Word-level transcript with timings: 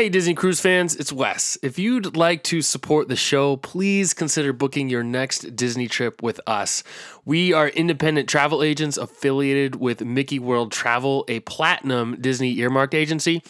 Hey, 0.00 0.08
Disney 0.08 0.32
Cruise 0.32 0.60
fans, 0.60 0.96
it's 0.96 1.12
Wes. 1.12 1.58
If 1.62 1.78
you'd 1.78 2.16
like 2.16 2.42
to 2.44 2.62
support 2.62 3.08
the 3.08 3.16
show, 3.16 3.58
please 3.58 4.14
consider 4.14 4.50
booking 4.54 4.88
your 4.88 5.02
next 5.02 5.54
Disney 5.54 5.88
trip 5.88 6.22
with 6.22 6.40
us. 6.46 6.82
We 7.26 7.52
are 7.52 7.68
independent 7.68 8.26
travel 8.26 8.62
agents 8.62 8.96
affiliated 8.96 9.76
with 9.76 10.02
Mickey 10.02 10.38
World 10.38 10.72
Travel, 10.72 11.26
a 11.28 11.40
platinum 11.40 12.16
Disney 12.18 12.56
earmarked 12.60 12.94
agency. 12.94 13.42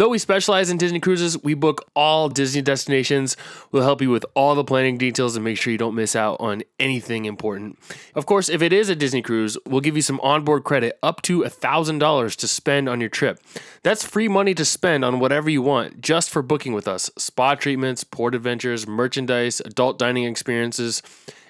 Though 0.00 0.08
we 0.08 0.16
specialize 0.16 0.70
in 0.70 0.78
Disney 0.78 0.98
cruises, 0.98 1.36
we 1.42 1.52
book 1.52 1.84
all 1.94 2.30
Disney 2.30 2.62
destinations. 2.62 3.36
We'll 3.70 3.82
help 3.82 4.00
you 4.00 4.08
with 4.08 4.24
all 4.34 4.54
the 4.54 4.64
planning 4.64 4.96
details 4.96 5.36
and 5.36 5.44
make 5.44 5.58
sure 5.58 5.72
you 5.72 5.76
don't 5.76 5.94
miss 5.94 6.16
out 6.16 6.38
on 6.40 6.62
anything 6.78 7.26
important. 7.26 7.78
Of 8.14 8.24
course, 8.24 8.48
if 8.48 8.62
it 8.62 8.72
is 8.72 8.88
a 8.88 8.96
Disney 8.96 9.20
cruise, 9.20 9.58
we'll 9.66 9.82
give 9.82 9.96
you 9.96 10.00
some 10.00 10.18
onboard 10.20 10.64
credit 10.64 10.98
up 11.02 11.20
to 11.24 11.40
$1,000 11.42 12.36
to 12.36 12.48
spend 12.48 12.88
on 12.88 12.98
your 13.00 13.10
trip. 13.10 13.40
That's 13.82 14.02
free 14.02 14.26
money 14.26 14.54
to 14.54 14.64
spend 14.64 15.04
on 15.04 15.20
whatever 15.20 15.50
you 15.50 15.60
want 15.60 16.00
just 16.00 16.30
for 16.30 16.40
booking 16.40 16.72
with 16.72 16.88
us 16.88 17.10
spa 17.18 17.54
treatments, 17.54 18.02
port 18.02 18.34
adventures, 18.34 18.86
merchandise, 18.86 19.60
adult 19.60 19.98
dining 19.98 20.24
experiences. 20.24 21.02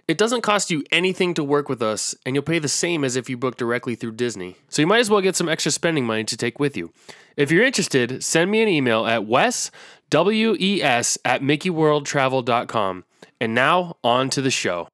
It 0.08 0.18
doesn't 0.18 0.42
cost 0.42 0.70
you 0.70 0.82
anything 0.90 1.34
to 1.34 1.44
work 1.44 1.68
with 1.68 1.82
us, 1.82 2.14
and 2.24 2.34
you'll 2.34 2.42
pay 2.42 2.58
the 2.58 2.68
same 2.68 3.04
as 3.04 3.16
if 3.16 3.30
you 3.30 3.36
book 3.36 3.56
directly 3.56 3.94
through 3.94 4.12
Disney. 4.12 4.56
So 4.68 4.82
you 4.82 4.86
might 4.86 5.00
as 5.00 5.10
well 5.10 5.20
get 5.20 5.36
some 5.36 5.48
extra 5.48 5.72
spending 5.72 6.04
money 6.04 6.24
to 6.24 6.36
take 6.36 6.58
with 6.58 6.76
you. 6.76 6.92
If 7.36 7.50
you're 7.50 7.64
interested, 7.64 8.22
send 8.22 8.50
me 8.50 8.62
an 8.62 8.68
email 8.68 9.06
at 9.06 9.24
wes, 9.26 9.70
W-E-S, 10.10 11.18
at 11.24 11.42
mickeyworldtravel.com. 11.42 13.04
And 13.40 13.54
now, 13.54 13.96
on 14.04 14.28
to 14.30 14.42
the 14.42 14.50
show. 14.50 14.88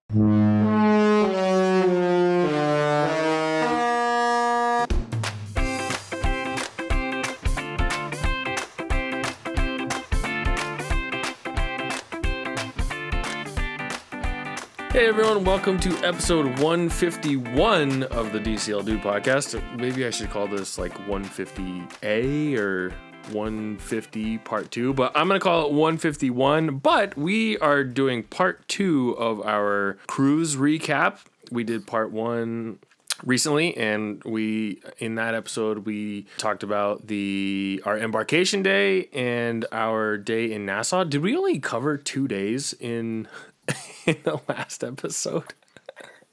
Everyone, 15.37 15.55
welcome 15.55 15.79
to 15.79 15.95
episode 16.07 16.47
151 16.61 18.05
of 18.05 18.33
the 18.33 18.39
DCL 18.39 18.87
Dude 18.87 19.03
podcast. 19.03 19.61
Maybe 19.79 20.07
I 20.07 20.11
should 20.11 20.31
call 20.31 20.49
this 20.49 20.79
like 20.79 20.95
150A 21.07 22.57
or 22.57 22.91
150 23.33 24.39
part 24.39 24.71
2, 24.71 24.95
but 24.95 25.13
I'm 25.15 25.29
going 25.29 25.39
to 25.39 25.45
call 25.45 25.67
it 25.67 25.73
151. 25.73 26.79
But 26.79 27.19
we 27.19 27.59
are 27.59 27.85
doing 27.85 28.23
part 28.23 28.67
2 28.69 29.17
of 29.19 29.43
our 29.43 29.99
cruise 30.07 30.57
recap. 30.57 31.19
We 31.51 31.65
did 31.65 31.87
part 31.87 32.13
1 32.13 32.79
recently 33.25 33.77
and 33.77 34.23
we 34.25 34.81
in 34.99 35.15
that 35.15 35.35
episode 35.35 35.87
we 35.87 36.27
talked 36.37 36.63
about 36.63 37.07
the 37.07 37.83
our 37.87 37.97
embarkation 37.97 38.63
day 38.63 39.09
and 39.13 39.65
our 39.73 40.17
day 40.17 40.53
in 40.53 40.65
Nassau. 40.67 41.05
Did 41.05 41.23
we 41.23 41.37
only 41.37 41.59
cover 41.59 41.99
2 41.99 42.27
days 42.27 42.75
in 42.79 43.29
in 44.07 44.17
the 44.25 44.41
last 44.49 44.85
episode. 44.85 45.55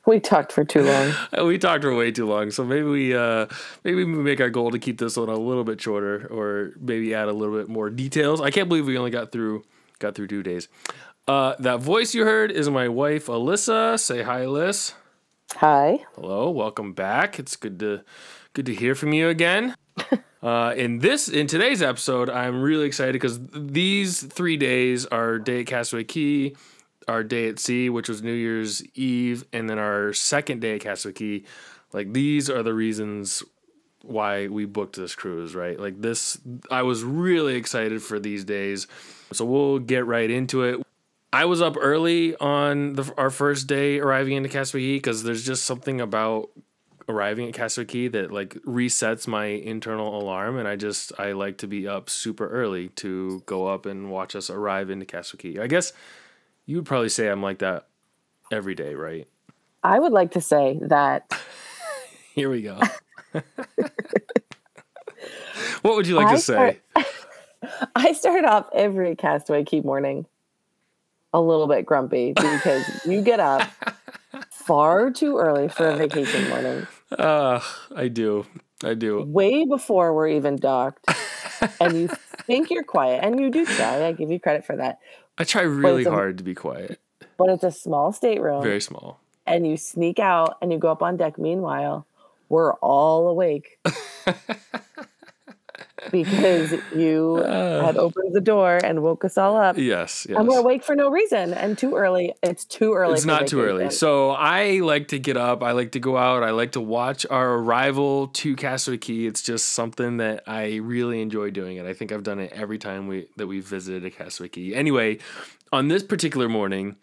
We 0.06 0.20
talked 0.20 0.52
for 0.52 0.66
too 0.66 0.84
long. 0.84 1.14
we 1.48 1.58
talked 1.58 1.84
for 1.84 1.96
way 1.96 2.12
too 2.12 2.28
long. 2.28 2.52
So 2.52 2.64
maybe 2.66 2.84
we 2.84 3.16
uh 3.16 3.48
maybe 3.84 4.04
we 4.04 4.06
make 4.06 4.42
our 4.42 4.50
goal 4.50 4.72
to 4.72 4.80
keep 4.80 4.98
this 4.98 5.16
one 5.16 5.30
a 5.30 5.38
little 5.38 5.64
bit 5.64 5.80
shorter 5.80 6.28
or 6.28 6.72
maybe 6.80 7.14
add 7.14 7.30
a 7.30 7.34
little 7.34 7.58
bit 7.58 7.70
more 7.70 7.90
details. 7.90 8.42
I 8.42 8.52
can't 8.52 8.68
believe 8.68 8.86
we 8.86 8.98
only 8.98 9.12
got 9.12 9.32
through 9.32 9.64
got 10.00 10.16
through 10.16 10.28
two 10.28 10.44
days. 10.44 10.68
Uh 11.28 11.56
that 11.60 11.80
voice 11.80 12.14
you 12.14 12.26
heard 12.26 12.52
is 12.52 12.70
my 12.70 12.90
wife 12.90 13.28
Alyssa. 13.28 13.98
Say 13.98 14.24
hi, 14.24 14.46
Liz. 14.46 14.94
Hi. 15.56 16.00
Hello, 16.16 16.50
welcome 16.50 16.94
back. 16.94 17.40
It's 17.40 17.56
good 17.56 17.80
to 17.80 18.02
good 18.52 18.66
to 18.66 18.74
hear 18.74 18.96
from 18.96 19.14
you 19.14 19.30
again. 19.30 19.76
Uh, 20.44 20.74
in 20.76 21.00
this 21.00 21.30
in 21.30 21.48
today's 21.48 21.82
episode, 21.82 22.30
I'm 22.30 22.62
really 22.62 22.86
excited 22.86 23.14
because 23.14 23.40
these 23.54 24.22
three 24.22 24.58
days 24.58 25.06
are 25.06 25.40
day 25.40 25.62
at 25.62 25.68
Castaway 25.68 26.04
Cay, 26.04 26.54
our 27.08 27.24
day 27.24 27.48
at 27.50 27.60
sea, 27.60 27.90
which 27.90 28.10
was 28.10 28.22
New 28.22 28.34
Year's 28.34 28.84
Eve, 28.96 29.46
and 29.54 29.70
then 29.70 29.80
our 29.80 30.14
second 30.14 30.62
day 30.62 30.76
at 30.76 30.82
Castaway 30.82 31.14
Cay, 31.14 31.44
like 31.92 32.14
these 32.14 32.50
are 32.50 32.64
the 32.64 32.74
reasons 32.74 33.44
why 34.04 34.48
we 34.48 34.66
booked 34.66 34.96
this 34.96 35.16
cruise, 35.16 35.56
right? 35.56 35.80
Like 35.80 36.02
this, 36.02 36.38
I 36.70 36.84
was 36.84 37.04
really 37.04 37.56
excited 37.56 38.02
for 38.02 38.20
these 38.20 38.44
days. 38.44 38.88
So 39.32 39.46
we'll 39.46 39.80
get 39.80 40.06
right 40.06 40.30
into 40.30 40.64
it. 40.64 40.82
I 41.32 41.46
was 41.46 41.62
up 41.62 41.78
early 41.80 42.36
on 42.36 42.94
the, 42.94 43.12
our 43.18 43.32
first 43.32 43.66
day 43.66 44.00
arriving 44.00 44.34
into 44.34 44.50
Castaway 44.50 44.82
Cay 44.82 44.96
because 44.98 45.24
there's 45.24 45.46
just 45.46 45.64
something 45.64 46.00
about 46.00 46.50
arriving 47.10 47.48
at 47.48 47.54
Castaway 47.54 47.86
Cay 47.86 48.08
that 48.10 48.32
like 48.32 48.56
resets 48.66 49.28
my 49.28 49.46
internal 49.46 50.22
alarm 50.22 50.58
and 50.58 50.68
I 50.68 50.76
just 50.76 51.12
I 51.18 51.32
like 51.32 51.58
to 51.60 51.68
be 51.68 51.88
up 51.88 52.10
super 52.10 52.48
early 52.48 52.90
to 52.90 53.42
go 53.46 53.68
up 53.68 53.86
and 53.86 54.12
watch 54.12 54.36
us 54.36 54.50
arrive 54.50 54.90
into 54.90 55.06
Castaway 55.06 55.54
Cay. 55.54 55.60
I 55.60 55.68
guess 55.68 55.94
you 56.66 56.78
would 56.78 56.86
probably 56.86 57.10
say 57.10 57.28
I'm 57.28 57.42
like 57.42 57.60
that 57.60 57.88
every 58.52 58.76
day, 58.76 58.96
right? 58.96 59.28
I 59.84 60.00
would 60.00 60.14
like 60.14 60.32
to 60.32 60.42
say 60.42 60.80
that. 60.84 61.32
Here 62.34 62.50
we 62.50 62.62
go. 62.62 62.80
what 65.82 65.96
would 65.96 66.08
you 66.08 66.16
like 66.16 66.28
I 66.28 66.36
to 66.36 66.40
say? 66.40 66.80
Start, 66.96 67.08
I 67.96 68.14
start 68.14 68.46
off 68.46 68.68
every 68.74 69.16
Castaway 69.16 69.64
Cay 69.66 69.82
morning 69.82 70.26
a 71.34 71.42
little 71.42 71.68
bit 71.68 71.86
grumpy 71.86 72.34
because 72.34 73.06
you 73.06 73.22
get 73.22 73.40
up 73.40 73.68
far 74.50 75.12
too 75.12 75.38
early 75.38 75.68
for 75.68 75.88
a 75.90 75.98
vacation 75.98 76.50
morning. 76.50 76.88
Uh, 77.12 77.60
I 77.96 78.08
do. 78.08 78.46
I 78.84 78.94
do. 78.94 79.24
Way 79.24 79.66
before 79.66 80.14
we're 80.14 80.30
even 80.30 80.56
docked. 80.56 81.06
and 81.80 81.96
you 81.96 82.10
think 82.46 82.70
you're 82.70 82.84
quiet, 82.84 83.24
and 83.24 83.40
you 83.40 83.50
do 83.50 83.66
try. 83.66 84.06
I 84.06 84.12
give 84.12 84.32
you 84.32 84.40
credit 84.40 84.66
for 84.66 84.76
that. 84.76 85.00
I 85.38 85.44
try 85.44 85.64
really 85.64 86.04
hard 86.04 86.38
to 86.38 86.44
be 86.44 86.54
quiet. 86.54 87.00
But 87.38 87.50
it's 87.50 87.64
a 87.64 87.72
small 87.72 88.12
stateroom. 88.14 88.62
Very 88.62 88.82
small. 88.82 89.20
And 89.46 89.68
you 89.68 89.78
sneak 89.78 90.20
out 90.20 90.58
and 90.62 90.72
you 90.72 90.78
go 90.78 90.92
up 90.92 91.02
on 91.02 91.18
deck. 91.18 91.38
Meanwhile, 91.38 92.06
we're 92.50 92.74
all 92.76 93.28
awake. 93.28 93.80
because 96.12 96.74
you 96.96 97.38
uh, 97.38 97.86
had 97.86 97.98
opened 97.98 98.34
the 98.34 98.42
door 98.42 98.80
and 98.84 99.04
woke 99.04 99.26
us 99.26 99.38
all 99.38 99.58
up. 99.58 99.78
Yes, 99.78 100.26
yes. 100.30 100.38
And 100.38 100.48
we're 100.48 100.60
awake 100.60 100.84
for 100.84 100.96
no 100.96 101.10
reason 101.10 101.54
and 101.54 101.78
too 101.78 101.96
early. 101.96 102.34
It's 102.42 102.66
too 102.66 102.94
early. 102.94 103.14
It's 103.14 103.26
not 103.26 103.48
too 103.48 103.62
early. 103.62 103.90
So 103.90 104.32
I 104.32 104.80
like 104.80 105.10
to 105.10 105.20
get 105.20 105.38
up. 105.38 105.64
I 105.64 105.72
like 105.72 105.92
to 105.94 106.00
go 106.00 106.18
out. 106.18 106.44
I 106.44 106.52
like 106.52 106.74
to 106.74 106.82
watch 106.82 107.26
our 107.30 107.56
arrival 107.56 108.28
to 108.28 108.56
Castaway 108.56 108.98
Cay. 108.98 109.26
It's 109.26 109.42
just 109.42 109.70
something 109.70 110.18
that 110.18 110.44
I 110.48 110.76
really 110.76 111.22
enjoy 111.22 111.52
doing. 111.52 111.80
And 111.80 111.88
I 111.88 111.94
think 111.94 112.12
I've 112.12 112.24
done 112.24 112.40
it 112.40 112.52
every 112.54 112.78
time 112.78 113.08
we 113.08 113.28
that 113.38 113.48
we 113.48 113.60
visited 113.60 114.06
a 114.06 114.10
Castaway 114.10 114.50
Cay. 114.50 114.74
Anyway, 114.74 115.20
on 115.72 115.88
this 115.88 116.04
particular 116.04 116.48
morning, 116.48 116.98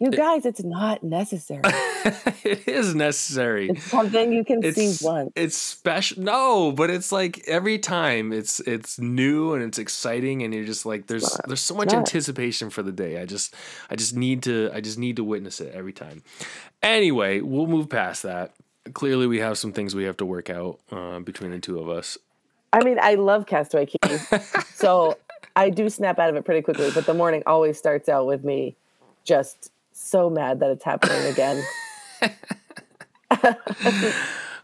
you 0.00 0.10
guys, 0.10 0.44
it's 0.44 0.62
not 0.62 1.04
necessary. 1.04 1.60
it 1.64 2.66
is 2.66 2.94
necessary. 2.94 3.70
It's 3.70 3.84
something 3.84 4.32
you 4.32 4.44
can 4.44 4.64
it's, 4.64 4.76
see 4.76 5.06
once. 5.06 5.32
It's 5.36 5.56
special. 5.56 6.22
No, 6.22 6.72
but 6.72 6.90
it's 6.90 7.12
like 7.12 7.46
every 7.46 7.78
time 7.78 8.32
it's 8.32 8.58
it's 8.60 8.98
new 8.98 9.54
and 9.54 9.62
it's 9.62 9.78
exciting, 9.78 10.42
and 10.42 10.52
you're 10.52 10.64
just 10.64 10.84
like 10.84 11.06
there's 11.06 11.38
there's 11.46 11.60
so 11.60 11.76
much 11.76 11.92
anticipation 11.92 12.70
for 12.70 12.82
the 12.82 12.90
day. 12.90 13.20
I 13.20 13.24
just 13.24 13.54
I 13.88 13.94
just 13.94 14.16
need 14.16 14.42
to 14.44 14.70
I 14.74 14.80
just 14.80 14.98
need 14.98 15.16
to 15.16 15.24
witness 15.24 15.60
it 15.60 15.72
every 15.72 15.92
time. 15.92 16.22
Anyway, 16.82 17.40
we'll 17.40 17.68
move 17.68 17.88
past 17.88 18.24
that. 18.24 18.52
Clearly, 18.92 19.28
we 19.28 19.38
have 19.38 19.56
some 19.56 19.72
things 19.72 19.94
we 19.94 20.04
have 20.04 20.16
to 20.18 20.26
work 20.26 20.50
out 20.50 20.80
uh, 20.90 21.20
between 21.20 21.52
the 21.52 21.60
two 21.60 21.78
of 21.78 21.88
us. 21.88 22.18
I 22.72 22.82
mean, 22.82 22.98
I 23.00 23.14
love 23.14 23.46
Castaway 23.46 23.86
Cay, 23.86 24.18
so 24.74 25.16
I 25.54 25.70
do 25.70 25.88
snap 25.88 26.18
out 26.18 26.30
of 26.30 26.36
it 26.36 26.44
pretty 26.44 26.62
quickly. 26.62 26.90
But 26.92 27.06
the 27.06 27.14
morning 27.14 27.44
always 27.46 27.78
starts 27.78 28.08
out 28.08 28.26
with 28.26 28.42
me 28.42 28.74
just 29.24 29.70
so 29.94 30.28
mad 30.28 30.60
that 30.60 30.70
it's 30.70 30.84
happening 30.84 31.24
again. 31.26 31.64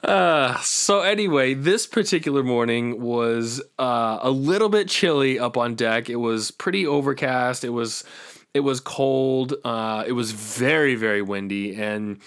uh, 0.05 0.59
so 0.61 1.01
anyway, 1.01 1.55
this 1.55 1.87
particular 1.87 2.43
morning 2.43 3.01
was 3.01 3.63
uh, 3.79 4.19
a 4.21 4.31
little 4.31 4.69
bit 4.69 4.89
chilly 4.89 5.39
up 5.39 5.57
on 5.57 5.75
deck. 5.75 6.11
It 6.11 6.17
was 6.17 6.51
pretty 6.51 6.87
overcast. 6.87 7.65
It 7.65 7.71
was 7.71 8.05
it 8.53 8.61
was 8.61 8.81
cold. 8.81 9.55
Uh, 9.65 10.05
it 10.06 10.12
was 10.12 10.32
very 10.32 10.97
very 10.97 11.23
windy, 11.23 11.76
and 11.81 12.19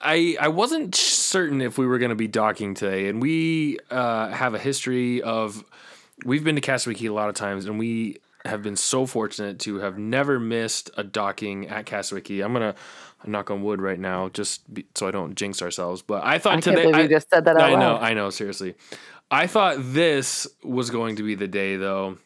I 0.00 0.36
I 0.40 0.48
wasn't 0.48 0.94
certain 0.94 1.60
if 1.60 1.78
we 1.78 1.86
were 1.86 1.98
going 1.98 2.10
to 2.10 2.16
be 2.16 2.28
docking 2.28 2.74
today. 2.74 3.08
And 3.08 3.22
we 3.22 3.78
uh, 3.90 4.28
have 4.28 4.54
a 4.54 4.58
history 4.58 5.22
of 5.22 5.64
we've 6.24 6.44
been 6.44 6.56
to 6.56 6.60
Castaway 6.60 6.94
Cay 6.94 7.06
a 7.06 7.12
lot 7.12 7.28
of 7.28 7.36
times, 7.36 7.66
and 7.66 7.78
we 7.78 8.18
have 8.44 8.62
been 8.62 8.76
so 8.76 9.06
fortunate 9.06 9.58
to 9.60 9.76
have 9.76 9.98
never 9.98 10.40
missed 10.40 10.90
a 10.96 11.04
docking 11.04 11.68
at 11.68 11.86
Castaway 11.86 12.20
Cay. 12.20 12.40
I'm 12.40 12.52
gonna 12.52 12.74
knock 13.26 13.50
on 13.50 13.62
wood 13.62 13.80
right 13.80 13.98
now, 13.98 14.28
just 14.30 14.72
be, 14.72 14.86
so 14.94 15.06
I 15.06 15.10
don't 15.10 15.34
jinx 15.34 15.62
ourselves. 15.62 16.02
But 16.02 16.24
I 16.24 16.38
thought 16.38 16.56
I 16.56 16.60
today. 16.60 16.90
I, 16.92 17.06
just 17.06 17.30
said 17.30 17.44
that. 17.44 17.60
I 17.60 17.74
know. 17.74 17.96
I 17.96 18.14
know. 18.14 18.30
Seriously, 18.30 18.74
I 19.30 19.46
thought 19.46 19.76
this 19.78 20.46
was 20.62 20.90
going 20.90 21.16
to 21.16 21.22
be 21.22 21.34
the 21.34 21.48
day, 21.48 21.76
though. 21.76 22.18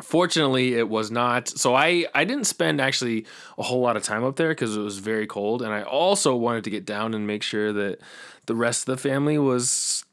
Fortunately, 0.00 0.74
it 0.74 0.88
was 0.88 1.10
not. 1.10 1.48
So 1.48 1.74
I 1.74 2.06
I 2.14 2.24
didn't 2.24 2.44
spend 2.44 2.80
actually 2.80 3.26
a 3.56 3.62
whole 3.64 3.80
lot 3.80 3.96
of 3.96 4.04
time 4.04 4.24
up 4.24 4.36
there 4.36 4.50
because 4.50 4.76
it 4.76 4.80
was 4.80 4.98
very 4.98 5.26
cold, 5.26 5.62
and 5.62 5.72
I 5.72 5.82
also 5.82 6.36
wanted 6.36 6.64
to 6.64 6.70
get 6.70 6.84
down 6.84 7.14
and 7.14 7.26
make 7.26 7.42
sure 7.42 7.72
that 7.72 7.98
the 8.46 8.54
rest 8.54 8.88
of 8.88 8.96
the 8.96 9.08
family 9.08 9.38
was 9.38 10.04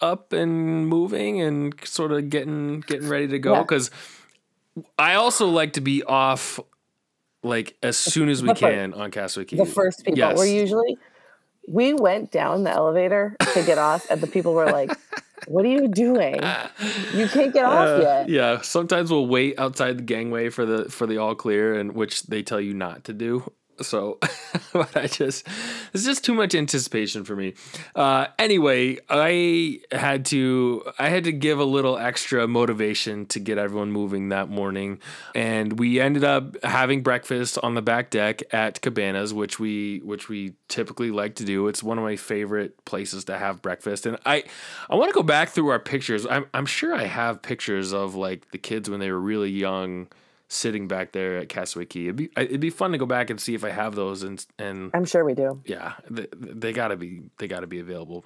up 0.00 0.32
and 0.32 0.86
moving 0.86 1.40
and 1.40 1.74
sort 1.84 2.12
of 2.12 2.30
getting 2.30 2.80
getting 2.80 3.08
ready 3.08 3.26
to 3.28 3.38
go 3.38 3.62
because. 3.62 3.90
Yeah 3.92 4.16
I 4.98 5.14
also 5.14 5.46
like 5.48 5.74
to 5.74 5.80
be 5.80 6.02
off 6.02 6.60
like 7.42 7.76
as 7.82 7.96
soon 7.96 8.28
as 8.28 8.42
we 8.42 8.48
The 8.48 8.54
can 8.54 8.94
on 8.94 9.10
Castaway 9.10 9.46
Cay. 9.46 9.56
The 9.56 9.64
first 9.66 10.04
people 10.04 10.18
Yes. 10.18 10.36
were 10.36 10.44
usually 10.44 10.98
we 11.68 11.94
went 11.94 12.30
down 12.32 12.64
the 12.64 12.70
elevator 12.70 13.36
to 13.54 13.62
get 13.62 13.78
off, 13.78 14.10
and 14.10 14.20
the 14.20 14.26
people 14.26 14.54
were 14.54 14.66
like, 14.66 14.90
"What 15.46 15.64
are 15.64 15.68
you 15.68 15.88
doing? 15.88 16.34
You 17.14 17.28
can't 17.28 17.52
get 17.52 17.64
off 17.66 17.86
Uh, 17.88 18.00
yet." 18.02 18.28
Yeah, 18.28 18.60
sometimes 18.62 19.10
we'll 19.10 19.26
wait 19.26 19.58
outside 19.58 19.98
the 19.98 20.02
gangway 20.02 20.48
for 20.48 20.66
the 20.66 20.90
for 20.90 21.06
the 21.06 21.18
all 21.18 21.34
clear, 21.34 21.74
and 21.78 21.92
which 21.94 22.24
they 22.24 22.42
tell 22.42 22.60
you 22.60 22.74
not 22.74 23.04
to 23.04 23.12
do. 23.12 23.52
So, 23.82 24.18
but 24.72 24.96
I 24.96 25.06
just 25.06 25.46
it's 25.92 26.04
just 26.04 26.24
too 26.24 26.34
much 26.34 26.54
anticipation 26.54 27.24
for 27.24 27.34
me. 27.34 27.54
Uh, 27.94 28.26
anyway, 28.38 28.98
I 29.08 29.80
had 29.92 30.24
to 30.26 30.84
I 30.98 31.08
had 31.08 31.24
to 31.24 31.32
give 31.32 31.58
a 31.58 31.64
little 31.64 31.96
extra 31.96 32.46
motivation 32.46 33.26
to 33.26 33.40
get 33.40 33.58
everyone 33.58 33.92
moving 33.92 34.28
that 34.30 34.48
morning, 34.48 34.98
and 35.34 35.78
we 35.78 36.00
ended 36.00 36.24
up 36.24 36.62
having 36.64 37.02
breakfast 37.02 37.58
on 37.62 37.74
the 37.74 37.82
back 37.82 38.10
deck 38.10 38.42
at 38.52 38.80
Cabanas, 38.80 39.32
which 39.32 39.58
we 39.58 40.00
which 40.04 40.28
we 40.28 40.54
typically 40.68 41.10
like 41.10 41.36
to 41.36 41.44
do. 41.44 41.68
It's 41.68 41.82
one 41.82 41.98
of 41.98 42.04
my 42.04 42.16
favorite 42.16 42.84
places 42.84 43.24
to 43.24 43.38
have 43.38 43.62
breakfast, 43.62 44.06
and 44.06 44.18
I 44.26 44.44
I 44.88 44.94
want 44.94 45.10
to 45.10 45.14
go 45.14 45.22
back 45.22 45.50
through 45.50 45.68
our 45.68 45.78
pictures. 45.78 46.26
I'm 46.26 46.46
I'm 46.54 46.66
sure 46.66 46.94
I 46.94 47.04
have 47.04 47.42
pictures 47.42 47.92
of 47.92 48.14
like 48.14 48.50
the 48.50 48.58
kids 48.58 48.90
when 48.90 49.00
they 49.00 49.10
were 49.10 49.20
really 49.20 49.50
young 49.50 50.08
sitting 50.50 50.88
back 50.88 51.12
there 51.12 51.38
at 51.38 51.48
Castaway 51.48 51.86
Cay. 51.86 52.04
It'd 52.04 52.16
be 52.16 52.28
it'd 52.36 52.60
be 52.60 52.70
fun 52.70 52.92
to 52.92 52.98
go 52.98 53.06
back 53.06 53.30
and 53.30 53.40
see 53.40 53.54
if 53.54 53.64
I 53.64 53.70
have 53.70 53.94
those 53.94 54.22
and 54.22 54.44
and 54.58 54.90
I'm 54.92 55.04
sure 55.06 55.24
we 55.24 55.34
do. 55.34 55.62
yeah, 55.64 55.94
they, 56.10 56.26
they 56.34 56.72
gotta 56.72 56.96
be 56.96 57.22
they 57.38 57.48
gotta 57.48 57.66
be 57.66 57.80
available. 57.80 58.24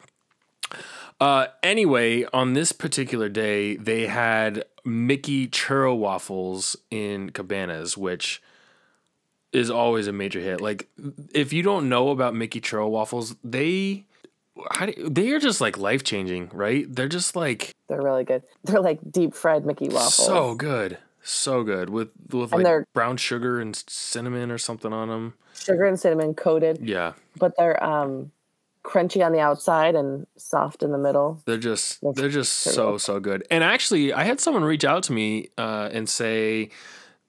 Uh, 1.21 1.47
anyway, 1.63 2.25
on 2.33 2.55
this 2.55 2.73
particular 2.73 3.29
day, 3.29 3.77
they 3.77 4.07
had 4.07 4.65
Mickey 4.85 5.47
churro 5.47 5.97
waffles 5.97 6.75
in 6.91 7.31
Cabanas, 7.31 7.97
which 7.97 8.43
is 9.53 9.71
always 9.71 10.09
a 10.09 10.13
major 10.13 10.41
hit. 10.41 10.61
Like, 10.61 10.89
if 11.33 11.53
you 11.53 11.63
don't 11.63 11.89
know 11.89 12.09
about 12.09 12.35
Mickey 12.35 12.61
churro 12.61 12.91
waffles, 12.91 13.37
they 13.45 14.07
how 14.73 14.87
do, 14.87 15.09
they 15.09 15.31
are 15.31 15.39
just 15.39 15.61
like 15.61 15.79
life 15.79 16.03
changing, 16.03 16.51
right? 16.53 16.87
They're 16.89 17.09
just 17.09 17.37
like 17.37 17.75
They're 17.89 18.03
really 18.03 18.25
good. 18.25 18.43
They're 18.65 18.81
like 18.81 18.99
deep 19.09 19.35
fried 19.35 19.65
Mickey 19.65 19.89
waffles. 19.89 20.15
so 20.15 20.55
good, 20.55 20.99
so 21.25 21.63
good 21.65 21.91
with 21.91 22.11
with 22.31 22.53
And 22.53 22.63
like 22.63 22.85
brown 22.93 23.17
sugar 23.17 23.61
and 23.61 23.75
cinnamon 23.89 24.51
or 24.51 24.59
something 24.59 24.93
on 24.93 25.09
them. 25.09 25.35
sugar 25.55 25.85
and 25.85 25.99
cinnamon 25.99 26.35
coated, 26.35 26.79
Yeah, 26.83 27.15
but 27.39 27.53
they're 27.57 27.83
um 27.83 28.31
crunchy 28.85 29.25
on 29.25 29.33
the 29.33 29.41
outside 29.41 29.95
and 29.95 30.27
soft 30.37 30.83
in 30.83 30.93
the 30.93 30.99
middle. 30.99 31.41
They're 31.47 31.57
just 31.57 32.01
That's 32.03 32.21
they're 32.21 32.29
just 32.29 32.53
so 32.53 32.99
so 32.99 33.19
good. 33.21 33.47
And 33.51 33.65
actually, 33.65 34.13
I 34.13 34.25
had 34.25 34.41
someone 34.41 34.63
reach 34.65 34.85
out 34.85 35.03
to 35.05 35.13
me 35.13 35.49
uh, 35.57 35.89
and 35.93 36.09
say 36.09 36.71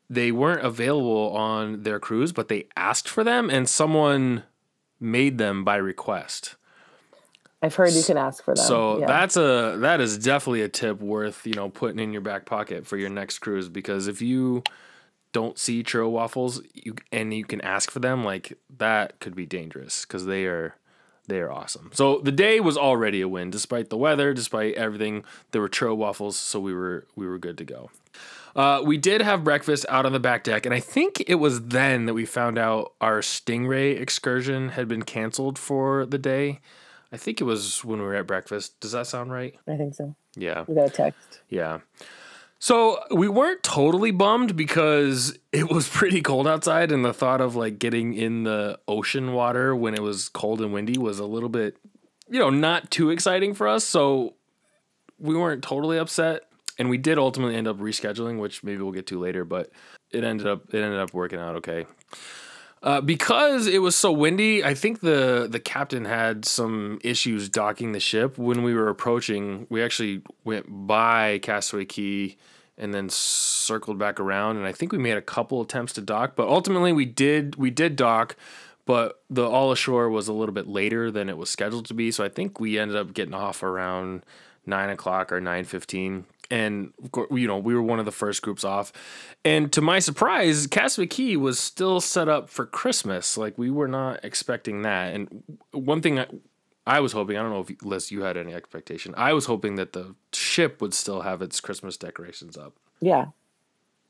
they 0.09 0.31
weren't 0.31 0.63
available 0.65 1.31
on 1.35 1.83
their 1.83 1.99
cruise, 1.99 2.31
but 2.31 2.47
they 2.49 2.67
asked 2.75 3.07
for 3.09 3.23
them, 3.23 3.49
and 3.49 3.67
someone 3.67 4.43
made 4.99 5.37
them 5.37 5.63
by 5.63 5.77
request. 5.77 6.55
I've 7.65 7.75
heard 7.75 7.93
you 7.93 8.03
can 8.03 8.17
ask 8.17 8.43
for 8.43 8.53
them. 8.53 8.63
So 8.63 8.99
yeah. 8.99 9.07
that's 9.07 9.35
a 9.37 9.77
that 9.79 9.99
is 9.99 10.19
definitely 10.19 10.61
a 10.61 10.69
tip 10.69 11.01
worth 11.01 11.47
you 11.47 11.53
know 11.53 11.69
putting 11.69 11.99
in 11.99 12.13
your 12.13 12.21
back 12.21 12.45
pocket 12.45 12.85
for 12.85 12.95
your 12.95 13.09
next 13.09 13.39
cruise 13.39 13.69
because 13.69 14.07
if 14.07 14.21
you 14.21 14.63
don't 15.31 15.57
see 15.57 15.83
churro 15.83 16.09
waffles 16.09 16.61
you 16.73 16.95
and 17.11 17.33
you 17.33 17.43
can 17.43 17.59
ask 17.61 17.89
for 17.89 17.99
them 17.99 18.23
like 18.23 18.57
that 18.77 19.19
could 19.19 19.35
be 19.35 19.45
dangerous 19.45 20.05
because 20.05 20.27
they 20.27 20.45
are 20.45 20.75
they 21.27 21.39
are 21.39 21.51
awesome. 21.51 21.89
So 21.91 22.19
the 22.19 22.31
day 22.31 22.59
was 22.59 22.77
already 22.77 23.21
a 23.21 23.27
win 23.27 23.49
despite 23.49 23.89
the 23.89 23.97
weather, 23.97 24.31
despite 24.31 24.75
everything. 24.75 25.23
There 25.51 25.61
were 25.61 25.69
churro 25.69 25.97
waffles, 25.97 26.37
so 26.37 26.59
we 26.59 26.71
were 26.71 27.07
we 27.15 27.25
were 27.25 27.39
good 27.39 27.57
to 27.57 27.65
go. 27.65 27.89
Uh, 28.55 28.81
we 28.85 28.97
did 28.97 29.21
have 29.21 29.43
breakfast 29.43 29.87
out 29.89 30.05
on 30.05 30.13
the 30.13 30.19
back 30.19 30.43
deck, 30.43 30.67
and 30.67 30.75
I 30.75 30.79
think 30.79 31.23
it 31.27 31.35
was 31.35 31.61
then 31.63 32.05
that 32.05 32.13
we 32.13 32.25
found 32.25 32.59
out 32.59 32.93
our 33.01 33.21
stingray 33.21 33.99
excursion 33.99 34.69
had 34.69 34.87
been 34.87 35.01
canceled 35.01 35.57
for 35.57 36.05
the 36.05 36.19
day. 36.19 36.59
I 37.15 37.17
think 37.17 37.39
it 37.39 37.45
was 37.45 37.81
when 37.85 37.99
we 37.99 38.05
were 38.05 38.15
at 38.15 38.27
breakfast. 38.27 38.77
Does 38.81 38.91
that 38.91 39.07
sound 39.07 39.31
right? 39.31 39.55
I 39.69 39.77
think 39.77 39.95
so. 39.95 40.17
Yeah. 40.35 40.65
We 40.67 40.75
got 40.75 40.87
a 40.87 40.89
text. 40.89 41.39
Yeah. 41.47 41.79
So 42.59 42.99
we 43.09 43.29
weren't 43.29 43.63
totally 43.63 44.11
bummed 44.11 44.57
because 44.57 45.39
it 45.53 45.69
was 45.69 45.87
pretty 45.87 46.21
cold 46.21 46.45
outside, 46.45 46.91
and 46.91 47.05
the 47.05 47.13
thought 47.13 47.39
of 47.39 47.55
like 47.55 47.79
getting 47.79 48.13
in 48.15 48.43
the 48.43 48.77
ocean 48.85 49.31
water 49.31 49.73
when 49.73 49.93
it 49.93 50.01
was 50.01 50.27
cold 50.27 50.59
and 50.59 50.73
windy 50.73 50.97
was 50.97 51.19
a 51.19 51.25
little 51.25 51.47
bit, 51.47 51.77
you 52.29 52.37
know, 52.37 52.49
not 52.49 52.91
too 52.91 53.11
exciting 53.11 53.53
for 53.53 53.65
us. 53.65 53.85
So 53.85 54.33
we 55.17 55.37
weren't 55.37 55.63
totally 55.63 55.97
upset, 55.97 56.49
and 56.77 56.89
we 56.89 56.97
did 56.97 57.17
ultimately 57.17 57.55
end 57.55 57.69
up 57.69 57.77
rescheduling, 57.77 58.39
which 58.41 58.61
maybe 58.61 58.81
we'll 58.83 58.91
get 58.91 59.07
to 59.07 59.19
later. 59.21 59.45
But 59.45 59.71
it 60.11 60.25
ended 60.25 60.47
up 60.47 60.73
it 60.73 60.81
ended 60.81 60.99
up 60.99 61.13
working 61.13 61.39
out 61.39 61.55
okay. 61.55 61.85
Uh, 62.85 63.01
because 63.01 63.65
it 63.65 63.81
was 63.81 63.95
so 63.95 64.11
windy, 64.11 64.63
I 64.63 64.75
think 64.75 64.99
the 64.99 65.47
the 65.49 65.59
captain 65.59 66.05
had 66.05 66.45
some 66.45 66.99
issues 67.03 67.49
docking 67.49 67.93
the 67.93 67.99
ship 67.99 68.37
when 68.37 68.61
we 68.61 68.75
were 68.75 68.89
approaching. 68.89 69.65
We 69.71 69.81
actually 69.81 70.21
went 70.43 70.67
by 70.69 71.39
Castaway 71.39 71.85
Cay 71.85 72.37
and 72.77 72.93
then 72.93 73.09
circled 73.09 73.97
back 73.97 74.19
around, 74.19 74.57
and 74.57 74.67
I 74.67 74.71
think 74.71 74.91
we 74.91 74.99
made 74.99 75.17
a 75.17 75.21
couple 75.21 75.61
attempts 75.61 75.93
to 75.93 76.01
dock, 76.01 76.35
but 76.35 76.47
ultimately 76.47 76.93
we 76.93 77.05
did 77.05 77.55
we 77.55 77.71
did 77.71 77.95
dock, 77.95 78.35
but 78.85 79.19
the 79.31 79.49
all 79.49 79.71
ashore 79.71 80.07
was 80.11 80.27
a 80.27 80.33
little 80.33 80.53
bit 80.53 80.67
later 80.67 81.09
than 81.09 81.27
it 81.27 81.37
was 81.37 81.49
scheduled 81.49 81.87
to 81.87 81.95
be, 81.95 82.11
so 82.11 82.23
I 82.23 82.29
think 82.29 82.59
we 82.59 82.77
ended 82.77 82.97
up 82.97 83.15
getting 83.15 83.33
off 83.33 83.63
around 83.63 84.21
nine 84.67 84.91
o'clock 84.91 85.31
or 85.31 85.41
nine 85.41 85.63
fifteen. 85.65 86.25
And 86.51 86.93
of 87.03 87.11
course, 87.11 87.27
you 87.31 87.47
know, 87.47 87.57
we 87.57 87.73
were 87.73 87.81
one 87.81 87.99
of 87.99 88.05
the 88.05 88.11
first 88.11 88.41
groups 88.41 88.63
off. 88.63 88.93
And 89.43 89.71
to 89.73 89.81
my 89.81 89.99
surprise, 89.99 90.67
Castaway 90.67 91.07
Cay 91.07 91.35
was 91.37 91.59
still 91.59 91.99
set 91.99 92.29
up 92.29 92.49
for 92.49 92.65
Christmas. 92.65 93.37
Like 93.37 93.57
we 93.57 93.71
were 93.71 93.87
not 93.87 94.23
expecting 94.23 94.83
that. 94.83 95.13
And 95.13 95.43
one 95.71 96.01
thing 96.01 96.19
I, 96.19 96.27
I 96.85 96.99
was 96.99 97.13
hoping, 97.13 97.35
I 97.37 97.41
don't 97.41 97.51
know 97.51 97.61
if 97.67 97.83
Liz, 97.83 98.11
you 98.11 98.21
had 98.21 98.37
any 98.37 98.53
expectation. 98.53 99.13
I 99.17 99.33
was 99.33 99.45
hoping 99.47 99.75
that 99.75 99.93
the 99.93 100.15
ship 100.33 100.81
would 100.81 100.93
still 100.93 101.21
have 101.21 101.41
its 101.41 101.59
Christmas 101.59 101.97
decorations 101.97 102.57
up. 102.57 102.73
Yeah. 103.01 103.27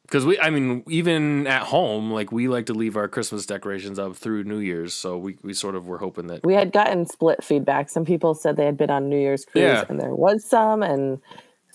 Because 0.02 0.24
we, 0.26 0.38
I 0.40 0.52
mean, 0.52 0.84
even 0.88 1.48
at 1.48 1.64
home, 1.64 2.12
like 2.12 2.32
we 2.32 2.48
like 2.48 2.68
to 2.68 2.74
leave 2.74 2.96
our 2.96 3.08
Christmas 3.08 3.46
decorations 3.48 3.98
up 3.98 4.16
through 4.16 4.44
New 4.44 4.60
Year's. 4.60 4.94
So 4.94 5.18
we, 5.18 5.38
we 5.42 5.54
sort 5.54 5.76
of 5.76 5.88
were 5.88 5.98
hoping 5.98 6.28
that. 6.28 6.46
We 6.46 6.54
had 6.54 6.72
gotten 6.72 7.08
split 7.08 7.44
feedback. 7.44 7.90
Some 7.90 8.06
people 8.06 8.36
said 8.36 8.56
they 8.56 8.66
had 8.66 8.78
been 8.78 8.92
on 8.92 9.10
New 9.10 9.18
Year's 9.20 9.46
cruise 9.46 9.64
Yeah. 9.64 9.86
and 9.90 10.00
there 10.00 10.14
was 10.14 10.44
some, 10.46 10.84
and 10.84 11.20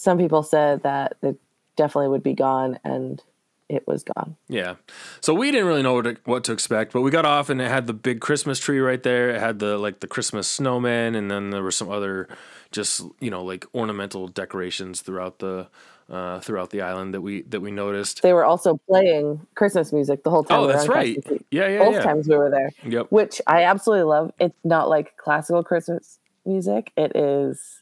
some 0.00 0.16
people 0.16 0.42
said 0.42 0.82
that 0.82 1.16
it 1.22 1.38
definitely 1.76 2.08
would 2.08 2.22
be 2.22 2.32
gone 2.34 2.78
and 2.84 3.22
it 3.68 3.86
was 3.86 4.02
gone. 4.02 4.34
Yeah. 4.48 4.76
So 5.20 5.32
we 5.34 5.50
didn't 5.52 5.66
really 5.66 5.82
know 5.82 5.94
what 5.94 6.02
to, 6.04 6.16
what 6.24 6.42
to 6.44 6.52
expect, 6.52 6.92
but 6.92 7.02
we 7.02 7.10
got 7.10 7.24
off 7.26 7.50
and 7.50 7.60
it 7.60 7.68
had 7.68 7.86
the 7.86 7.92
big 7.92 8.20
Christmas 8.20 8.58
tree 8.58 8.80
right 8.80 9.02
there. 9.02 9.30
It 9.30 9.40
had 9.40 9.58
the 9.58 9.76
like 9.78 10.00
the 10.00 10.06
Christmas 10.06 10.48
snowman 10.48 11.14
and 11.14 11.30
then 11.30 11.50
there 11.50 11.62
were 11.62 11.70
some 11.70 11.90
other 11.90 12.28
just, 12.72 13.02
you 13.20 13.30
know, 13.30 13.44
like 13.44 13.66
ornamental 13.74 14.26
decorations 14.26 15.02
throughout 15.02 15.38
the 15.38 15.68
uh 16.08 16.40
throughout 16.40 16.70
the 16.70 16.80
island 16.80 17.14
that 17.14 17.20
we 17.20 17.42
that 17.42 17.60
we 17.60 17.70
noticed. 17.70 18.22
They 18.22 18.32
were 18.32 18.44
also 18.44 18.80
playing 18.88 19.46
Christmas 19.54 19.92
music 19.92 20.24
the 20.24 20.30
whole 20.30 20.42
time. 20.42 20.60
Oh, 20.60 20.66
we 20.66 20.72
that's 20.72 20.88
right. 20.88 21.16
Yeah, 21.50 21.68
yeah, 21.68 21.78
Both 21.78 21.94
yeah. 21.94 22.02
times 22.02 22.26
we 22.26 22.36
were 22.36 22.50
there, 22.50 22.70
Yep. 22.84 23.08
which 23.10 23.40
I 23.46 23.64
absolutely 23.64 24.04
love. 24.04 24.32
It's 24.40 24.56
not 24.64 24.88
like 24.88 25.16
classical 25.18 25.62
Christmas 25.62 26.18
music. 26.46 26.90
It 26.96 27.14
is 27.14 27.79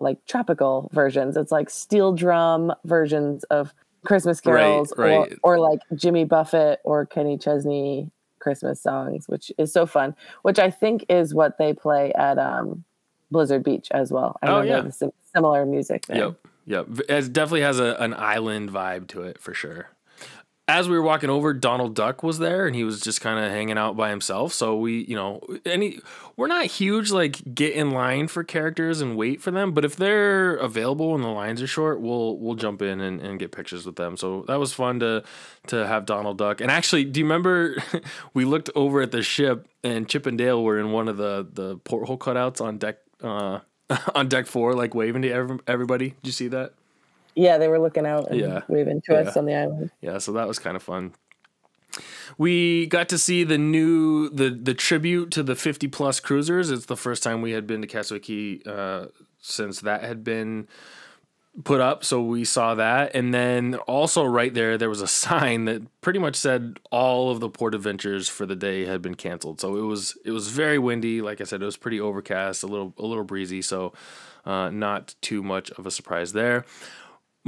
like 0.00 0.24
tropical 0.26 0.90
versions. 0.92 1.36
It's 1.36 1.52
like 1.52 1.70
steel 1.70 2.12
drum 2.12 2.72
versions 2.84 3.44
of 3.44 3.72
Christmas 4.04 4.40
carols 4.40 4.92
right. 4.96 5.32
Or, 5.42 5.54
or 5.56 5.58
like 5.58 5.80
Jimmy 5.94 6.24
Buffett 6.24 6.80
or 6.84 7.06
Kenny 7.06 7.36
Chesney 7.38 8.10
Christmas 8.38 8.80
songs, 8.80 9.26
which 9.28 9.50
is 9.58 9.72
so 9.72 9.86
fun, 9.86 10.14
which 10.42 10.58
I 10.58 10.70
think 10.70 11.04
is 11.08 11.34
what 11.34 11.58
they 11.58 11.72
play 11.72 12.12
at 12.12 12.38
um, 12.38 12.84
Blizzard 13.30 13.64
Beach 13.64 13.88
as 13.90 14.12
well. 14.12 14.36
I 14.42 14.48
Oh, 14.48 14.60
yeah. 14.60 14.76
have 14.82 14.94
sim- 14.94 15.12
similar 15.34 15.66
music 15.66 16.06
there. 16.06 16.16
Yep. 16.18 16.36
Yep. 16.66 16.86
It 17.08 17.32
definitely 17.32 17.62
has 17.62 17.80
a, 17.80 17.96
an 17.98 18.14
island 18.14 18.70
vibe 18.70 19.08
to 19.08 19.22
it 19.22 19.40
for 19.40 19.54
sure. 19.54 19.88
As 20.68 20.88
we 20.88 20.96
were 20.96 21.02
walking 21.04 21.30
over, 21.30 21.54
Donald 21.54 21.94
Duck 21.94 22.24
was 22.24 22.38
there 22.38 22.66
and 22.66 22.74
he 22.74 22.82
was 22.82 23.00
just 23.00 23.20
kind 23.20 23.38
of 23.38 23.52
hanging 23.52 23.78
out 23.78 23.96
by 23.96 24.10
himself. 24.10 24.52
So 24.52 24.76
we, 24.76 25.04
you 25.04 25.14
know, 25.14 25.40
any 25.64 26.00
we're 26.36 26.48
not 26.48 26.66
huge 26.66 27.12
like 27.12 27.54
get 27.54 27.72
in 27.74 27.92
line 27.92 28.26
for 28.26 28.42
characters 28.42 29.00
and 29.00 29.16
wait 29.16 29.40
for 29.40 29.52
them, 29.52 29.70
but 29.70 29.84
if 29.84 29.94
they're 29.94 30.56
available 30.56 31.14
and 31.14 31.22
the 31.22 31.28
lines 31.28 31.62
are 31.62 31.68
short, 31.68 32.00
we'll 32.00 32.36
we'll 32.38 32.56
jump 32.56 32.82
in 32.82 33.00
and, 33.00 33.20
and 33.20 33.38
get 33.38 33.52
pictures 33.52 33.86
with 33.86 33.94
them. 33.94 34.16
So 34.16 34.44
that 34.48 34.58
was 34.58 34.72
fun 34.72 34.98
to 35.00 35.22
to 35.68 35.86
have 35.86 36.04
Donald 36.04 36.38
Duck. 36.38 36.60
And 36.60 36.68
actually, 36.68 37.04
do 37.04 37.20
you 37.20 37.26
remember 37.26 37.76
we 38.34 38.44
looked 38.44 38.68
over 38.74 39.02
at 39.02 39.12
the 39.12 39.22
ship 39.22 39.68
and 39.84 40.08
Chip 40.08 40.26
and 40.26 40.36
Dale 40.36 40.60
were 40.60 40.80
in 40.80 40.90
one 40.90 41.06
of 41.06 41.16
the 41.16 41.46
the 41.48 41.76
porthole 41.78 42.18
cutouts 42.18 42.60
on 42.60 42.78
deck 42.78 42.96
uh 43.22 43.60
on 44.16 44.28
deck 44.28 44.46
four, 44.46 44.74
like 44.74 44.96
waving 44.96 45.22
to 45.22 45.30
every, 45.30 45.58
everybody. 45.68 46.08
Did 46.08 46.26
you 46.26 46.32
see 46.32 46.48
that? 46.48 46.72
Yeah, 47.36 47.58
they 47.58 47.68
were 47.68 47.78
looking 47.78 48.06
out 48.06 48.30
and 48.30 48.40
Yeah. 48.40 48.62
waving 48.66 49.02
to 49.02 49.16
us 49.18 49.36
on 49.36 49.44
the 49.44 49.54
island. 49.54 49.90
Yeah, 50.00 50.18
so 50.18 50.32
that 50.32 50.48
was 50.48 50.58
kind 50.58 50.74
of 50.76 50.82
fun. 50.82 51.12
We 52.36 52.86
got 52.86 53.08
to 53.10 53.18
see 53.18 53.44
the 53.44 53.58
new 53.58 54.28
the 54.28 54.50
the 54.50 54.74
tribute 54.74 55.30
to 55.32 55.42
the 55.42 55.54
50 55.54 55.88
plus 55.88 56.20
cruisers. 56.20 56.70
It's 56.70 56.86
the 56.86 56.96
first 56.96 57.22
time 57.22 57.40
we 57.42 57.52
had 57.52 57.66
been 57.66 57.80
to 57.82 57.86
Cay 57.86 58.60
uh, 58.66 59.06
since 59.40 59.80
that 59.80 60.02
had 60.02 60.24
been 60.24 60.66
put 61.64 61.80
up, 61.80 62.04
so 62.04 62.20
we 62.22 62.44
saw 62.44 62.74
that. 62.74 63.14
And 63.14 63.32
then 63.32 63.76
also 63.86 64.24
right 64.24 64.52
there, 64.52 64.76
there 64.76 64.90
was 64.90 65.00
a 65.00 65.06
sign 65.24 65.64
that 65.66 65.82
pretty 66.02 66.18
much 66.18 66.36
said 66.36 66.78
all 66.90 67.30
of 67.30 67.40
the 67.40 67.48
port 67.48 67.74
adventures 67.74 68.28
for 68.28 68.44
the 68.44 68.56
day 68.56 68.84
had 68.84 69.00
been 69.00 69.14
canceled. 69.14 69.60
So 69.60 69.76
it 69.76 69.82
was 69.86 70.18
it 70.24 70.32
was 70.32 70.48
very 70.48 70.78
windy. 70.78 71.22
Like 71.22 71.40
I 71.40 71.44
said, 71.44 71.62
it 71.62 71.66
was 71.66 71.76
pretty 71.78 72.00
overcast, 72.00 72.62
a 72.62 72.66
little 72.66 72.92
a 72.98 73.06
little 73.06 73.24
breezy. 73.24 73.62
So 73.62 73.94
uh, 74.44 74.68
not 74.70 75.14
too 75.22 75.42
much 75.42 75.70
of 75.72 75.86
a 75.86 75.90
surprise 75.90 76.32
there. 76.34 76.64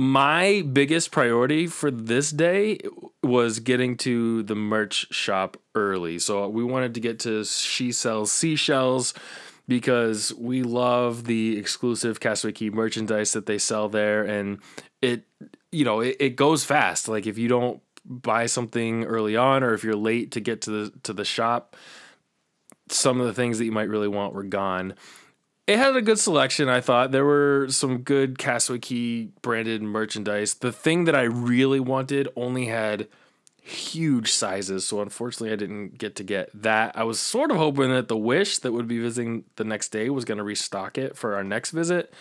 My 0.00 0.62
biggest 0.62 1.10
priority 1.10 1.66
for 1.66 1.90
this 1.90 2.30
day 2.30 2.78
was 3.20 3.58
getting 3.58 3.96
to 3.96 4.44
the 4.44 4.54
merch 4.54 5.12
shop 5.12 5.56
early. 5.74 6.20
So 6.20 6.48
we 6.48 6.62
wanted 6.62 6.94
to 6.94 7.00
get 7.00 7.18
to 7.20 7.44
She 7.44 7.90
Sells 7.90 8.30
Seashells 8.30 9.12
because 9.66 10.32
we 10.34 10.62
love 10.62 11.24
the 11.24 11.58
exclusive 11.58 12.20
Castaway 12.20 12.70
merchandise 12.70 13.32
that 13.32 13.46
they 13.46 13.58
sell 13.58 13.88
there. 13.88 14.22
And 14.22 14.60
it, 15.02 15.24
you 15.72 15.84
know, 15.84 15.98
it, 15.98 16.16
it 16.20 16.36
goes 16.36 16.62
fast. 16.62 17.08
Like 17.08 17.26
if 17.26 17.36
you 17.36 17.48
don't 17.48 17.82
buy 18.04 18.46
something 18.46 19.02
early 19.02 19.36
on 19.36 19.64
or 19.64 19.74
if 19.74 19.82
you're 19.82 19.96
late 19.96 20.30
to 20.30 20.40
get 20.40 20.62
to 20.62 20.70
the 20.70 20.98
to 21.00 21.12
the 21.12 21.24
shop, 21.24 21.74
some 22.88 23.20
of 23.20 23.26
the 23.26 23.34
things 23.34 23.58
that 23.58 23.64
you 23.64 23.72
might 23.72 23.88
really 23.88 24.06
want 24.06 24.32
were 24.32 24.44
gone 24.44 24.94
it 25.68 25.78
had 25.78 25.94
a 25.94 26.00
good 26.00 26.18
selection. 26.18 26.70
I 26.70 26.80
thought 26.80 27.12
there 27.12 27.26
were 27.26 27.66
some 27.68 27.98
good 27.98 28.38
Castaway 28.38 28.78
Cay 28.78 29.28
branded 29.42 29.82
merchandise. 29.82 30.54
The 30.54 30.72
thing 30.72 31.04
that 31.04 31.14
I 31.14 31.24
really 31.24 31.78
wanted 31.78 32.26
only 32.34 32.66
had 32.66 33.06
huge 33.60 34.32
sizes, 34.32 34.86
so 34.86 35.02
unfortunately 35.02 35.52
I 35.52 35.56
didn't 35.56 35.98
get 35.98 36.16
to 36.16 36.24
get 36.24 36.48
that. 36.54 36.96
I 36.96 37.04
was 37.04 37.20
sort 37.20 37.50
of 37.50 37.58
hoping 37.58 37.90
that 37.90 38.08
the 38.08 38.16
Wish 38.16 38.58
that 38.60 38.72
would 38.72 38.88
be 38.88 38.98
visiting 38.98 39.44
the 39.56 39.64
next 39.64 39.90
day 39.90 40.08
was 40.08 40.24
going 40.24 40.38
to 40.38 40.44
restock 40.44 40.96
it 40.96 41.18
for 41.18 41.34
our 41.34 41.44
next 41.44 41.72
visit, 41.72 42.14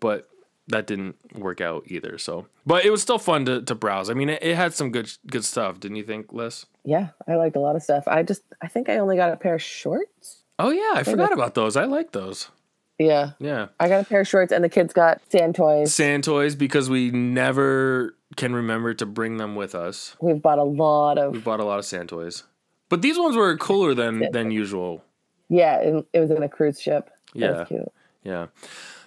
but 0.00 0.30
that 0.68 0.86
didn't 0.86 1.16
work 1.34 1.60
out 1.60 1.84
either. 1.88 2.16
So, 2.16 2.46
but 2.64 2.86
it 2.86 2.90
was 2.90 3.02
still 3.02 3.18
fun 3.18 3.44
to, 3.44 3.60
to 3.60 3.74
browse. 3.74 4.08
I 4.08 4.14
mean, 4.14 4.30
it, 4.30 4.42
it 4.42 4.56
had 4.56 4.72
some 4.72 4.90
good 4.90 5.12
good 5.26 5.44
stuff, 5.44 5.78
didn't 5.78 5.98
you 5.98 6.04
think, 6.04 6.32
Liz? 6.32 6.64
Yeah, 6.86 7.08
I 7.26 7.34
liked 7.34 7.56
a 7.56 7.60
lot 7.60 7.76
of 7.76 7.82
stuff. 7.82 8.04
I 8.08 8.22
just 8.22 8.42
I 8.62 8.68
think 8.68 8.88
I 8.88 8.96
only 8.96 9.16
got 9.16 9.30
a 9.30 9.36
pair 9.36 9.56
of 9.56 9.62
shorts. 9.62 10.44
Oh 10.58 10.70
yeah, 10.70 10.92
I 10.94 11.02
forgot 11.02 11.34
about 11.34 11.54
those. 11.54 11.76
I 11.76 11.84
like 11.84 12.12
those. 12.12 12.48
Yeah. 12.98 13.30
Yeah. 13.38 13.68
I 13.78 13.88
got 13.88 14.02
a 14.02 14.04
pair 14.04 14.20
of 14.22 14.28
shorts 14.28 14.52
and 14.52 14.62
the 14.64 14.68
kids 14.68 14.92
got 14.92 15.20
sand 15.30 15.54
toys. 15.54 15.94
Sand 15.94 16.24
toys 16.24 16.54
because 16.56 16.90
we 16.90 17.10
never 17.10 18.14
can 18.36 18.54
remember 18.54 18.92
to 18.94 19.06
bring 19.06 19.36
them 19.36 19.54
with 19.54 19.74
us. 19.74 20.16
We've 20.20 20.40
bought 20.42 20.58
a 20.58 20.64
lot 20.64 21.16
of. 21.18 21.32
We 21.32 21.38
of 21.38 21.44
bought 21.44 21.60
a 21.60 21.64
lot 21.64 21.78
of 21.78 21.84
sand 21.84 22.08
toys. 22.08 22.42
But 22.88 23.02
these 23.02 23.18
ones 23.18 23.36
were 23.36 23.56
cooler 23.56 23.94
than 23.94 24.30
than 24.32 24.50
usual. 24.50 25.04
yeah, 25.48 25.76
it, 25.76 26.06
it 26.12 26.20
was 26.20 26.30
in 26.30 26.42
a 26.42 26.48
cruise 26.48 26.80
ship. 26.80 27.10
That 27.34 27.40
Yeah. 27.40 27.64
cute. 27.64 27.92
Yeah. 28.24 28.46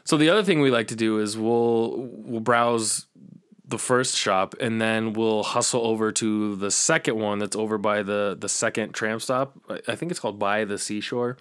So 0.03 0.17
the 0.17 0.29
other 0.29 0.43
thing 0.43 0.61
we 0.61 0.71
like 0.71 0.87
to 0.87 0.95
do 0.95 1.19
is 1.19 1.37
we'll 1.37 2.09
we'll 2.11 2.39
browse 2.39 3.07
the 3.67 3.77
first 3.77 4.15
shop 4.17 4.53
and 4.59 4.81
then 4.81 5.13
we'll 5.13 5.43
hustle 5.43 5.85
over 5.87 6.11
to 6.11 6.55
the 6.57 6.69
second 6.71 7.17
one 7.17 7.39
that's 7.39 7.55
over 7.55 7.77
by 7.77 8.03
the 8.03 8.35
the 8.39 8.49
second 8.49 8.93
tram 8.93 9.19
stop. 9.19 9.57
I 9.87 9.95
think 9.95 10.11
it's 10.11 10.19
called 10.19 10.39
by 10.39 10.65
the 10.65 10.77
seashore, 10.77 11.37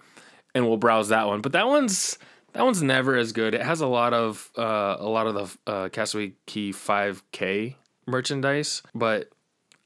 and 0.55 0.67
we'll 0.67 0.77
browse 0.77 1.09
that 1.09 1.27
one. 1.27 1.41
But 1.41 1.51
that 1.53 1.67
one's 1.67 2.17
that 2.53 2.63
one's 2.63 2.81
never 2.81 3.15
as 3.15 3.31
good. 3.31 3.53
It 3.53 3.61
has 3.61 3.81
a 3.81 3.87
lot 3.87 4.13
of 4.13 4.49
uh, 4.57 4.97
a 4.99 5.07
lot 5.07 5.27
of 5.27 5.33
the 5.65 5.71
uh, 5.71 5.89
Castaway 5.89 6.33
Cay 6.45 6.69
5K 6.71 7.75
merchandise, 8.07 8.81
but 8.93 9.29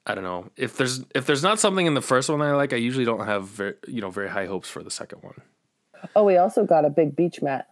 I 0.05 0.15
don't 0.15 0.24
know 0.24 0.50
if 0.55 0.77
there's 0.77 1.03
if 1.13 1.25
there's 1.25 1.43
not 1.43 1.60
something 1.60 1.86
in 1.86 1.93
the 1.93 2.01
first 2.01 2.29
one 2.29 2.39
that 2.39 2.45
I 2.45 2.55
like. 2.55 2.74
I 2.74 2.77
usually 2.77 3.05
don't 3.05 3.25
have 3.25 3.48
very, 3.48 3.75
you 3.88 4.01
know 4.01 4.10
very 4.10 4.29
high 4.29 4.45
hopes 4.45 4.69
for 4.69 4.84
the 4.84 4.91
second 4.91 5.24
one. 5.24 5.41
Oh, 6.15 6.24
we 6.24 6.38
also 6.38 6.65
got 6.65 6.86
a 6.86 6.89
big 6.89 7.15
beach 7.15 7.41
mat. 7.41 7.67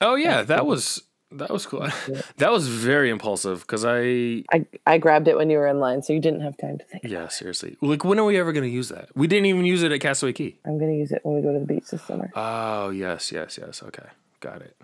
Oh 0.00 0.14
yeah, 0.14 0.42
that 0.42 0.66
was 0.66 1.02
that 1.38 1.50
was 1.50 1.66
cool. 1.66 1.86
that 2.36 2.50
was 2.50 2.68
very 2.68 3.10
impulsive 3.10 3.60
because 3.60 3.84
I 3.84 4.44
I, 4.52 4.66
I 4.86 4.98
grabbed 4.98 5.28
it 5.28 5.36
when 5.36 5.50
you 5.50 5.58
were 5.58 5.66
in 5.66 5.80
line, 5.80 6.02
so 6.02 6.12
you 6.12 6.20
didn't 6.20 6.40
have 6.40 6.56
time 6.56 6.78
to 6.78 6.84
think. 6.84 7.04
yeah 7.04 7.28
seriously 7.28 7.76
like 7.80 8.04
when 8.04 8.18
are 8.18 8.24
we 8.24 8.38
ever 8.38 8.52
gonna 8.52 8.66
use 8.66 8.88
that? 8.90 9.08
We 9.14 9.26
didn't 9.26 9.46
even 9.46 9.64
use 9.64 9.82
it 9.82 9.92
at 9.92 10.00
Castaway 10.00 10.32
Cay. 10.32 10.56
I'm 10.64 10.78
gonna 10.78 10.92
use 10.92 11.12
it 11.12 11.20
when 11.24 11.36
we 11.36 11.42
go 11.42 11.52
to 11.52 11.58
the 11.58 11.66
beach 11.66 11.88
this 11.90 12.02
summer. 12.02 12.30
Oh 12.34 12.90
yes 12.90 13.32
yes 13.32 13.58
yes 13.60 13.82
okay 13.82 14.06
got 14.40 14.62
it. 14.62 14.76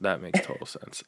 That 0.00 0.22
makes 0.22 0.40
total 0.40 0.66
sense. 0.66 1.02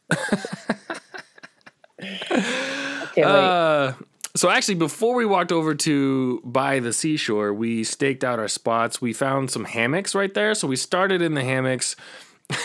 Uh, 3.16 3.92
so 4.34 4.48
actually, 4.50 4.74
before 4.76 5.14
we 5.14 5.26
walked 5.26 5.52
over 5.52 5.74
to 5.74 6.40
by 6.44 6.80
the 6.80 6.92
seashore, 6.92 7.52
we 7.52 7.84
staked 7.84 8.24
out 8.24 8.38
our 8.38 8.48
spots. 8.48 9.00
We 9.00 9.12
found 9.12 9.50
some 9.50 9.64
hammocks 9.64 10.14
right 10.14 10.32
there, 10.32 10.54
so 10.54 10.66
we 10.66 10.76
started 10.76 11.20
in 11.22 11.34
the 11.34 11.42
hammocks. 11.42 11.96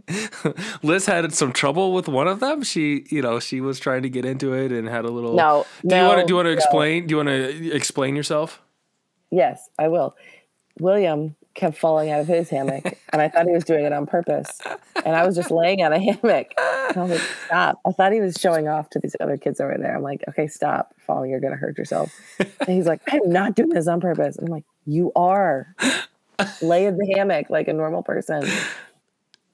Liz 0.82 1.06
had 1.06 1.32
some 1.32 1.52
trouble 1.52 1.92
with 1.92 2.08
one 2.08 2.28
of 2.28 2.40
them. 2.40 2.62
She, 2.62 3.06
you 3.10 3.22
know, 3.22 3.40
she 3.40 3.60
was 3.60 3.78
trying 3.80 4.02
to 4.02 4.10
get 4.10 4.24
into 4.24 4.52
it 4.52 4.72
and 4.72 4.88
had 4.88 5.04
a 5.04 5.10
little. 5.10 5.34
No, 5.34 5.66
Do 5.86 5.96
you 5.96 6.02
want 6.02 6.20
to? 6.20 6.26
Do 6.26 6.32
you 6.32 6.36
want 6.36 6.46
to 6.46 6.52
no. 6.52 6.56
explain? 6.56 7.06
Do 7.06 7.12
you 7.12 7.16
want 7.16 7.28
to 7.28 7.72
explain 7.72 8.16
yourself? 8.16 8.60
Yes, 9.30 9.68
I 9.78 9.88
will. 9.88 10.14
William 10.78 11.36
kept 11.54 11.76
falling 11.76 12.10
out 12.10 12.20
of 12.20 12.26
his 12.26 12.48
hammock, 12.48 12.98
and 13.12 13.20
I 13.20 13.28
thought 13.28 13.46
he 13.46 13.52
was 13.52 13.64
doing 13.64 13.84
it 13.84 13.92
on 13.92 14.06
purpose. 14.06 14.58
And 15.04 15.16
I 15.16 15.26
was 15.26 15.36
just 15.36 15.50
laying 15.50 15.82
on 15.82 15.92
a 15.92 15.98
hammock. 15.98 16.52
And 16.56 16.96
I 16.96 17.02
was 17.02 17.10
like, 17.10 17.28
stop. 17.46 17.80
I 17.86 17.92
thought 17.92 18.12
he 18.12 18.20
was 18.20 18.36
showing 18.40 18.68
off 18.68 18.90
to 18.90 18.98
these 18.98 19.16
other 19.20 19.36
kids 19.36 19.60
over 19.60 19.76
there. 19.78 19.96
I'm 19.96 20.02
like, 20.02 20.22
okay, 20.28 20.46
stop 20.46 20.94
falling. 20.98 21.30
You're 21.30 21.40
going 21.40 21.52
to 21.52 21.58
hurt 21.58 21.78
yourself. 21.78 22.12
And 22.38 22.68
he's 22.68 22.86
like, 22.86 23.00
I'm 23.10 23.28
not 23.28 23.56
doing 23.56 23.70
this 23.70 23.88
on 23.88 24.00
purpose. 24.00 24.36
I'm 24.38 24.46
like, 24.46 24.64
you 24.86 25.10
are. 25.16 25.74
Lay 26.60 26.86
in 26.86 26.96
the 26.96 27.12
hammock 27.16 27.50
like 27.50 27.66
a 27.66 27.72
normal 27.72 28.02
person. 28.02 28.48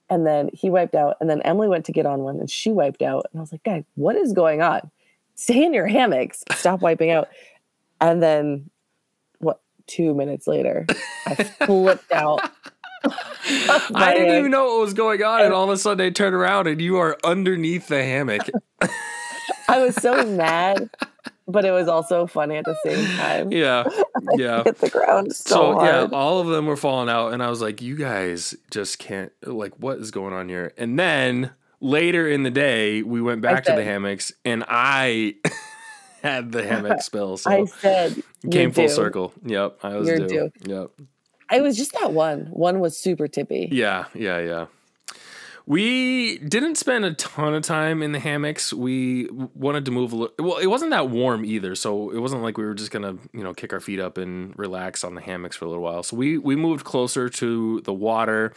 And 0.09 0.25
then 0.25 0.49
he 0.53 0.69
wiped 0.69 0.95
out. 0.95 1.17
And 1.21 1.29
then 1.29 1.41
Emily 1.43 1.67
went 1.67 1.85
to 1.85 1.91
get 1.91 2.05
on 2.05 2.21
one 2.21 2.39
and 2.39 2.49
she 2.49 2.71
wiped 2.71 3.01
out. 3.01 3.25
And 3.31 3.39
I 3.39 3.41
was 3.41 3.51
like, 3.51 3.63
guys, 3.63 3.83
what 3.95 4.15
is 4.15 4.33
going 4.33 4.61
on? 4.61 4.89
Stay 5.35 5.63
in 5.63 5.73
your 5.73 5.87
hammocks. 5.87 6.43
Stop 6.53 6.81
wiping 6.81 7.11
out. 7.11 7.29
And 8.01 8.21
then 8.21 8.69
what 9.39 9.61
two 9.87 10.13
minutes 10.13 10.47
later, 10.47 10.85
I 11.25 11.35
flipped 11.35 12.11
out. 12.11 12.41
I 13.05 14.13
didn't 14.13 14.37
even 14.37 14.51
know 14.51 14.65
what 14.65 14.81
was 14.81 14.93
going 14.93 15.23
on, 15.23 15.41
and 15.41 15.53
all 15.53 15.63
of 15.63 15.69
a 15.69 15.77
sudden 15.77 15.97
they 15.97 16.11
turn 16.11 16.33
around 16.33 16.67
and 16.67 16.81
you 16.81 16.97
are 16.97 17.17
underneath 17.23 17.87
the 17.87 18.03
hammock. 18.03 18.49
I 19.67 19.79
was 19.79 19.95
so 19.95 20.25
mad, 20.25 20.89
but 21.51 21.65
it 21.65 21.71
was 21.71 21.87
also 21.87 22.25
funny 22.27 22.55
at 22.57 22.65
the 22.65 22.75
same 22.85 23.05
time. 23.17 23.51
yeah, 23.51 23.83
yeah. 24.35 24.63
Hit 24.63 24.77
the 24.79 24.89
ground 24.89 25.35
so, 25.35 25.73
So 25.77 25.83
yeah, 25.83 26.07
all 26.11 26.39
of 26.39 26.47
them 26.47 26.65
were 26.65 26.77
falling 26.77 27.09
out, 27.09 27.33
and 27.33 27.41
I 27.43 27.49
was 27.49 27.61
like, 27.61 27.81
"You 27.81 27.95
guys 27.95 28.55
just 28.71 28.99
can't. 28.99 29.31
Like, 29.45 29.73
what 29.79 29.97
is 29.99 30.11
going 30.11 30.33
on 30.33 30.49
here?" 30.49 30.73
And 30.77 30.97
then 30.97 31.51
later 31.81 32.27
in 32.29 32.43
the 32.43 32.51
day, 32.51 33.01
we 33.03 33.21
went 33.21 33.41
back 33.41 33.63
to 33.65 33.73
the 33.73 33.83
hammocks, 33.83 34.31
and 34.45 34.63
I 34.67 35.35
had 36.21 36.51
the 36.51 36.65
hammock 36.65 37.01
spill, 37.03 37.37
so 37.37 37.49
I 37.49 37.65
said, 37.65 38.21
came 38.51 38.71
full 38.71 38.87
due." 38.87 38.93
circle. 38.93 39.33
Yep, 39.45 39.79
I 39.83 39.95
was 39.95 40.07
You're 40.07 40.19
due. 40.19 40.27
due. 40.27 40.51
Yep. 40.65 40.91
It 41.51 41.63
was 41.63 41.75
just 41.77 41.93
that 41.93 42.13
one. 42.13 42.45
One 42.51 42.79
was 42.79 42.95
super 42.97 43.27
tippy. 43.27 43.69
Yeah, 43.71 44.05
yeah, 44.13 44.39
yeah. 44.39 44.65
We 45.69 46.39
didn't 46.39 46.77
spend 46.77 47.05
a 47.05 47.13
ton 47.13 47.53
of 47.53 47.61
time 47.61 48.01
in 48.01 48.11
the 48.11 48.17
hammocks. 48.17 48.73
We 48.73 49.29
wanted 49.29 49.85
to 49.85 49.91
move 49.91 50.11
a 50.11 50.15
little. 50.15 50.35
Well, 50.39 50.57
it 50.57 50.65
wasn't 50.65 50.89
that 50.89 51.11
warm 51.11 51.45
either, 51.45 51.75
so 51.75 52.09
it 52.09 52.17
wasn't 52.17 52.41
like 52.41 52.57
we 52.57 52.65
were 52.65 52.73
just 52.73 52.89
gonna, 52.89 53.17
you 53.33 53.43
know, 53.43 53.53
kick 53.53 53.71
our 53.71 53.79
feet 53.79 53.99
up 53.99 54.17
and 54.17 54.57
relax 54.57 55.03
on 55.03 55.13
the 55.13 55.21
hammocks 55.21 55.55
for 55.55 55.65
a 55.65 55.67
little 55.67 55.83
while. 55.83 56.01
So 56.01 56.17
we 56.17 56.39
we 56.39 56.55
moved 56.55 56.85
closer 56.85 57.29
to 57.29 57.81
the 57.81 57.93
water, 57.93 58.51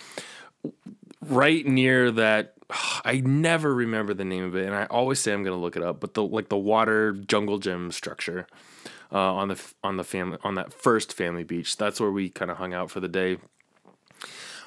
right 1.20 1.66
near 1.66 2.10
that. 2.12 2.54
I 3.04 3.20
never 3.20 3.74
remember 3.74 4.14
the 4.14 4.24
name 4.24 4.44
of 4.44 4.56
it, 4.56 4.64
and 4.64 4.74
I 4.74 4.86
always 4.86 5.18
say 5.20 5.34
I'm 5.34 5.44
gonna 5.44 5.60
look 5.60 5.76
it 5.76 5.82
up. 5.82 6.00
But 6.00 6.14
the 6.14 6.22
like 6.22 6.48
the 6.48 6.56
water 6.56 7.12
jungle 7.12 7.58
gym 7.58 7.92
structure 7.92 8.46
uh, 9.12 9.34
on 9.34 9.48
the 9.48 9.62
on 9.84 9.98
the 9.98 10.04
family 10.04 10.38
on 10.44 10.54
that 10.54 10.72
first 10.72 11.12
family 11.12 11.44
beach. 11.44 11.76
That's 11.76 12.00
where 12.00 12.10
we 12.10 12.30
kind 12.30 12.50
of 12.50 12.56
hung 12.56 12.72
out 12.72 12.90
for 12.90 13.00
the 13.00 13.08
day. 13.08 13.36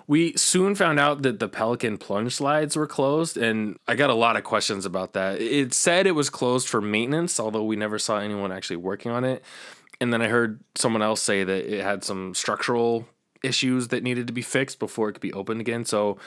We 0.07 0.33
soon 0.37 0.75
found 0.75 0.99
out 0.99 1.23
that 1.23 1.39
the 1.39 1.47
Pelican 1.47 1.97
plunge 1.97 2.35
slides 2.35 2.75
were 2.75 2.85
closed, 2.85 3.37
and 3.37 3.77
I 3.87 3.95
got 3.95 4.11
a 4.11 4.13
lot 4.15 4.35
of 4.35 4.43
questions 4.43 4.85
about 4.85 5.13
that. 5.13 5.41
It 5.41 5.73
said 5.73 6.05
it 6.05 6.11
was 6.11 6.29
closed 6.29 6.67
for 6.67 6.79
maintenance, 6.79 7.39
although 7.39 7.63
we 7.63 7.75
never 7.75 7.97
saw 7.97 8.19
anyone 8.19 8.51
actually 8.51 8.77
working 8.77 9.11
on 9.11 9.23
it. 9.23 9.43
And 9.99 10.13
then 10.13 10.21
I 10.21 10.27
heard 10.27 10.59
someone 10.75 11.01
else 11.01 11.21
say 11.21 11.43
that 11.43 11.73
it 11.73 11.81
had 11.83 12.03
some 12.03 12.35
structural 12.35 13.07
issues 13.43 13.87
that 13.87 14.03
needed 14.03 14.27
to 14.27 14.33
be 14.33 14.41
fixed 14.41 14.77
before 14.79 15.09
it 15.09 15.13
could 15.13 15.21
be 15.21 15.33
opened 15.33 15.61
again. 15.61 15.85
So 15.85 16.17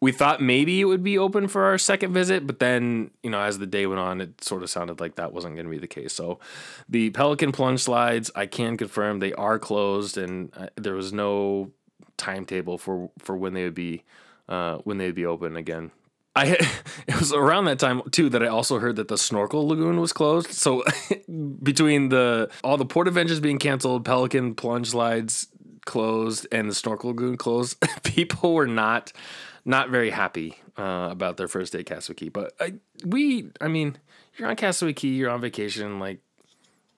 we 0.00 0.12
thought 0.12 0.42
maybe 0.42 0.80
it 0.80 0.84
would 0.84 1.02
be 1.02 1.16
open 1.16 1.48
for 1.48 1.64
our 1.64 1.78
second 1.78 2.12
visit, 2.12 2.46
but 2.46 2.58
then, 2.58 3.10
you 3.22 3.30
know, 3.30 3.40
as 3.40 3.58
the 3.58 3.66
day 3.66 3.86
went 3.86 4.00
on, 4.00 4.20
it 4.20 4.44
sort 4.44 4.62
of 4.62 4.70
sounded 4.70 5.00
like 5.00 5.14
that 5.14 5.32
wasn't 5.32 5.54
going 5.54 5.66
to 5.66 5.70
be 5.70 5.78
the 5.78 5.86
case. 5.86 6.12
So 6.12 6.38
the 6.88 7.10
Pelican 7.10 7.52
plunge 7.52 7.80
slides, 7.80 8.30
I 8.34 8.46
can 8.46 8.76
confirm 8.76 9.18
they 9.18 9.32
are 9.32 9.58
closed, 9.58 10.18
and 10.18 10.52
uh, 10.56 10.68
there 10.76 10.94
was 10.94 11.12
no 11.12 11.70
timetable 12.16 12.78
for 12.78 13.10
for 13.18 13.36
when 13.36 13.54
they 13.54 13.64
would 13.64 13.74
be 13.74 14.04
uh, 14.48 14.78
when 14.78 14.98
they'd 14.98 15.14
be 15.14 15.26
open 15.26 15.56
again. 15.56 15.90
I 16.34 16.46
it 17.06 17.18
was 17.18 17.32
around 17.32 17.64
that 17.64 17.78
time 17.78 18.02
too 18.10 18.28
that 18.30 18.42
I 18.42 18.46
also 18.48 18.78
heard 18.78 18.96
that 18.96 19.08
the 19.08 19.18
snorkel 19.18 19.66
lagoon 19.68 20.00
was 20.00 20.12
closed. 20.12 20.52
So 20.52 20.84
between 21.62 22.10
the 22.10 22.50
all 22.62 22.76
the 22.76 22.86
port 22.86 23.08
adventures 23.08 23.40
being 23.40 23.58
canceled, 23.58 24.04
Pelican 24.04 24.54
plunge 24.54 24.90
slides 24.90 25.48
closed, 25.86 26.46
and 26.52 26.68
the 26.68 26.74
snorkel 26.74 27.10
lagoon 27.10 27.36
closed, 27.36 27.82
people 28.02 28.54
were 28.54 28.66
not 28.66 29.12
not 29.64 29.90
very 29.90 30.10
happy 30.10 30.58
uh, 30.78 31.08
about 31.10 31.36
their 31.38 31.48
first 31.48 31.72
day 31.72 31.80
at 31.80 31.86
Castaway 31.86 32.14
Cay. 32.14 32.28
But 32.28 32.52
I, 32.60 32.74
we, 33.04 33.50
I 33.60 33.68
mean, 33.68 33.98
you're 34.36 34.48
on 34.48 34.56
Castaway 34.56 34.92
Cay, 34.92 35.08
you're 35.08 35.30
on 35.30 35.40
vacation, 35.40 35.98
like 35.98 36.20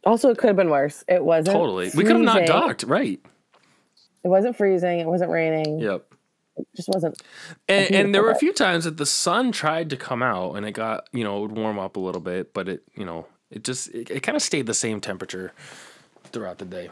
Also, 0.05 0.31
it 0.31 0.39
could 0.39 0.49
have 0.49 0.57
been 0.57 0.71
worse. 0.71 1.05
It 1.09 1.25
wasn't 1.25 1.57
totally. 1.57 1.91
We 1.95 2.05
could 2.05 2.17
have 2.17 2.25
not 2.25 2.47
docked, 2.47 2.83
right? 2.83 3.21
It 4.25 4.29
wasn't 4.29 4.57
freezing. 4.57 5.01
It 5.01 5.07
wasn't 5.07 5.31
raining. 5.31 5.79
Yep. 5.79 6.05
It 6.57 6.67
just 6.75 6.89
wasn't. 6.89 7.23
And, 7.69 7.95
and 7.95 8.15
there 8.15 8.23
were 8.23 8.33
a 8.33 8.39
few 8.39 8.53
times 8.53 8.85
that 8.85 8.97
the 8.97 9.07
sun 9.07 9.53
tried 9.53 9.91
to 9.91 9.97
come 9.97 10.23
out 10.23 10.55
and 10.55 10.67
it 10.67 10.73
got, 10.73 11.09
you 11.13 11.23
know, 11.23 11.39
it 11.39 11.41
would 11.43 11.53
warm 11.53 11.79
up 11.79 11.97
a 11.97 12.01
little 12.01 12.21
bit, 12.21 12.53
but 12.53 12.69
it, 12.69 12.83
you 12.97 13.05
know, 13.05 13.27
it 13.51 13.63
just, 13.63 13.89
it, 13.95 14.11
it 14.11 14.23
kind 14.23 14.35
of 14.35 14.43
stayed 14.43 14.67
the 14.67 14.75
same 14.75 15.01
temperature 15.01 15.53
throughout 16.25 16.59
the 16.59 16.65
day. 16.65 16.91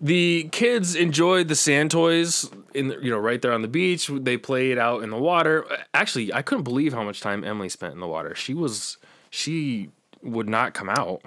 The 0.00 0.48
kids 0.50 0.94
enjoyed 0.94 1.48
the 1.48 1.54
sand 1.54 1.90
toys 1.90 2.50
in, 2.74 2.88
the, 2.88 2.98
you 3.00 3.10
know, 3.10 3.18
right 3.18 3.40
there 3.40 3.52
on 3.52 3.62
the 3.62 3.68
beach. 3.68 4.10
They 4.12 4.36
played 4.36 4.78
out 4.78 5.02
in 5.02 5.10
the 5.10 5.18
water. 5.18 5.66
Actually, 5.94 6.32
I 6.32 6.42
couldn't 6.42 6.64
believe 6.64 6.92
how 6.92 7.04
much 7.04 7.20
time 7.20 7.44
Emily 7.44 7.68
spent 7.68 7.94
in 7.94 8.00
the 8.00 8.08
water. 8.08 8.34
She 8.34 8.54
was, 8.54 8.96
she 9.28 9.90
would 10.22 10.48
not 10.48 10.74
come 10.74 10.88
out. 10.88 11.22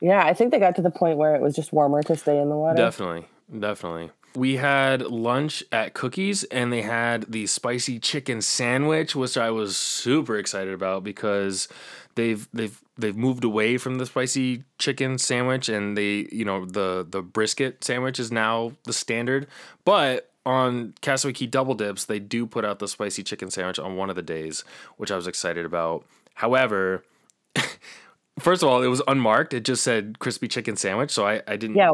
Yeah, 0.00 0.24
I 0.24 0.32
think 0.32 0.52
they 0.52 0.58
got 0.58 0.76
to 0.76 0.82
the 0.82 0.90
point 0.90 1.18
where 1.18 1.34
it 1.34 1.42
was 1.42 1.54
just 1.54 1.72
warmer 1.72 2.02
to 2.04 2.16
stay 2.16 2.38
in 2.40 2.48
the 2.48 2.56
water. 2.56 2.76
Definitely, 2.76 3.26
definitely. 3.58 4.10
We 4.36 4.56
had 4.56 5.02
lunch 5.02 5.62
at 5.70 5.94
Cookie's 5.94 6.44
and 6.44 6.72
they 6.72 6.82
had 6.82 7.30
the 7.30 7.46
spicy 7.46 7.98
chicken 8.00 8.40
sandwich, 8.42 9.14
which 9.14 9.36
I 9.36 9.50
was 9.50 9.76
super 9.76 10.36
excited 10.36 10.74
about 10.74 11.04
because 11.04 11.68
they've 12.16 12.48
they've 12.52 12.80
they've 12.96 13.16
moved 13.16 13.44
away 13.44 13.76
from 13.78 13.98
the 13.98 14.06
spicy 14.06 14.64
chicken 14.78 15.18
sandwich 15.18 15.68
and 15.68 15.96
they 15.96 16.28
you 16.32 16.44
know 16.44 16.64
the 16.64 17.06
the 17.08 17.22
brisket 17.22 17.84
sandwich 17.84 18.18
is 18.18 18.32
now 18.32 18.72
the 18.84 18.92
standard. 18.92 19.46
But 19.84 20.30
on 20.44 20.94
Castaway 21.00 21.32
Cay 21.32 21.46
Double 21.46 21.74
Dips, 21.74 22.04
they 22.04 22.18
do 22.18 22.46
put 22.46 22.64
out 22.64 22.78
the 22.78 22.88
spicy 22.88 23.22
chicken 23.22 23.50
sandwich 23.50 23.78
on 23.78 23.96
one 23.96 24.10
of 24.10 24.16
the 24.16 24.22
days, 24.22 24.64
which 24.96 25.10
I 25.10 25.16
was 25.16 25.26
excited 25.26 25.64
about. 25.64 26.04
However, 26.34 27.04
first 28.38 28.62
of 28.62 28.68
all, 28.68 28.82
it 28.82 28.88
was 28.88 29.02
unmarked. 29.06 29.54
It 29.54 29.64
just 29.64 29.82
said 29.84 30.18
crispy 30.18 30.48
chicken 30.48 30.76
sandwich, 30.76 31.10
so 31.10 31.26
I, 31.26 31.42
I 31.46 31.56
didn't 31.56 31.76
Yeah. 31.76 31.92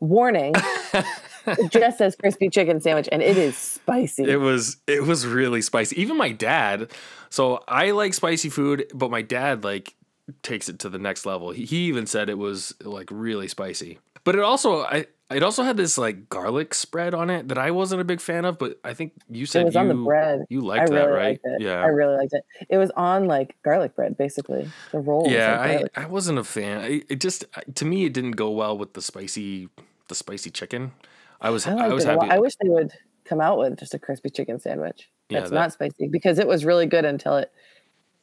Warning. 0.00 0.54
it 1.58 1.72
just 1.72 1.98
says 1.98 2.16
crispy 2.16 2.48
chicken 2.48 2.80
sandwich, 2.80 3.08
and 3.10 3.22
it 3.22 3.36
is 3.36 3.56
spicy. 3.56 4.24
It 4.24 4.40
was 4.40 4.76
it 4.86 5.04
was 5.04 5.26
really 5.26 5.62
spicy. 5.62 6.00
Even 6.00 6.16
my 6.16 6.32
dad. 6.32 6.90
So 7.30 7.62
I 7.68 7.90
like 7.90 8.14
spicy 8.14 8.48
food, 8.48 8.90
but 8.94 9.10
my 9.10 9.22
dad 9.22 9.64
like 9.64 9.94
takes 10.42 10.68
it 10.68 10.78
to 10.80 10.88
the 10.88 10.98
next 10.98 11.26
level. 11.26 11.50
He, 11.50 11.64
he 11.64 11.76
even 11.86 12.06
said 12.06 12.28
it 12.28 12.38
was 12.38 12.74
like 12.82 13.08
really 13.10 13.48
spicy. 13.48 13.98
But 14.24 14.34
it 14.34 14.42
also 14.42 14.82
I 14.82 15.06
it 15.30 15.42
also 15.42 15.62
had 15.62 15.76
this 15.76 15.98
like 15.98 16.28
garlic 16.28 16.72
spread 16.72 17.12
on 17.14 17.28
it 17.28 17.48
that 17.48 17.58
I 17.58 17.70
wasn't 17.70 18.00
a 18.00 18.04
big 18.04 18.20
fan 18.20 18.44
of, 18.44 18.58
but 18.58 18.78
I 18.82 18.94
think 18.94 19.12
you 19.28 19.44
said 19.44 19.62
it 19.62 19.64
was 19.66 19.74
you, 19.74 19.80
on 19.80 19.88
the 19.88 19.94
bread. 19.94 20.46
You 20.48 20.60
I 20.60 20.76
liked 20.78 20.90
really 20.90 21.02
that, 21.02 21.08
right? 21.08 21.40
liked. 21.44 21.62
Yeah. 21.62 21.82
I 21.82 21.86
really 21.86 22.16
liked 22.16 22.32
it. 22.32 22.44
It 22.68 22.78
was 22.78 22.90
on 22.92 23.26
like 23.26 23.56
garlic 23.62 23.94
bread, 23.94 24.16
basically. 24.16 24.70
The 24.92 25.00
roll. 25.00 25.26
yeah, 25.28 25.84
I. 25.94 26.02
I 26.02 26.06
wasn't 26.06 26.38
a 26.38 26.44
fan. 26.44 27.02
It 27.08 27.20
just 27.20 27.44
to 27.74 27.84
me 27.84 28.06
it 28.06 28.14
didn't 28.14 28.32
go 28.32 28.50
well 28.50 28.76
with 28.76 28.94
the 28.94 29.02
spicy 29.02 29.68
the 30.08 30.14
spicy 30.14 30.50
chicken. 30.50 30.92
I 31.40 31.50
was 31.50 31.66
I, 31.66 31.72
I, 31.72 31.88
was 31.88 32.04
it 32.04 32.10
a 32.10 32.14
lot. 32.16 32.24
happy. 32.26 32.36
I 32.36 32.38
wish 32.38 32.54
they 32.62 32.68
would 32.68 32.92
come 33.24 33.40
out 33.40 33.58
with 33.58 33.78
just 33.78 33.94
a 33.94 33.98
crispy 33.98 34.30
chicken 34.30 34.58
sandwich. 34.58 35.08
Yeah, 35.28 35.40
That's 35.40 35.50
that- 35.50 35.56
not 35.56 35.72
spicy 35.72 36.08
because 36.08 36.38
it 36.38 36.46
was 36.48 36.64
really 36.64 36.86
good 36.86 37.04
until 37.04 37.36
it 37.36 37.52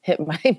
hit 0.02 0.20
my. 0.20 0.40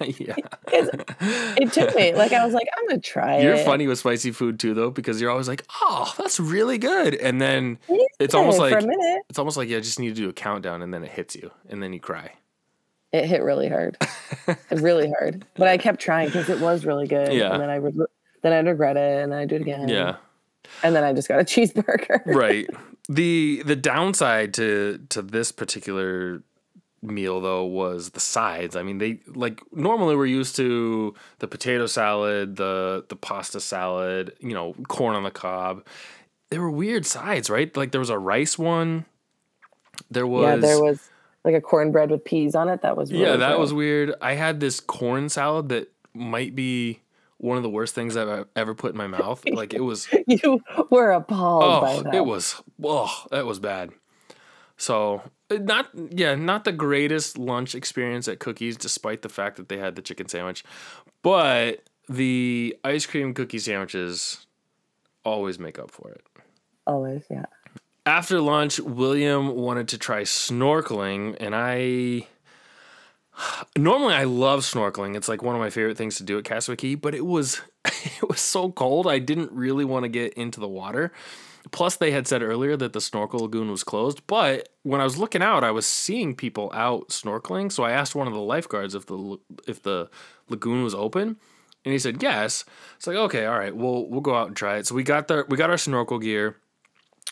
yeah. 0.00 0.36
it 0.70 1.72
took 1.72 1.94
me 1.94 2.14
like 2.14 2.32
I 2.32 2.44
was 2.44 2.54
like 2.54 2.66
I'm 2.76 2.88
gonna 2.88 3.00
try 3.00 3.36
it. 3.36 3.44
You're 3.44 3.54
it. 3.54 3.64
funny 3.64 3.86
with 3.86 3.98
spicy 3.98 4.32
food 4.32 4.58
too, 4.58 4.74
though, 4.74 4.90
because 4.90 5.20
you're 5.20 5.30
always 5.30 5.48
like, 5.48 5.64
"Oh, 5.80 6.12
that's 6.18 6.38
really 6.40 6.78
good," 6.78 7.14
and 7.14 7.40
then 7.40 7.78
It 7.88 8.10
it's 8.18 8.34
almost 8.34 8.58
like 8.58 8.74
it's 9.28 9.38
almost 9.38 9.56
like 9.56 9.68
you 9.68 9.80
just 9.80 9.98
need 9.98 10.10
to 10.10 10.20
do 10.20 10.28
a 10.28 10.32
countdown, 10.32 10.82
and 10.82 10.92
then 10.92 11.02
it 11.04 11.10
hits 11.10 11.34
you, 11.36 11.50
and 11.68 11.82
then 11.82 11.92
you 11.92 12.00
cry. 12.00 12.32
It 13.12 13.26
hit 13.26 13.42
really 13.42 13.68
hard, 13.68 13.98
really 14.70 15.10
hard. 15.18 15.44
But 15.54 15.68
I 15.68 15.76
kept 15.76 16.00
trying 16.00 16.28
because 16.28 16.48
it 16.48 16.60
was 16.60 16.86
really 16.86 17.06
good. 17.06 17.32
Yeah. 17.32 17.52
And 17.52 17.60
then 17.62 17.68
I 17.68 17.78
would, 17.78 17.94
then 18.42 18.52
I'd 18.54 18.66
regret 18.66 18.96
it, 18.96 19.22
and 19.22 19.34
I 19.34 19.44
do 19.44 19.56
it 19.56 19.62
again. 19.62 19.88
Yeah, 19.88 20.16
And 20.82 20.94
then 20.94 21.04
I 21.04 21.12
just 21.12 21.28
got 21.28 21.40
a 21.40 21.44
cheeseburger. 21.52 22.22
right. 22.26 22.68
the 23.08 23.62
The 23.64 23.76
downside 23.76 24.54
to 24.54 25.00
to 25.10 25.22
this 25.22 25.52
particular 25.52 26.42
meal 27.02 27.40
though 27.40 27.64
was 27.64 28.10
the 28.10 28.20
sides. 28.20 28.76
I 28.76 28.82
mean, 28.82 28.98
they 28.98 29.20
like 29.26 29.60
normally 29.72 30.16
we're 30.16 30.26
used 30.26 30.56
to 30.56 31.14
the 31.40 31.48
potato 31.48 31.86
salad, 31.86 32.56
the 32.56 33.04
the 33.08 33.16
pasta 33.16 33.60
salad, 33.60 34.34
you 34.40 34.54
know, 34.54 34.74
corn 34.88 35.16
on 35.16 35.24
the 35.24 35.30
cob. 35.30 35.84
There 36.50 36.60
were 36.60 36.70
weird 36.70 37.06
sides, 37.06 37.50
right? 37.50 37.74
Like 37.76 37.92
there 37.92 38.00
was 38.00 38.10
a 38.10 38.18
rice 38.18 38.58
one. 38.58 39.06
There 40.10 40.26
was 40.26 40.44
Yeah, 40.44 40.56
there 40.56 40.82
was 40.82 41.08
like 41.44 41.54
a 41.54 41.60
cornbread 41.60 42.10
with 42.10 42.24
peas 42.24 42.54
on 42.54 42.68
it. 42.68 42.82
That 42.82 42.96
was 42.96 43.10
really 43.12 43.24
Yeah, 43.24 43.36
that 43.36 43.58
was 43.58 43.72
weird. 43.72 44.14
I 44.20 44.34
had 44.34 44.60
this 44.60 44.78
corn 44.78 45.28
salad 45.28 45.68
that 45.70 45.90
might 46.14 46.54
be 46.54 47.00
one 47.42 47.56
of 47.56 47.62
the 47.62 47.68
worst 47.70 47.94
things 47.94 48.16
I've 48.16 48.46
ever 48.54 48.74
put 48.74 48.92
in 48.92 48.96
my 48.96 49.06
mouth. 49.08 49.42
Like 49.52 49.74
it 49.74 49.80
was 49.80 50.08
You 50.26 50.60
were 50.90 51.10
appalled 51.10 51.82
by 51.82 51.92
oh, 51.94 52.02
that. 52.04 52.14
it 52.14 52.24
was 52.24 52.62
oh, 52.82 53.26
that 53.30 53.44
was 53.44 53.58
bad. 53.58 53.90
So, 54.76 55.22
uh, 55.50 55.56
not 55.56 55.90
yeah, 56.10 56.34
not 56.34 56.64
the 56.64 56.72
greatest 56.72 57.36
lunch 57.38 57.74
experience 57.74 58.28
at 58.28 58.38
Cookie's 58.38 58.76
despite 58.76 59.22
the 59.22 59.28
fact 59.28 59.56
that 59.56 59.68
they 59.68 59.76
had 59.78 59.94
the 59.96 60.02
chicken 60.02 60.28
sandwich. 60.28 60.64
But 61.22 61.84
the 62.08 62.76
ice 62.82 63.06
cream 63.06 63.34
cookie 63.34 63.58
sandwiches 63.58 64.46
always 65.24 65.58
make 65.58 65.78
up 65.78 65.90
for 65.90 66.10
it. 66.10 66.22
always. 66.86 67.24
Yeah. 67.30 67.44
After 68.04 68.40
lunch, 68.40 68.80
William 68.80 69.54
wanted 69.54 69.88
to 69.88 69.98
try 69.98 70.22
snorkeling, 70.22 71.36
and 71.38 71.54
I 71.54 72.26
normally 73.76 74.14
I 74.14 74.24
love 74.24 74.60
snorkeling. 74.60 75.16
It's 75.16 75.28
like 75.28 75.42
one 75.42 75.54
of 75.54 75.60
my 75.60 75.70
favorite 75.70 75.96
things 75.96 76.16
to 76.16 76.22
do 76.22 76.38
at 76.38 76.44
Castaway 76.44 76.76
Cay, 76.76 76.94
but 76.94 77.14
it 77.14 77.26
was 77.26 77.60
it 77.84 78.28
was 78.28 78.40
so 78.40 78.70
cold. 78.70 79.06
I 79.06 79.18
didn't 79.18 79.52
really 79.52 79.84
want 79.84 80.04
to 80.04 80.08
get 80.08 80.34
into 80.34 80.60
the 80.60 80.68
water. 80.68 81.12
Plus, 81.70 81.94
they 81.96 82.10
had 82.10 82.26
said 82.26 82.42
earlier 82.42 82.76
that 82.76 82.92
the 82.92 83.00
snorkel 83.00 83.40
lagoon 83.40 83.70
was 83.70 83.84
closed. 83.84 84.26
But 84.26 84.68
when 84.82 85.00
I 85.00 85.04
was 85.04 85.16
looking 85.16 85.42
out, 85.42 85.62
I 85.62 85.70
was 85.70 85.86
seeing 85.86 86.34
people 86.34 86.72
out 86.74 87.10
snorkeling. 87.10 87.70
So 87.70 87.84
I 87.84 87.92
asked 87.92 88.16
one 88.16 88.26
of 88.26 88.34
the 88.34 88.40
lifeguards 88.40 88.96
if 88.96 89.06
the 89.06 89.38
if 89.68 89.82
the 89.82 90.10
lagoon 90.48 90.82
was 90.82 90.94
open, 90.94 91.36
and 91.84 91.92
he 91.92 91.98
said 91.98 92.22
yes. 92.22 92.64
It's 92.96 93.06
like 93.06 93.16
okay, 93.16 93.46
all 93.46 93.58
right, 93.58 93.74
we'll 93.74 94.08
we'll 94.08 94.20
go 94.20 94.34
out 94.34 94.48
and 94.48 94.56
try 94.56 94.76
it. 94.78 94.86
So 94.86 94.94
we 94.94 95.04
got 95.04 95.28
the 95.28 95.44
we 95.48 95.56
got 95.56 95.70
our 95.70 95.78
snorkel 95.78 96.18
gear 96.18 96.56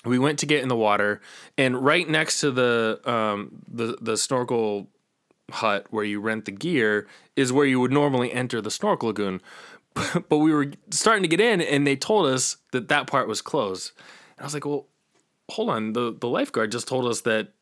we 0.05 0.19
went 0.19 0.39
to 0.39 0.47
get 0.47 0.63
in 0.63 0.69
the 0.69 0.77
water 0.77 1.21
and 1.59 1.85
right 1.85 2.09
next 2.09 2.41
to 2.41 2.51
the 2.51 3.01
um 3.05 3.63
the 3.69 3.99
the 4.01 4.17
snorkel 4.17 4.89
hut 5.51 5.87
where 5.91 6.05
you 6.05 6.21
rent 6.21 6.45
the 6.45 6.53
gear 6.53 7.07
is 7.37 7.53
where 7.53 7.67
you 7.67 7.81
would 7.81 7.93
normally 7.93 8.33
enter 8.33 8.61
the 8.61 8.71
snorkel 8.71 9.09
lagoon. 9.09 9.41
But 10.29 10.39
we 10.39 10.53
were 10.53 10.73
starting 10.91 11.23
to 11.23 11.29
get 11.29 11.41
in 11.41 11.61
and 11.61 11.87
they 11.87 11.97
told 11.97 12.27
us 12.27 12.57
that 12.73 12.89
that 12.89 13.07
part 13.07 13.29
was 13.29 13.43
closed. 13.43 13.93
And 14.37 14.45
i 14.45 14.45
was 14.45 14.55
like 14.55 14.65
well 14.65 14.87
hold 15.51 15.71
on. 15.71 15.93
The 15.93 16.17
the 16.19 16.29
lifeguard 16.29 16.73
just 16.73 16.89
told 16.89 17.07
us 17.07 17.23
that 17.23 17.53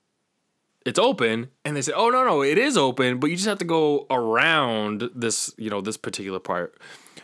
it's 0.84 0.98
open. 0.98 1.48
And 1.64 1.76
they 1.76 1.82
said 1.82 1.94
oh 1.96 2.10
no 2.10 2.24
no 2.24 2.42
it 2.42 2.58
is 2.58 2.76
open 2.76 3.18
but 3.18 3.30
you 3.30 3.36
just 3.36 3.48
have 3.48 3.58
to 3.58 3.64
go 3.64 4.06
around 4.10 5.10
this 5.14 5.52
you 5.56 5.70
know 5.70 5.80
this 5.80 5.96
particular 5.96 6.38
part 6.38 6.78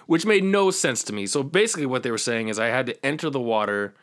which 0.06 0.26
made 0.26 0.44
no 0.44 0.70
sense 0.70 1.02
to 1.04 1.12
me. 1.12 1.26
So 1.26 1.42
basically 1.42 1.86
what 1.86 2.02
they 2.02 2.10
were 2.10 2.18
saying 2.18 2.48
is 2.48 2.58
i 2.58 2.66
had 2.66 2.86
to 2.86 3.06
enter 3.06 3.30
the 3.30 3.40
water 3.40 3.94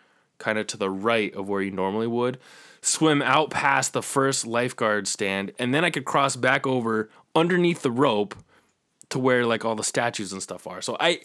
kind 0.41 0.57
of 0.57 0.67
to 0.67 0.77
the 0.77 0.89
right 0.89 1.33
of 1.35 1.47
where 1.47 1.61
you 1.61 1.71
normally 1.71 2.07
would, 2.07 2.39
swim 2.81 3.21
out 3.21 3.49
past 3.49 3.93
the 3.93 4.01
first 4.01 4.45
lifeguard 4.45 5.07
stand, 5.07 5.51
and 5.59 5.73
then 5.73 5.85
I 5.85 5.89
could 5.89 6.05
cross 6.05 6.35
back 6.35 6.65
over 6.65 7.09
underneath 7.35 7.81
the 7.81 7.91
rope 7.91 8.35
to 9.09 9.19
where 9.19 9.45
like 9.45 9.63
all 9.63 9.75
the 9.75 9.83
statues 9.83 10.31
and 10.33 10.41
stuff 10.41 10.67
are. 10.67 10.81
So 10.81 10.97
I 10.99 11.21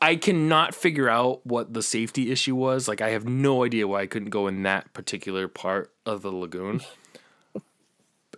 I 0.00 0.16
cannot 0.16 0.74
figure 0.74 1.08
out 1.08 1.44
what 1.44 1.74
the 1.74 1.82
safety 1.82 2.30
issue 2.30 2.54
was. 2.54 2.88
Like 2.88 3.00
I 3.00 3.10
have 3.10 3.26
no 3.26 3.64
idea 3.64 3.88
why 3.88 4.02
I 4.02 4.06
couldn't 4.06 4.30
go 4.30 4.46
in 4.46 4.62
that 4.62 4.92
particular 4.92 5.48
part 5.48 5.92
of 6.06 6.22
the 6.22 6.30
lagoon. 6.30 6.80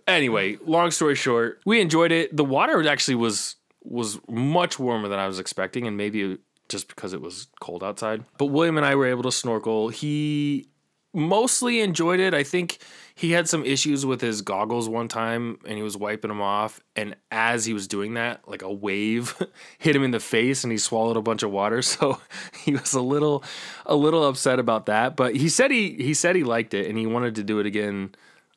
anyway, 0.07 0.57
long 0.65 0.91
story 0.91 1.15
short, 1.15 1.61
we 1.65 1.79
enjoyed 1.79 2.11
it. 2.11 2.35
The 2.35 2.45
water 2.45 2.85
actually 2.87 3.15
was 3.15 3.55
was 3.83 4.19
much 4.27 4.77
warmer 4.77 5.07
than 5.07 5.19
I 5.19 5.27
was 5.27 5.39
expecting, 5.39 5.87
and 5.87 5.95
maybe 5.95 6.37
just 6.67 6.87
because 6.87 7.13
it 7.13 7.21
was 7.21 7.47
cold 7.59 7.83
outside. 7.83 8.23
But 8.37 8.47
William 8.47 8.77
and 8.77 8.85
I 8.85 8.95
were 8.95 9.07
able 9.07 9.23
to 9.23 9.31
snorkel. 9.31 9.89
He 9.89 10.69
mostly 11.13 11.79
enjoyed 11.81 12.19
it. 12.19 12.33
I 12.33 12.43
think 12.43 12.79
he 13.15 13.31
had 13.31 13.49
some 13.49 13.65
issues 13.65 14.05
with 14.05 14.21
his 14.21 14.41
goggles 14.41 14.87
one 14.87 15.07
time 15.07 15.59
and 15.65 15.75
he 15.75 15.83
was 15.83 15.97
wiping 15.97 16.29
them 16.29 16.41
off. 16.41 16.79
And 16.95 17.15
as 17.31 17.65
he 17.65 17.73
was 17.73 17.87
doing 17.87 18.13
that, 18.13 18.47
like 18.47 18.61
a 18.61 18.71
wave 18.71 19.35
hit 19.77 19.95
him 19.95 20.03
in 20.03 20.11
the 20.11 20.19
face 20.19 20.63
and 20.63 20.71
he 20.71 20.77
swallowed 20.77 21.17
a 21.17 21.21
bunch 21.21 21.43
of 21.43 21.51
water. 21.51 21.81
So 21.89 22.21
he 22.63 22.73
was 22.73 22.93
a 22.93 23.01
little 23.01 23.43
a 23.85 23.95
little 23.95 24.27
upset 24.27 24.59
about 24.59 24.85
that. 24.85 25.15
But 25.15 25.35
he 25.35 25.49
said 25.49 25.71
he 25.71 25.95
he 25.95 26.13
said 26.13 26.35
he 26.35 26.43
liked 26.43 26.73
it 26.73 26.87
and 26.87 26.97
he 26.97 27.07
wanted 27.07 27.35
to 27.35 27.43
do 27.43 27.59
it 27.59 27.65
again 27.65 28.13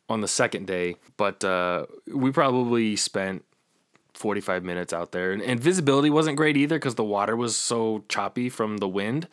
on 0.08 0.20
the 0.20 0.28
second 0.28 0.66
day. 0.66 0.96
But 1.16 1.42
uh, 1.42 1.86
we 2.06 2.30
probably 2.30 2.94
spent 2.96 3.44
45 4.14 4.62
minutes 4.64 4.92
out 4.92 5.12
there. 5.12 5.32
And, 5.32 5.42
and 5.42 5.58
visibility 5.58 6.10
wasn't 6.10 6.36
great 6.36 6.56
either 6.56 6.76
because 6.76 6.96
the 6.96 7.04
water 7.04 7.36
was 7.36 7.56
so 7.56 8.04
choppy 8.08 8.48
from 8.48 8.78
the 8.78 8.88
wind. 8.88 9.28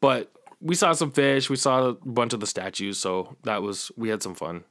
But 0.00 0.32
we 0.62 0.74
saw 0.74 0.92
some 0.92 1.10
fish. 1.10 1.50
We 1.50 1.56
saw 1.56 1.88
a 1.88 1.92
bunch 1.94 2.32
of 2.32 2.40
the 2.40 2.46
statues. 2.46 2.98
So 2.98 3.36
that 3.42 3.62
was, 3.62 3.90
we 3.96 4.08
had 4.08 4.22
some 4.22 4.34
fun. 4.34 4.64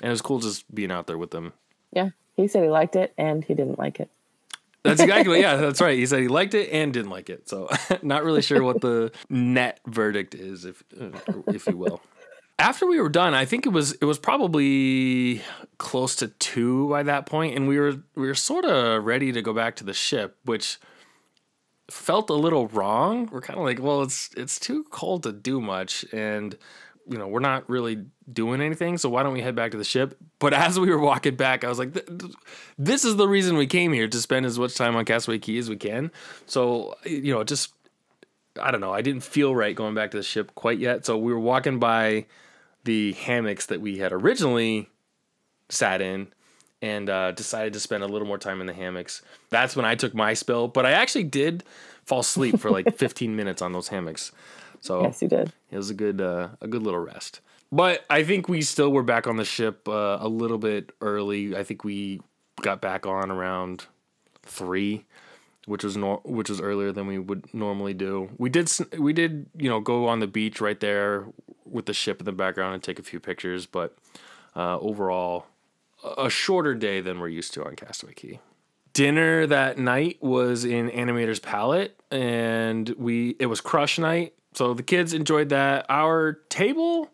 and 0.00 0.08
it 0.08 0.10
was 0.10 0.22
cool 0.22 0.38
just 0.38 0.72
being 0.74 0.90
out 0.90 1.06
there 1.06 1.18
with 1.18 1.32
them. 1.32 1.52
Yeah, 1.92 2.10
he 2.36 2.48
said 2.48 2.62
he 2.62 2.70
liked 2.70 2.96
it 2.96 3.12
and 3.18 3.44
he 3.44 3.54
didn't 3.54 3.78
like 3.78 4.00
it. 4.00 4.08
That's 4.82 5.00
exactly 5.00 5.40
yeah, 5.40 5.56
that's 5.58 5.80
right. 5.80 5.96
He 5.96 6.06
said 6.06 6.20
he 6.20 6.28
liked 6.28 6.54
it 6.54 6.70
and 6.70 6.92
didn't 6.92 7.10
like 7.10 7.30
it. 7.30 7.48
So 7.48 7.68
not 8.02 8.24
really 8.24 8.42
sure 8.42 8.62
what 8.62 8.80
the 8.80 9.12
net 9.28 9.80
verdict 9.86 10.34
is, 10.34 10.64
if 10.64 10.82
uh, 11.00 11.10
if 11.48 11.66
you 11.66 11.76
will. 11.76 12.00
After 12.58 12.86
we 12.86 13.00
were 13.00 13.08
done, 13.08 13.34
I 13.34 13.44
think 13.44 13.66
it 13.66 13.70
was 13.70 13.92
it 13.92 14.04
was 14.04 14.18
probably 14.18 15.42
close 15.78 16.16
to 16.16 16.28
two 16.28 16.88
by 16.88 17.02
that 17.04 17.26
point, 17.26 17.56
and 17.56 17.68
we 17.68 17.78
were 17.78 17.94
we 18.14 18.26
were 18.26 18.34
sort 18.34 18.64
of 18.64 19.04
ready 19.04 19.32
to 19.32 19.42
go 19.42 19.52
back 19.52 19.76
to 19.76 19.84
the 19.84 19.94
ship, 19.94 20.36
which 20.44 20.78
felt 21.92 22.30
a 22.30 22.34
little 22.34 22.68
wrong. 22.68 23.28
We're 23.30 23.40
kind 23.40 23.58
of 23.58 23.64
like, 23.64 23.80
well, 23.80 24.02
it's 24.02 24.30
it's 24.36 24.58
too 24.58 24.84
cold 24.90 25.22
to 25.24 25.32
do 25.32 25.60
much, 25.60 26.04
and 26.12 26.56
you 27.08 27.18
know 27.18 27.28
we're 27.28 27.40
not 27.40 27.68
really 27.68 28.04
doing 28.32 28.60
anything. 28.60 28.98
So 28.98 29.08
why 29.08 29.22
don't 29.22 29.32
we 29.32 29.42
head 29.42 29.54
back 29.54 29.70
to 29.72 29.76
the 29.76 29.84
ship? 29.84 30.16
But 30.38 30.52
as 30.66 30.80
we 30.80 30.90
were 30.90 30.98
walking 30.98 31.36
back, 31.36 31.64
I 31.64 31.68
was 31.68 31.78
like, 31.78 31.96
this 32.78 33.04
is 33.04 33.16
the 33.16 33.28
reason 33.28 33.56
we 33.56 33.66
came 33.66 33.92
here 33.92 34.08
to 34.08 34.20
spend 34.20 34.46
as 34.46 34.58
much 34.58 34.74
time 34.74 34.96
on 34.96 35.04
Castaway 35.04 35.38
Cay 35.38 35.58
as 35.58 35.68
we 35.68 35.76
can. 35.76 36.10
So 36.46 36.96
you 37.04 37.32
know, 37.32 37.44
just 37.44 37.72
I 38.60 38.70
don't 38.70 38.80
know. 38.80 38.92
I 38.92 39.02
didn't 39.02 39.22
feel 39.22 39.54
right 39.54 39.76
going 39.76 39.94
back 39.94 40.10
to 40.12 40.16
the 40.16 40.22
ship 40.22 40.54
quite 40.54 40.78
yet. 40.78 41.06
So 41.06 41.18
we 41.18 41.32
were 41.32 41.40
walking 41.40 41.78
by 41.78 42.26
the 42.84 43.12
hammocks 43.12 43.66
that 43.66 43.80
we 43.80 43.98
had 43.98 44.12
originally 44.12 44.88
sat 45.68 46.00
in 46.00 46.32
and 46.82 47.08
uh, 47.08 47.30
decided 47.32 47.72
to 47.72 47.80
spend 47.80 48.02
a 48.02 48.06
little 48.06 48.26
more 48.28 48.36
time 48.38 48.60
in 48.60 48.66
the 48.66 48.74
hammocks. 48.74 49.22
That's 49.48 49.74
when 49.76 49.86
I 49.86 49.94
took 49.94 50.14
my 50.14 50.34
spill, 50.34 50.68
but 50.68 50.84
I 50.84 50.90
actually 50.90 51.24
did 51.24 51.64
fall 52.04 52.20
asleep 52.20 52.58
for 52.58 52.70
like 52.70 52.96
15 52.98 53.34
minutes 53.34 53.62
on 53.62 53.72
those 53.72 53.88
hammocks. 53.88 54.32
So 54.80 55.02
Yes, 55.02 55.22
you 55.22 55.28
did. 55.28 55.52
it 55.70 55.76
was 55.76 55.88
a 55.90 55.94
good 55.94 56.20
uh, 56.20 56.48
a 56.60 56.66
good 56.66 56.82
little 56.82 57.00
rest. 57.00 57.40
But 57.70 58.04
I 58.10 58.22
think 58.24 58.48
we 58.48 58.60
still 58.60 58.90
were 58.92 59.02
back 59.04 59.26
on 59.26 59.36
the 59.38 59.44
ship 59.46 59.88
uh, 59.88 60.18
a 60.20 60.28
little 60.28 60.58
bit 60.58 60.92
early. 61.00 61.56
I 61.56 61.62
think 61.62 61.84
we 61.84 62.20
got 62.60 62.82
back 62.82 63.06
on 63.06 63.30
around 63.30 63.86
three, 64.42 65.06
which 65.66 65.84
was 65.84 65.96
nor- 65.96 66.20
which 66.24 66.50
was 66.50 66.60
earlier 66.60 66.92
than 66.92 67.06
we 67.06 67.18
would 67.18 67.46
normally 67.54 67.94
do. 67.94 68.28
We 68.38 68.50
did 68.50 68.70
we 68.98 69.12
did 69.12 69.46
you 69.56 69.70
know 69.70 69.80
go 69.80 70.08
on 70.08 70.18
the 70.20 70.26
beach 70.26 70.60
right 70.60 70.78
there 70.80 71.26
with 71.64 71.86
the 71.86 71.94
ship 71.94 72.20
in 72.20 72.24
the 72.26 72.32
background 72.32 72.74
and 72.74 72.82
take 72.82 72.98
a 72.98 73.02
few 73.02 73.20
pictures. 73.20 73.64
But 73.66 73.96
uh, 74.56 74.78
overall, 74.80 75.46
a- 76.02 76.30
shorter 76.30 76.74
day 76.74 77.00
than 77.00 77.20
we're 77.20 77.28
used 77.28 77.54
to 77.54 77.64
on 77.64 77.76
Castaway 77.76 78.14
Cay. 78.14 78.40
Dinner 78.92 79.46
that 79.46 79.78
night 79.78 80.18
was 80.20 80.64
in 80.64 80.90
Animator's 80.90 81.40
Palette, 81.40 81.98
and 82.10 82.88
we 82.98 83.36
it 83.38 83.46
was 83.46 83.60
crush 83.60 83.98
night. 83.98 84.34
So 84.54 84.74
the 84.74 84.82
kids 84.82 85.14
enjoyed 85.14 85.48
that. 85.48 85.86
Our 85.88 86.34
table 86.50 87.08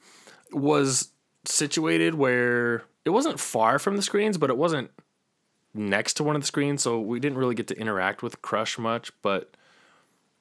was 0.52 1.10
situated 1.44 2.14
where 2.14 2.84
it 3.04 3.10
wasn't 3.10 3.38
far 3.38 3.78
from 3.78 3.96
the 3.96 4.02
screens, 4.02 4.38
but 4.38 4.50
it 4.50 4.56
wasn't 4.56 4.90
next 5.72 6.14
to 6.14 6.24
one 6.24 6.34
of 6.34 6.42
the 6.42 6.46
screens, 6.46 6.82
so 6.82 7.00
we 7.00 7.20
didn't 7.20 7.38
really 7.38 7.54
get 7.54 7.68
to 7.68 7.78
interact 7.78 8.22
with 8.22 8.42
Crush 8.42 8.76
much. 8.76 9.12
But 9.22 9.56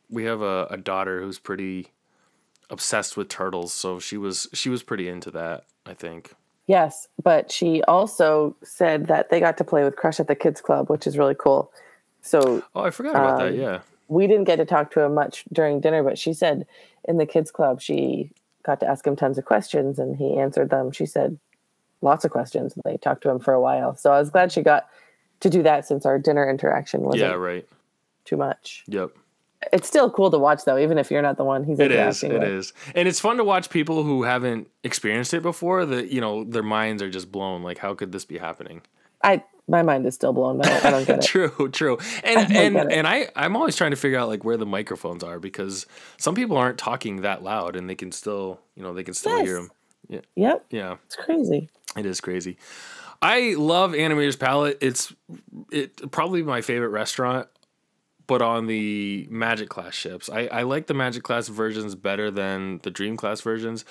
we 0.10 0.24
have 0.24 0.42
a, 0.42 0.68
a 0.72 0.78
daughter 0.78 1.22
who's 1.22 1.38
pretty 1.38 1.92
obsessed 2.70 3.16
with 3.16 3.30
turtles, 3.30 3.74
so 3.74 4.00
she 4.00 4.18
was 4.18 4.48
she 4.54 4.70
was 4.70 4.82
pretty 4.82 5.08
into 5.08 5.30
that. 5.32 5.66
I 5.86 5.94
think. 5.94 6.34
Yes, 6.68 7.08
but 7.24 7.52
she 7.52 7.82
also 7.84 8.56
said 8.64 9.08
that 9.08 9.30
they 9.30 9.40
got 9.40 9.58
to 9.58 9.64
play 9.64 9.84
with 9.86 9.96
Crush 9.96 10.20
at 10.20 10.28
the 10.28 10.36
Kids 10.36 10.60
Club, 10.62 10.90
which 10.90 11.08
is 11.08 11.18
really 11.18 11.36
cool. 11.36 11.72
So 12.22 12.62
Oh, 12.76 12.82
I 12.82 12.90
forgot 12.92 13.16
about 13.16 13.38
that. 13.40 13.48
Um, 13.54 13.56
Yeah. 13.56 13.80
we 14.10 14.28
didn't 14.28 14.44
get 14.44 14.58
to 14.58 14.66
talk 14.66 14.92
to 14.92 15.02
him 15.02 15.14
much 15.14 15.46
during 15.52 15.80
dinner, 15.80 16.04
but 16.04 16.18
she 16.20 16.34
said 16.34 16.68
in 17.06 17.18
the 17.18 17.26
Kids 17.26 17.52
Club 17.52 17.82
she 17.82 18.32
got 18.64 18.82
to 18.82 18.88
ask 18.88 19.08
him 19.08 19.16
tons 19.16 19.38
of 19.38 19.46
questions 19.46 19.98
and 19.98 20.18
he 20.18 20.38
answered 20.38 20.70
them. 20.70 20.92
She 20.92 21.06
said 21.06 21.40
lots 22.02 22.26
of 22.26 22.32
questions. 22.32 22.74
and 22.74 22.84
They 22.84 22.98
talked 22.98 23.24
to 23.24 23.30
him 23.30 23.40
for 23.40 23.54
a 23.54 23.62
while. 23.62 23.96
So 23.96 24.12
I 24.12 24.20
was 24.20 24.30
glad 24.30 24.52
she 24.52 24.62
got 24.62 24.90
to 25.40 25.50
do 25.50 25.64
that 25.64 25.88
since 25.88 26.06
our 26.06 26.20
dinner 26.20 26.50
interaction 26.50 27.02
wasn't 27.02 27.22
Yeah. 27.32 27.36
Right. 27.36 27.66
too 28.26 28.36
much. 28.38 28.84
Yep. 28.88 29.12
It's 29.74 29.88
still 29.88 30.10
cool 30.10 30.32
to 30.32 30.38
watch 30.40 30.66
though, 30.66 30.78
even 30.78 30.98
if 30.98 31.10
you're 31.12 31.22
not 31.22 31.38
the 31.38 31.44
one 31.44 31.64
he's 31.64 31.80
It 31.80 31.92
is. 31.92 32.24
It 32.24 32.34
with. 32.34 32.44
is. 32.44 32.74
And 32.96 33.08
it's 33.08 33.20
fun 33.20 33.38
to 33.38 33.44
watch 33.44 33.70
people 33.70 34.04
who 34.04 34.24
haven't 34.24 34.68
experienced 34.84 35.34
it 35.34 35.42
before. 35.44 35.86
That 35.86 36.12
you 36.12 36.22
know 36.22 36.44
their 36.44 36.64
minds 36.64 37.02
are 37.02 37.10
just 37.10 37.32
blown. 37.32 37.64
Like, 37.64 37.78
how 37.78 37.94
could 37.94 38.12
this 38.12 38.26
be 38.26 38.38
happening? 38.38 38.82
I 39.24 39.44
my 39.70 39.82
mind 39.84 40.06
is 40.06 40.16
still 40.16 40.32
blown, 40.32 40.60
but 40.60 40.68
I 40.86 40.92
don't 40.92 41.06
get 41.06 41.20
it. 41.24 41.26
true, 41.26 41.70
true. 41.72 41.98
And 42.24 42.52
and 42.56 42.78
and 42.92 43.08
I 43.08 43.30
I'm 43.36 43.56
always 43.56 43.76
trying 43.76 43.92
to 43.92 43.98
figure 43.98 44.18
out 44.20 44.28
like 44.30 44.44
where 44.46 44.58
the 44.58 44.66
microphones 44.66 45.24
are 45.24 45.40
because 45.40 45.86
some 46.18 46.36
people 46.36 46.58
aren't 46.58 46.78
talking 46.78 47.22
that 47.22 47.44
loud 47.44 47.76
and 47.76 47.90
they 47.90 47.96
can 47.96 48.12
still 48.12 48.60
you 48.76 48.84
know 48.84 48.94
they 48.94 49.04
can 49.04 49.14
still 49.14 49.38
hear 49.44 49.58
Yes. 49.58 49.68
them. 50.10 50.22
Yep, 50.36 50.66
Yeah, 50.70 50.96
it's 51.06 51.16
crazy. 51.18 51.70
it 51.98 52.06
is 52.06 52.22
crazy. 52.22 52.58
I 53.22 53.56
love 53.58 53.92
Animator's 53.92 54.36
Palette. 54.38 54.78
It's 54.80 55.12
it 55.72 56.12
probably 56.12 56.44
my 56.44 56.62
favorite 56.62 56.90
restaurant, 56.90 57.48
but 58.28 58.42
on 58.42 58.68
the 58.68 59.26
Magic 59.30 59.70
Class 59.70 59.96
ships. 59.96 60.30
I, 60.30 60.48
I 60.48 60.64
like 60.64 60.88
the 60.88 60.94
Magic 60.94 61.24
Class 61.24 61.48
versions 61.48 61.96
better 61.96 62.30
than 62.30 62.80
the 62.84 62.92
Dream 62.92 63.16
Class 63.16 63.42
versions. 63.42 63.86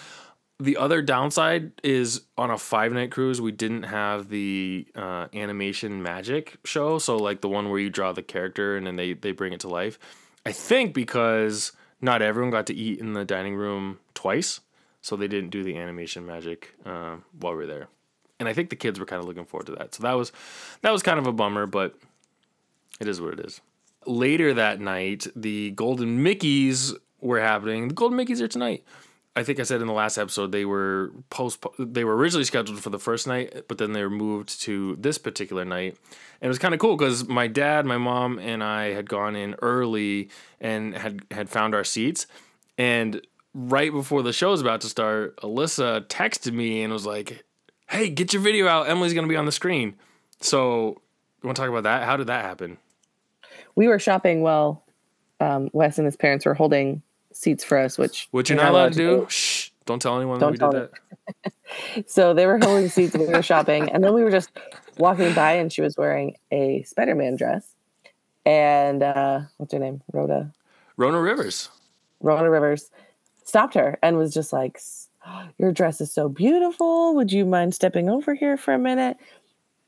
The 0.58 0.76
other 0.76 1.02
downside 1.02 1.72
is 1.82 2.22
on 2.38 2.50
a 2.50 2.56
five 2.56 2.92
night 2.92 3.10
cruise, 3.10 3.40
we 3.40 3.52
didn't 3.52 3.84
have 3.84 4.28
the 4.28 4.86
uh, 4.94 5.26
animation 5.34 6.02
magic 6.02 6.56
show. 6.64 6.98
So, 6.98 7.16
like 7.16 7.40
the 7.40 7.48
one 7.48 7.68
where 7.68 7.80
you 7.80 7.90
draw 7.90 8.12
the 8.12 8.22
character 8.22 8.76
and 8.76 8.86
then 8.86 8.96
they, 8.96 9.14
they 9.14 9.32
bring 9.32 9.52
it 9.52 9.60
to 9.60 9.68
life. 9.68 9.98
I 10.46 10.52
think 10.52 10.94
because 10.94 11.72
not 12.00 12.22
everyone 12.22 12.50
got 12.50 12.66
to 12.66 12.74
eat 12.74 13.00
in 13.00 13.12
the 13.12 13.24
dining 13.24 13.54
room 13.54 13.98
twice. 14.14 14.60
So, 15.02 15.14
they 15.14 15.28
didn't 15.28 15.50
do 15.50 15.62
the 15.62 15.76
animation 15.76 16.24
magic 16.24 16.74
uh, 16.86 17.16
while 17.38 17.52
we 17.52 17.58
were 17.58 17.66
there. 17.66 17.88
And 18.38 18.48
I 18.48 18.54
think 18.54 18.70
the 18.70 18.76
kids 18.76 18.98
were 18.98 19.06
kind 19.06 19.20
of 19.20 19.26
looking 19.28 19.44
forward 19.44 19.66
to 19.66 19.72
that. 19.72 19.94
So, 19.94 20.04
that 20.04 20.14
was 20.14 20.32
that 20.80 20.90
was 20.90 21.02
kind 21.02 21.18
of 21.18 21.26
a 21.26 21.32
bummer, 21.32 21.66
but 21.66 21.98
it 22.98 23.08
is 23.08 23.20
what 23.20 23.34
it 23.34 23.40
is. 23.40 23.60
Later 24.06 24.54
that 24.54 24.80
night, 24.80 25.26
the 25.34 25.72
Golden 25.72 26.24
Mickeys 26.24 26.94
were 27.20 27.40
happening. 27.40 27.88
The 27.88 27.94
Golden 27.94 28.18
Mickeys 28.18 28.40
are 28.40 28.48
tonight. 28.48 28.84
I 29.36 29.42
think 29.42 29.60
I 29.60 29.64
said 29.64 29.82
in 29.82 29.86
the 29.86 29.92
last 29.92 30.16
episode 30.16 30.50
they 30.50 30.64
were 30.64 31.12
post 31.28 31.62
they 31.78 32.04
were 32.04 32.16
originally 32.16 32.44
scheduled 32.44 32.80
for 32.80 32.88
the 32.88 32.98
first 32.98 33.26
night, 33.26 33.64
but 33.68 33.76
then 33.76 33.92
they 33.92 34.02
were 34.02 34.10
moved 34.10 34.62
to 34.62 34.96
this 34.96 35.18
particular 35.18 35.64
night. 35.64 35.94
And 36.40 36.46
it 36.46 36.48
was 36.48 36.58
kind 36.58 36.72
of 36.72 36.80
cool 36.80 36.96
because 36.96 37.28
my 37.28 37.46
dad, 37.46 37.84
my 37.84 37.98
mom, 37.98 38.38
and 38.38 38.64
I 38.64 38.92
had 38.94 39.10
gone 39.10 39.36
in 39.36 39.54
early 39.60 40.30
and 40.58 40.96
had 40.96 41.20
had 41.30 41.50
found 41.50 41.74
our 41.74 41.84
seats. 41.84 42.26
And 42.78 43.20
right 43.52 43.92
before 43.92 44.22
the 44.22 44.32
show 44.32 44.52
was 44.52 44.62
about 44.62 44.80
to 44.82 44.88
start, 44.88 45.36
Alyssa 45.42 46.06
texted 46.06 46.54
me 46.54 46.82
and 46.82 46.90
was 46.90 47.04
like, 47.04 47.44
"Hey, 47.88 48.08
get 48.08 48.32
your 48.32 48.40
video 48.40 48.66
out. 48.68 48.88
Emily's 48.88 49.12
gonna 49.12 49.26
be 49.26 49.36
on 49.36 49.46
the 49.46 49.52
screen." 49.52 49.96
So, 50.40 51.00
you 51.42 51.46
want 51.46 51.56
to 51.56 51.62
talk 51.62 51.70
about 51.70 51.84
that? 51.84 52.04
How 52.04 52.16
did 52.16 52.28
that 52.28 52.44
happen? 52.44 52.78
We 53.76 53.88
were 53.88 53.98
shopping 53.98 54.42
while 54.42 54.84
um, 55.40 55.70
Wes 55.72 55.98
and 55.98 56.06
his 56.06 56.16
parents 56.16 56.44
were 56.44 56.54
holding 56.54 57.02
seats 57.32 57.62
for 57.62 57.78
us, 57.78 57.98
which 57.98 58.28
What 58.30 58.48
you're 58.48 58.56
not 58.56 58.70
allowed 58.70 58.92
to 58.94 58.98
do? 58.98 59.26
Shh! 59.28 59.70
Don't 59.84 60.02
tell 60.02 60.16
anyone 60.16 60.40
Don't 60.40 60.58
that 60.58 60.70
we 60.70 60.78
tell 60.78 60.88
did 60.88 60.90
that. 61.44 61.52
So 62.06 62.34
they 62.34 62.46
were 62.46 62.58
holding 62.58 62.88
seats 62.88 63.14
and 63.14 63.26
we 63.26 63.32
were 63.32 63.42
shopping. 63.42 63.90
And 63.90 64.02
then 64.02 64.14
we 64.14 64.22
were 64.22 64.30
just 64.30 64.50
walking 64.98 65.32
by 65.34 65.52
and 65.52 65.72
she 65.72 65.82
was 65.82 65.96
wearing 65.96 66.36
a 66.50 66.82
Spider 66.82 67.14
Man 67.14 67.36
dress. 67.36 67.74
And 68.44 69.02
uh, 69.02 69.40
what's 69.56 69.72
her 69.72 69.78
name? 69.78 70.02
Rhoda. 70.12 70.52
Rona 70.96 71.20
Rivers. 71.20 71.68
Rhoda 72.20 72.48
Rivers 72.48 72.90
stopped 73.44 73.74
her 73.74 73.98
and 74.02 74.16
was 74.16 74.32
just 74.32 74.52
like, 74.52 74.80
Your 75.58 75.72
dress 75.72 76.00
is 76.00 76.12
so 76.12 76.28
beautiful. 76.28 77.14
Would 77.14 77.32
you 77.32 77.44
mind 77.44 77.74
stepping 77.74 78.08
over 78.08 78.34
here 78.34 78.56
for 78.56 78.74
a 78.74 78.78
minute? 78.78 79.16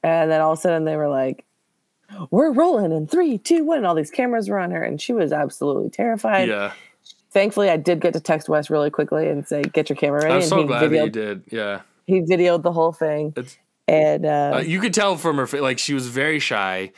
And 0.02 0.30
then 0.30 0.40
all 0.40 0.52
of 0.52 0.58
a 0.58 0.62
sudden 0.62 0.84
they 0.84 0.96
were 0.96 1.08
like, 1.08 1.44
We're 2.30 2.52
rolling 2.52 2.92
in 2.92 3.06
three, 3.06 3.38
two, 3.38 3.64
one. 3.64 3.78
And 3.78 3.86
all 3.86 3.94
these 3.94 4.10
cameras 4.10 4.48
were 4.48 4.58
on 4.58 4.70
her. 4.70 4.82
And 4.82 5.00
she 5.00 5.12
was 5.12 5.32
absolutely 5.32 5.90
terrified. 5.90 6.48
Yeah, 6.48 6.72
Thankfully, 7.30 7.68
I 7.68 7.76
did 7.76 8.00
get 8.00 8.14
to 8.14 8.20
text 8.20 8.48
Wes 8.48 8.70
really 8.70 8.90
quickly 8.90 9.28
and 9.28 9.46
say, 9.46 9.62
Get 9.62 9.90
your 9.90 9.96
camera 9.96 10.22
ready. 10.22 10.34
I'm 10.34 10.42
so 10.42 10.58
he 10.58 10.64
glad 10.64 10.90
that 10.90 10.90
you 10.90 11.02
videoed, 11.02 11.12
did. 11.12 11.42
Yeah, 11.50 11.80
he 12.06 12.20
videoed 12.22 12.62
the 12.62 12.72
whole 12.72 12.92
thing. 12.92 13.34
it's 13.36 13.58
And 13.86 14.24
uh, 14.24 14.52
uh, 14.54 14.58
you 14.60 14.80
could 14.80 14.94
tell 14.94 15.16
from 15.16 15.36
her 15.36 15.46
like 15.60 15.78
she 15.78 15.92
was 15.92 16.08
very 16.08 16.38
shy, 16.38 16.92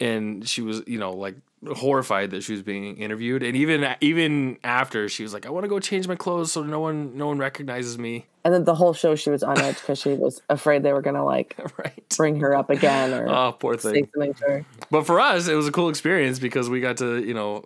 and 0.00 0.48
she 0.48 0.62
was 0.62 0.82
you 0.86 0.98
know 0.98 1.12
like 1.12 1.36
horrified 1.74 2.30
that 2.30 2.42
she 2.42 2.52
was 2.52 2.62
being 2.62 2.96
interviewed, 2.98 3.42
and 3.42 3.56
even 3.56 3.86
even 4.00 4.58
after 4.62 5.08
she 5.08 5.22
was 5.22 5.32
like, 5.32 5.46
I 5.46 5.50
want 5.50 5.64
to 5.64 5.68
go 5.68 5.78
change 5.80 6.06
my 6.06 6.14
clothes 6.16 6.52
so 6.52 6.62
no 6.62 6.80
one 6.80 7.16
no 7.16 7.26
one 7.26 7.38
recognizes 7.38 7.98
me. 7.98 8.26
And 8.44 8.54
then 8.54 8.64
the 8.64 8.74
whole 8.74 8.92
show 8.94 9.16
she 9.16 9.30
was 9.30 9.42
on 9.42 9.58
edge 9.58 9.80
because 9.80 9.98
she 9.98 10.10
was 10.14 10.40
afraid 10.48 10.82
they 10.82 10.92
were 10.92 11.02
gonna 11.02 11.24
like 11.24 11.56
right. 11.78 12.04
bring 12.16 12.38
her 12.40 12.54
up 12.54 12.70
again 12.70 13.12
or 13.14 13.28
Oh, 13.28 13.52
poor 13.52 13.76
say 13.78 13.92
thing. 13.92 14.08
something 14.14 14.34
to 14.34 14.44
her. 14.44 14.64
But 14.90 15.06
for 15.06 15.18
us, 15.18 15.48
it 15.48 15.54
was 15.54 15.66
a 15.66 15.72
cool 15.72 15.88
experience 15.88 16.38
because 16.38 16.70
we 16.70 16.80
got 16.80 16.98
to, 16.98 17.18
you 17.24 17.34
know, 17.34 17.64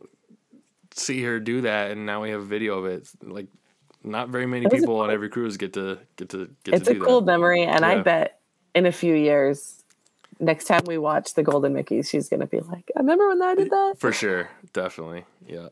see 0.94 1.22
her 1.22 1.38
do 1.40 1.60
that, 1.62 1.90
and 1.90 2.06
now 2.06 2.22
we 2.22 2.30
have 2.30 2.40
a 2.40 2.44
video 2.44 2.78
of 2.78 2.86
it. 2.86 3.08
Like, 3.22 3.46
not 4.02 4.30
very 4.30 4.46
many 4.46 4.66
people 4.68 5.00
on 5.00 5.10
every 5.10 5.28
cruise 5.28 5.56
get 5.58 5.74
to 5.74 5.98
get 6.16 6.30
to 6.30 6.48
get 6.64 6.70
to 6.70 6.76
It's 6.76 6.88
to 6.88 6.96
a 6.96 7.04
cool 7.04 7.20
that. 7.20 7.26
memory, 7.26 7.64
and 7.64 7.84
I 7.84 8.00
bet 8.00 8.40
in 8.74 8.86
a 8.86 8.92
few 8.92 9.14
years, 9.14 9.79
next 10.40 10.64
time 10.64 10.82
we 10.86 10.98
watch 10.98 11.34
the 11.34 11.42
Golden 11.42 11.74
Mickeys, 11.74 12.08
she's 12.10 12.28
gonna 12.28 12.46
be 12.46 12.60
like, 12.60 12.90
"I 12.96 13.00
remember 13.00 13.28
when 13.28 13.42
I 13.42 13.54
did 13.54 13.70
that." 13.70 13.94
For 13.98 14.12
sure, 14.12 14.50
definitely, 14.72 15.24
yeah. 15.46 15.68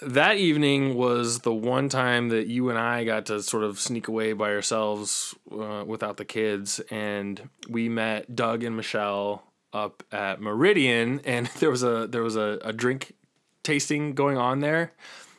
that 0.00 0.36
evening 0.36 0.94
was 0.96 1.40
the 1.40 1.54
one 1.54 1.88
time 1.88 2.28
that 2.30 2.46
you 2.46 2.70
and 2.70 2.78
I 2.78 3.04
got 3.04 3.26
to 3.26 3.42
sort 3.42 3.62
of 3.62 3.78
sneak 3.78 4.08
away 4.08 4.32
by 4.32 4.50
ourselves 4.52 5.34
uh, 5.50 5.84
without 5.86 6.16
the 6.16 6.24
kids, 6.24 6.80
and 6.90 7.48
we 7.68 7.88
met 7.88 8.34
Doug 8.34 8.64
and 8.64 8.76
Michelle 8.76 9.44
up 9.72 10.02
at 10.12 10.40
Meridian, 10.40 11.20
and 11.24 11.46
there 11.60 11.70
was 11.70 11.82
a 11.82 12.06
there 12.06 12.22
was 12.22 12.36
a, 12.36 12.58
a 12.62 12.72
drink 12.72 13.14
tasting 13.62 14.14
going 14.14 14.36
on 14.36 14.60
there, 14.60 14.92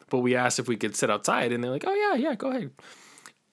but 0.09 0.19
we 0.19 0.35
asked 0.35 0.59
if 0.59 0.67
we 0.67 0.77
could 0.77 0.95
sit 0.95 1.09
outside, 1.09 1.51
and 1.51 1.63
they're 1.63 1.71
like, 1.71 1.85
"Oh 1.87 1.93
yeah, 1.93 2.29
yeah, 2.29 2.35
go 2.35 2.49
ahead." 2.49 2.71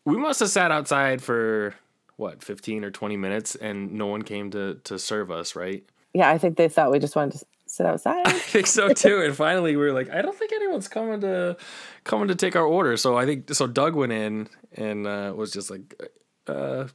We 0.05 0.17
must 0.17 0.41
have 0.41 0.49
sat 0.49 0.71
outside 0.71 1.23
for 1.23 1.75
what 2.21 2.45
fifteen 2.45 2.85
or 2.85 2.91
twenty 2.91 3.17
minutes, 3.17 3.57
and 3.57 3.93
no 3.93 4.07
one 4.07 4.23
came 4.23 4.51
to 4.53 4.75
to 4.85 4.99
serve 4.99 5.31
us, 5.31 5.57
right? 5.57 5.85
Yeah, 6.15 6.29
I 6.31 6.39
think 6.39 6.57
they 6.57 6.69
thought 6.69 6.91
we 6.91 6.99
just 6.99 7.17
wanted 7.17 7.39
to 7.39 7.47
sit 7.67 7.87
outside. 7.87 8.23
I 8.27 8.33
think 8.33 8.67
so 8.67 8.93
too. 8.93 9.23
And 9.23 9.35
finally, 9.35 9.77
we 9.77 9.83
were 9.83 9.93
like, 9.93 10.11
I 10.11 10.23
don't 10.23 10.37
think 10.37 10.53
anyone's 10.53 10.89
coming 10.89 11.21
to 11.23 11.57
coming 12.05 12.29
to 12.29 12.35
take 12.35 12.57
our 12.57 12.65
order. 12.65 12.97
So 12.97 13.17
I 13.17 13.25
think 13.27 13.53
so. 13.55 13.67
Doug 13.67 13.95
went 13.95 14.13
in 14.13 14.49
and 14.75 15.07
uh, 15.07 15.33
was 15.35 15.53
just 15.53 15.71
like, 15.71 16.11
uh, 16.47 16.89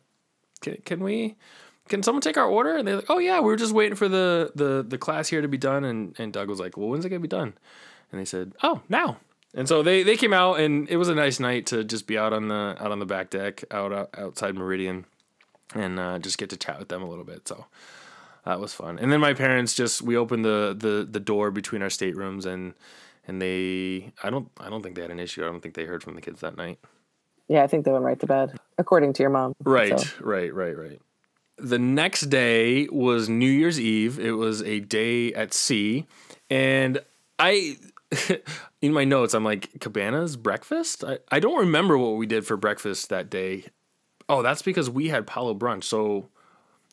can, 0.61 0.77
can 0.85 1.03
we? 1.03 1.35
Can 1.87 2.01
someone 2.01 2.21
take 2.21 2.37
our 2.37 2.47
order? 2.47 2.75
And 2.75 2.87
they're 2.87 2.95
like, 2.97 3.09
Oh 3.09 3.19
yeah, 3.19 3.39
we 3.39 3.45
were 3.45 3.55
just 3.55 3.73
waiting 3.73 3.95
for 3.95 4.09
the 4.09 4.51
the 4.55 4.83
the 4.87 4.97
class 4.97 5.27
here 5.27 5.41
to 5.41 5.47
be 5.47 5.57
done. 5.57 5.83
And 5.83 6.15
and 6.19 6.33
Doug 6.33 6.49
was 6.49 6.59
like, 6.59 6.77
Well, 6.77 6.89
when's 6.89 7.05
it 7.05 7.09
gonna 7.09 7.19
be 7.19 7.27
done? 7.27 7.53
And 8.11 8.19
they 8.19 8.25
said, 8.25 8.53
Oh, 8.63 8.81
now. 8.89 9.17
And 9.53 9.69
so 9.69 9.83
they 9.83 10.03
they 10.03 10.17
came 10.17 10.33
out, 10.33 10.59
and 10.59 10.89
it 10.89 10.97
was 10.97 11.07
a 11.07 11.15
nice 11.15 11.39
night 11.39 11.67
to 11.67 11.85
just 11.85 12.07
be 12.07 12.17
out 12.17 12.33
on 12.33 12.49
the 12.49 12.75
out 12.77 12.91
on 12.91 12.99
the 12.99 13.05
back 13.05 13.29
deck, 13.29 13.63
out, 13.71 13.93
out 13.93 14.09
outside 14.17 14.55
Meridian, 14.55 15.05
and 15.73 15.99
uh, 15.99 16.19
just 16.19 16.37
get 16.37 16.49
to 16.51 16.57
chat 16.57 16.79
with 16.79 16.89
them 16.89 17.01
a 17.01 17.09
little 17.09 17.23
bit. 17.23 17.47
So 17.47 17.65
that 18.45 18.59
was 18.59 18.73
fun. 18.73 18.99
And 18.99 19.11
then 19.11 19.19
my 19.19 19.33
parents 19.33 19.73
just 19.73 20.01
we 20.01 20.15
opened 20.15 20.45
the 20.45 20.75
the 20.77 21.07
the 21.09 21.19
door 21.19 21.51
between 21.51 21.81
our 21.81 21.89
staterooms 21.89 22.45
and 22.45 22.73
and 23.27 23.41
they 23.41 24.11
I 24.23 24.29
don't 24.29 24.49
I 24.59 24.69
don't 24.69 24.83
think 24.83 24.95
they 24.95 25.01
had 25.01 25.11
an 25.11 25.19
issue. 25.19 25.43
I 25.43 25.47
don't 25.47 25.61
think 25.61 25.75
they 25.75 25.85
heard 25.85 26.03
from 26.03 26.15
the 26.15 26.21
kids 26.21 26.41
that 26.41 26.55
night. 26.55 26.79
Yeah, 27.47 27.63
I 27.63 27.67
think 27.67 27.85
they 27.85 27.91
went 27.91 28.03
right 28.03 28.19
to 28.19 28.25
bed, 28.25 28.59
according 28.77 29.13
to 29.13 29.23
your 29.23 29.29
mom. 29.29 29.55
Right, 29.63 29.99
So, 29.99 30.07
right, 30.21 30.51
right, 30.51 30.75
right. 30.75 30.99
The 31.57 31.77
next 31.77 32.21
day 32.21 32.87
was 32.91 33.29
New 33.29 33.49
Year's 33.49 33.79
Eve. 33.79 34.19
It 34.19 34.31
was 34.31 34.63
a 34.63 34.79
day 34.79 35.31
at 35.33 35.53
sea, 35.53 36.07
and 36.49 36.99
I 37.37 37.77
in 38.81 38.93
my 38.93 39.03
notes 39.03 39.33
I'm 39.33 39.43
like 39.45 39.79
Cabana's 39.79 40.37
breakfast. 40.37 41.03
I, 41.03 41.19
I 41.31 41.39
don't 41.39 41.59
remember 41.59 41.97
what 41.97 42.17
we 42.17 42.25
did 42.25 42.45
for 42.45 42.57
breakfast 42.57 43.09
that 43.09 43.29
day. 43.29 43.65
Oh, 44.27 44.41
that's 44.41 44.61
because 44.61 44.89
we 44.89 45.09
had 45.09 45.27
Palo 45.27 45.53
brunch. 45.53 45.83
So 45.83 46.29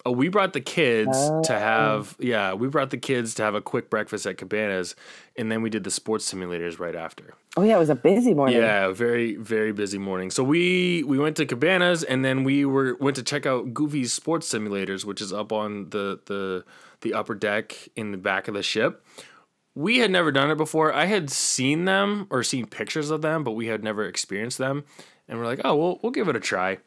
Oh, 0.05 0.11
we 0.11 0.29
brought 0.29 0.53
the 0.53 0.61
kids 0.61 1.16
to 1.45 1.55
oh. 1.55 1.59
have 1.59 2.16
yeah, 2.18 2.55
we 2.55 2.66
brought 2.66 2.90
the 2.90 2.97
kids 2.97 3.35
to 3.35 3.45
have 3.45 3.55
a 3.55 3.61
quick 3.61 3.88
breakfast 3.88 4.27
at 4.27 4.37
Cabanas, 4.37 4.97
and 5.37 5.51
then 5.51 5.62
we 5.62 5.71
did 5.71 5.85
the 5.85 5.92
sports 5.92 6.33
simulators 6.33 6.81
right 6.81 6.97
after. 6.97 7.35
oh 7.57 7.62
yeah, 7.62 7.77
it 7.77 7.79
was 7.79 7.88
a 7.88 7.95
busy 7.95 8.35
morning. 8.35 8.57
Yeah, 8.57 8.90
very 8.90 9.37
very 9.37 9.73
busy 9.73 9.99
morning. 9.99 10.33
So 10.33 10.42
we 10.42 11.05
we 11.05 11.18
went 11.18 11.37
to 11.37 11.47
Cabanas, 11.47 12.03
and 12.03 12.25
then 12.25 12.42
we 12.42 12.64
were 12.64 12.97
went 12.97 13.14
to 13.16 13.23
check 13.23 13.47
out 13.47 13.73
Goofy's 13.73 14.12
sports 14.12 14.53
simulators, 14.53 15.05
which 15.05 15.21
is 15.21 15.33
up 15.33 15.53
on 15.53 15.90
the 15.90 16.18
the 16.27 16.64
the 17.03 17.14
upper 17.14 17.37
deck 17.37 17.88
in 17.95 18.11
the 18.11 18.18
back 18.18 18.49
of 18.49 18.55
the 18.55 18.62
ship. 18.62 19.05
We 19.75 19.99
had 19.99 20.11
never 20.11 20.33
done 20.33 20.51
it 20.51 20.57
before. 20.57 20.92
I 20.92 21.07
had 21.07 21.31
seen 21.31 21.85
them 21.85 22.27
or 22.29 22.42
seen 22.42 22.66
pictures 22.66 23.11
of 23.11 23.23
them, 23.23 23.45
but 23.45 23.53
we 23.53 23.68
had 23.68 23.85
never 23.85 24.05
experienced 24.05 24.59
them. 24.59 24.85
And 25.29 25.38
we're 25.38 25.47
like, 25.47 25.61
oh, 25.64 25.77
we'll 25.77 26.01
we'll 26.03 26.12
give 26.12 26.29
it 26.29 26.35
a 26.35 26.40
try. 26.40 26.79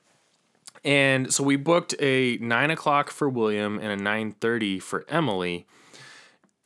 And 0.86 1.34
so 1.34 1.43
we 1.43 1.56
booked 1.56 1.95
a 2.00 2.38
nine 2.38 2.69
o'clock 2.69 3.10
for 3.10 3.28
William 3.28 3.80
and 3.80 3.88
a 3.91 4.02
nine 4.02 4.34
thirty 4.39 4.80
for 4.80 5.04
Emily. 5.10 5.65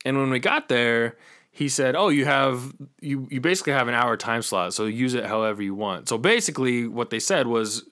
And 0.04 0.18
when 0.18 0.30
we 0.30 0.38
got 0.38 0.68
there, 0.68 1.16
he 1.50 1.68
said, 1.68 1.96
"Oh, 1.96 2.08
you 2.10 2.26
have 2.26 2.74
you 3.00 3.26
you 3.30 3.40
basically 3.40 3.72
have 3.72 3.88
an 3.88 3.94
hour 3.94 4.16
time 4.18 4.42
slot, 4.42 4.74
so 4.74 4.84
use 4.84 5.14
it 5.14 5.24
however 5.24 5.62
you 5.62 5.74
want." 5.74 6.08
So 6.08 6.18
basically, 6.18 6.86
what 6.86 7.08
they 7.10 7.18
said 7.18 7.46
was, 7.46 7.84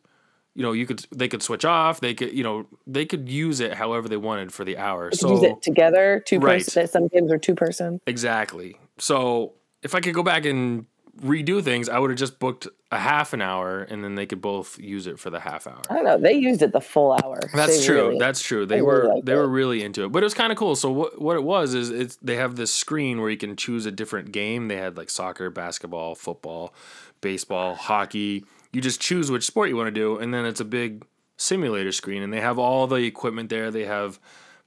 you 0.54 0.62
know, 0.62 0.72
you 0.72 0.84
could 0.86 1.06
they 1.14 1.28
could 1.28 1.42
switch 1.42 1.64
off, 1.64 2.00
they 2.00 2.12
could 2.14 2.32
you 2.32 2.44
know 2.44 2.66
they 2.86 3.06
could 3.06 3.28
use 3.28 3.60
it 3.60 3.72
however 3.74 4.06
they 4.06 4.16
wanted 4.18 4.52
for 4.52 4.64
the 4.64 4.76
hour. 4.76 5.10
So 5.12 5.30
use 5.30 5.42
it 5.42 5.62
together, 5.62 6.22
two 6.26 6.38
Right. 6.38 6.58
person. 6.64 6.86
Some 6.86 7.08
games 7.08 7.32
are 7.32 7.38
two 7.38 7.54
person. 7.54 8.00
Exactly. 8.06 8.76
So 8.98 9.54
if 9.82 9.94
I 9.94 10.00
could 10.00 10.14
go 10.14 10.22
back 10.22 10.44
and 10.44 10.84
redo 11.20 11.62
things, 11.62 11.88
I 11.88 11.98
would 11.98 12.10
have 12.10 12.18
just 12.18 12.38
booked 12.38 12.66
a 12.90 12.98
half 12.98 13.32
an 13.32 13.42
hour, 13.42 13.82
and 13.82 14.02
then 14.02 14.14
they 14.14 14.24
could 14.26 14.40
both 14.40 14.78
use 14.78 15.06
it 15.06 15.18
for 15.18 15.30
the 15.30 15.40
half 15.40 15.66
hour. 15.66 15.82
I 15.90 15.94
don't 15.94 16.04
know. 16.04 16.18
They 16.18 16.32
used 16.34 16.62
it 16.62 16.72
the 16.72 16.80
full 16.80 17.12
hour. 17.12 17.38
That's 17.54 17.80
They 17.80 17.86
true. 17.86 17.96
really- 18.08 18.18
That's 18.18 18.42
true. 18.42 18.64
They 18.66 18.76
they 18.76 18.82
were 18.82 19.02
really 19.02 19.20
they 19.22 19.34
were 19.34 19.48
really 19.48 19.82
into 19.82 20.04
it, 20.04 20.12
but 20.12 20.22
it 20.22 20.26
was 20.26 20.34
kind 20.34 20.50
of 20.52 20.58
cool. 20.58 20.74
So 20.76 20.90
what 20.90 21.20
what 21.20 21.36
it 21.36 21.42
was 21.44 21.74
is 21.74 21.90
it's 21.90 22.16
they 22.16 22.36
have 22.36 22.56
this 22.56 22.72
screen 22.72 23.20
where 23.20 23.30
you 23.30 23.36
can 23.36 23.56
choose 23.56 23.84
a 23.86 23.90
different 23.90 24.32
game. 24.32 24.68
They 24.68 24.76
had 24.76 24.96
like 24.96 25.10
soccer, 25.10 25.50
basketball, 25.50 26.14
football, 26.14 26.72
baseball, 27.20 27.74
hockey. 27.74 28.44
You 28.72 28.80
just 28.80 29.00
choose 29.00 29.30
which 29.30 29.44
sport 29.44 29.68
you 29.68 29.76
want 29.76 29.88
to 29.88 29.90
do, 30.00 30.18
and 30.18 30.32
then 30.32 30.44
it's 30.44 30.60
a 30.60 30.64
big 30.64 31.04
simulator 31.36 31.92
screen, 31.92 32.22
and 32.22 32.32
they 32.32 32.40
have 32.40 32.58
all 32.58 32.86
the 32.86 32.96
equipment 32.96 33.48
there. 33.50 33.70
They 33.70 33.84
have 33.84 34.18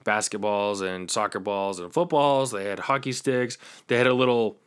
basketballs 0.04 0.82
and 0.82 1.10
soccer 1.10 1.38
balls 1.38 1.78
and 1.78 1.92
footballs. 1.92 2.50
They 2.50 2.64
had 2.64 2.80
hockey 2.80 3.12
sticks. 3.12 3.58
They 3.86 3.96
had 3.98 4.06
a 4.06 4.14
little 4.14 4.58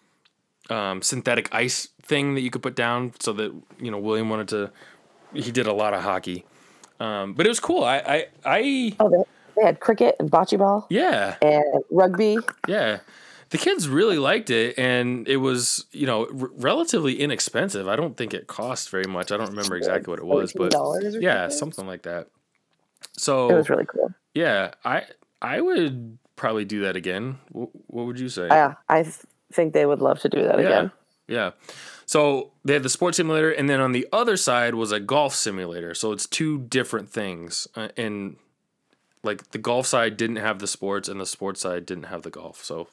um, 0.70 1.02
synthetic 1.02 1.54
ice 1.54 1.90
thing 2.02 2.36
that 2.36 2.42
you 2.42 2.50
could 2.52 2.62
put 2.64 2.76
down 2.76 3.14
so 3.20 3.34
that 3.34 3.54
you 3.80 3.92
know 3.92 4.00
William 4.00 4.30
wanted 4.30 4.48
to. 4.50 4.72
He 5.34 5.52
did 5.52 5.68
a 5.68 5.74
lot 5.74 5.94
of 5.94 6.02
hockey, 6.02 6.46
um, 7.00 7.34
but 7.34 7.46
it 7.46 7.50
was 7.50 7.60
cool. 7.60 7.84
I 7.84 7.98
I, 7.98 8.28
I 8.46 8.96
Oh, 9.00 9.10
they, 9.10 9.24
they 9.58 9.66
had 9.66 9.80
cricket 9.80 10.16
and 10.20 10.32
bocce 10.32 10.58
ball 10.58 10.86
yeah 10.90 11.36
and 11.42 11.64
rugby. 11.92 12.38
yeah. 12.68 13.00
The 13.52 13.60
kids 13.60 13.88
really 13.88 14.18
liked 14.18 14.50
it, 14.50 14.78
and 14.78 15.28
it 15.28 15.38
was 15.38 15.86
you 15.92 16.08
know 16.08 16.22
r- 16.26 16.50
relatively 16.58 17.22
inexpensive. 17.22 17.88
I 17.88 17.96
don't 17.96 18.18
think 18.18 18.34
it 18.34 18.48
cost 18.48 18.90
very 18.90 19.06
much. 19.06 19.32
I 19.32 19.38
don't 19.38 19.50
remember 19.50 19.76
exactly 19.78 20.10
what 20.12 20.20
it 20.20 20.26
was, 20.26 20.52
but 20.54 20.74
yeah, 21.22 21.50
something? 21.50 21.86
like 21.86 22.02
that. 22.04 22.28
So 23.18 23.50
it 23.50 23.56
was 23.56 23.70
really 23.70 23.86
cool. 23.86 24.14
yeah, 24.34 24.72
I 24.84 25.04
I 25.42 25.62
would 25.62 26.18
probably 26.36 26.66
do 26.66 26.82
that 26.82 26.96
again. 26.96 27.38
What, 27.52 27.70
what 27.88 28.06
would 28.08 28.20
you 28.20 28.30
say? 28.30 28.48
Yeah, 28.48 28.74
I 28.90 29.04
th- 29.04 29.20
think 29.56 29.74
they 29.74 29.86
would 29.86 30.02
love 30.02 30.20
to 30.20 30.30
do 30.30 30.44
that 30.44 30.60
again. 30.60 30.92
Yeah. 31.28 31.52
So 32.06 32.52
they 32.64 32.74
had 32.74 32.84
the 32.84 32.90
sports 32.90 33.18
simulator, 33.18 33.52
and 33.52 33.68
then 33.70 33.80
on 33.80 33.92
the 33.92 34.08
other 34.14 34.38
side 34.38 34.76
was 34.76 34.92
a 34.92 35.00
golf 35.00 35.34
simulator. 35.34 35.96
So 35.96 36.12
it's 36.12 36.28
two 36.28 36.60
different 36.60 37.10
things. 37.10 37.68
Uh, 37.76 37.90
and 37.98 38.36
like 39.24 39.52
the 39.52 39.58
golf 39.58 39.88
side 39.88 40.18
didn't 40.18 40.36
have 40.36 40.60
the 40.60 40.68
sports, 40.68 41.10
and 41.10 41.20
the 41.20 41.26
sports 41.26 41.62
side 41.62 41.86
didn't 41.86 42.06
have 42.06 42.22
the 42.22 42.30
golf. 42.30 42.64
So 42.64 42.90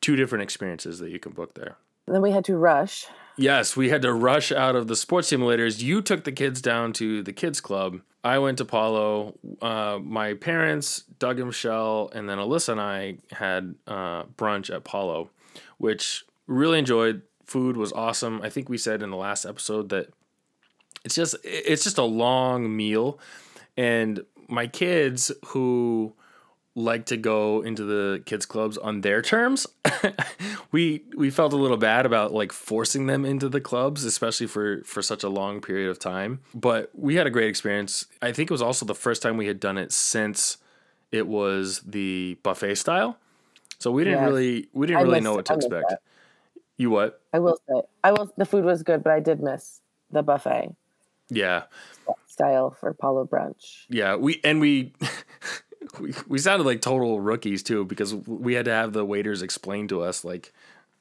two 0.00 0.16
different 0.16 0.42
experiences 0.42 0.98
that 1.00 1.10
you 1.10 1.18
can 1.18 1.32
book 1.32 1.54
there. 1.54 1.76
Then 2.06 2.22
we 2.22 2.30
had 2.30 2.44
to 2.46 2.56
rush. 2.56 3.06
Yes, 3.36 3.76
we 3.76 3.88
had 3.88 4.02
to 4.02 4.12
rush 4.12 4.52
out 4.52 4.76
of 4.76 4.86
the 4.86 4.96
sports 4.96 5.30
simulators. 5.30 5.82
You 5.82 6.00
took 6.00 6.24
the 6.24 6.32
kids 6.32 6.62
down 6.62 6.92
to 6.94 7.22
the 7.22 7.32
kids 7.32 7.60
club. 7.60 8.00
I 8.22 8.38
went 8.38 8.58
to 8.58 8.64
Palo. 8.64 9.34
Uh, 9.60 9.98
my 10.02 10.34
parents, 10.34 11.04
Doug 11.18 11.38
and 11.38 11.48
Michelle, 11.48 12.10
and 12.14 12.28
then 12.28 12.38
Alyssa 12.38 12.70
and 12.70 12.80
I 12.80 13.16
had 13.32 13.74
uh, 13.86 14.24
brunch 14.36 14.74
at 14.74 14.84
Palo, 14.84 15.30
which 15.84 16.24
really 16.46 16.78
enjoyed. 16.78 17.20
Food 17.44 17.76
was 17.76 17.92
awesome. 17.92 18.40
I 18.40 18.48
think 18.48 18.70
we 18.70 18.78
said 18.78 19.02
in 19.02 19.10
the 19.10 19.18
last 19.18 19.44
episode 19.44 19.90
that 19.90 20.08
it's 21.04 21.14
just 21.14 21.36
it's 21.44 21.84
just 21.84 21.98
a 21.98 22.04
long 22.04 22.74
meal, 22.74 23.18
and 23.76 24.24
my 24.48 24.66
kids 24.66 25.30
who 25.48 26.14
like 26.74 27.04
to 27.06 27.18
go 27.18 27.60
into 27.60 27.84
the 27.84 28.22
kids 28.24 28.46
clubs 28.46 28.78
on 28.78 29.02
their 29.02 29.20
terms. 29.20 29.66
we 30.72 31.02
we 31.18 31.28
felt 31.28 31.52
a 31.52 31.56
little 31.56 31.76
bad 31.76 32.06
about 32.06 32.32
like 32.32 32.50
forcing 32.50 33.04
them 33.04 33.26
into 33.26 33.50
the 33.50 33.60
clubs, 33.60 34.04
especially 34.04 34.46
for 34.46 34.82
for 34.84 35.02
such 35.02 35.22
a 35.22 35.28
long 35.28 35.60
period 35.60 35.90
of 35.90 35.98
time. 35.98 36.40
But 36.54 36.90
we 36.94 37.16
had 37.16 37.26
a 37.26 37.30
great 37.30 37.50
experience. 37.50 38.06
I 38.22 38.32
think 38.32 38.50
it 38.50 38.54
was 38.54 38.62
also 38.62 38.86
the 38.86 38.94
first 38.94 39.20
time 39.20 39.36
we 39.36 39.48
had 39.48 39.60
done 39.60 39.76
it 39.76 39.92
since 39.92 40.56
it 41.12 41.28
was 41.28 41.80
the 41.80 42.38
buffet 42.42 42.76
style. 42.76 43.18
So 43.84 43.90
we 43.90 44.02
didn't 44.02 44.24
really 44.24 44.66
we 44.72 44.86
didn't 44.86 45.00
I 45.00 45.02
really 45.02 45.14
missed- 45.16 45.24
know 45.24 45.34
what 45.34 45.44
to 45.44 45.54
expect. 45.56 45.90
that. 45.90 46.00
You 46.78 46.88
what? 46.88 47.20
I 47.34 47.38
will 47.38 47.58
say, 47.68 47.82
I 48.02 48.12
will. 48.12 48.32
The 48.38 48.46
food 48.46 48.64
was 48.64 48.82
good, 48.82 49.04
but 49.04 49.12
I 49.12 49.20
did 49.20 49.42
miss 49.42 49.82
the 50.10 50.22
buffet 50.22 50.74
Yeah. 51.28 51.64
style 52.26 52.70
for 52.70 52.94
Palo 52.94 53.26
brunch. 53.26 53.84
Yeah, 53.90 54.16
we 54.16 54.40
and 54.42 54.58
we 54.58 54.94
we 56.00 56.14
we 56.28 56.38
sounded 56.38 56.64
like 56.64 56.80
total 56.80 57.20
rookies 57.20 57.62
too 57.62 57.84
because 57.84 58.14
we 58.14 58.54
had 58.54 58.64
to 58.64 58.70
have 58.72 58.94
the 58.94 59.04
waiters 59.04 59.42
explain 59.42 59.86
to 59.88 60.00
us 60.00 60.24
like 60.24 60.50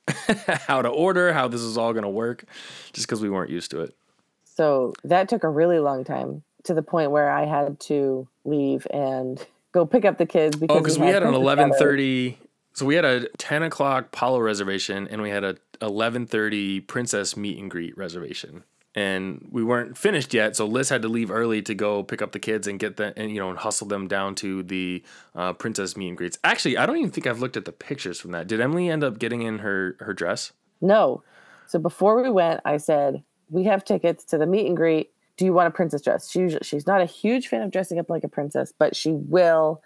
how 0.68 0.82
to 0.82 0.90
order, 0.90 1.32
how 1.32 1.48
this 1.48 1.62
is 1.62 1.78
all 1.78 1.94
going 1.94 2.04
to 2.04 2.10
work 2.10 2.44
just 2.92 3.08
cuz 3.08 3.22
we 3.22 3.30
weren't 3.30 3.50
used 3.50 3.72
to 3.72 3.80
it. 3.80 3.96
So 4.44 4.92
that 5.06 5.30
took 5.30 5.46
a 5.46 5.50
really 5.50 5.80
long 5.80 6.04
time 6.04 6.44
to 6.66 6.74
the 6.74 6.84
point 6.84 7.12
where 7.12 7.30
I 7.32 7.46
had 7.46 7.80
to 7.92 8.28
leave 8.44 8.86
and 8.92 9.40
go 9.72 9.86
pick 9.86 10.04
up 10.04 10.18
the 10.18 10.26
kids 10.26 10.58
because 10.58 10.76
Oh, 10.78 10.82
because 10.82 11.00
we 11.00 11.08
had 11.08 11.24
an 11.24 11.30
Princess 11.30 11.42
eleven 11.42 11.74
thirty. 11.74 12.38
So 12.74 12.86
we 12.86 12.96
had 12.96 13.06
a 13.06 13.28
ten 13.38 13.64
o'clock 13.64 14.12
Palo 14.12 14.40
reservation, 14.40 15.08
and 15.08 15.22
we 15.22 15.30
had 15.30 15.44
a 15.44 15.58
eleven 15.82 16.26
thirty 16.26 16.80
Princess 16.80 17.38
meet 17.38 17.58
and 17.60 17.70
greet 17.70 17.96
reservation, 17.98 18.64
and 18.96 19.48
we 19.52 19.64
weren't 19.64 19.96
finished 19.98 20.34
yet. 20.34 20.56
So 20.56 20.66
Liz 20.66 20.90
had 20.90 21.04
to 21.04 21.08
leave 21.08 21.30
early 21.30 21.62
to 21.62 21.76
go 21.76 22.02
pick 22.04 22.22
up 22.22 22.32
the 22.32 22.40
kids 22.40 22.68
and 22.68 22.80
get 22.80 22.98
them, 22.98 23.14
and 23.16 23.32
you 23.32 23.40
know, 23.40 23.50
and 23.50 23.60
hustle 23.60 23.88
them 23.88 24.08
down 24.08 24.34
to 24.36 24.64
the 24.64 25.04
uh, 25.36 25.54
Princess 25.54 25.96
meet 25.96 26.10
and 26.10 26.18
greets. 26.18 26.40
Actually, 26.44 26.78
I 26.78 26.86
don't 26.88 26.98
even 26.98 27.12
think 27.12 27.28
I've 27.28 27.40
looked 27.40 27.58
at 27.58 27.66
the 27.66 27.72
pictures 27.72 28.20
from 28.20 28.32
that. 28.32 28.48
Did 28.48 28.60
Emily 28.60 28.90
end 28.90 29.04
up 29.04 29.20
getting 29.20 29.44
in 29.44 29.60
her 29.60 29.96
her 30.00 30.14
dress? 30.14 30.52
No, 30.82 31.24
So 31.68 31.80
before 31.80 32.22
we 32.22 32.30
went, 32.30 32.62
I 32.66 32.78
said, 32.78 33.24
"We 33.50 33.66
have 33.66 33.86
tickets 33.86 34.24
to 34.26 34.38
the 34.40 34.48
meet 34.48 34.66
and 34.66 34.76
greet. 34.76 35.12
Do 35.38 35.46
you 35.46 35.54
want 35.54 35.68
a 35.68 35.72
princess 35.72 36.02
dress?" 36.02 36.30
She 36.30 36.58
she's 36.64 36.88
not 36.88 37.02
a 37.02 37.06
huge 37.06 37.50
fan 37.50 37.62
of 37.62 37.70
dressing 37.70 38.00
up 38.00 38.10
like 38.10 38.24
a 38.24 38.28
princess, 38.30 38.74
but 38.76 38.96
she 38.96 39.12
will. 39.12 39.84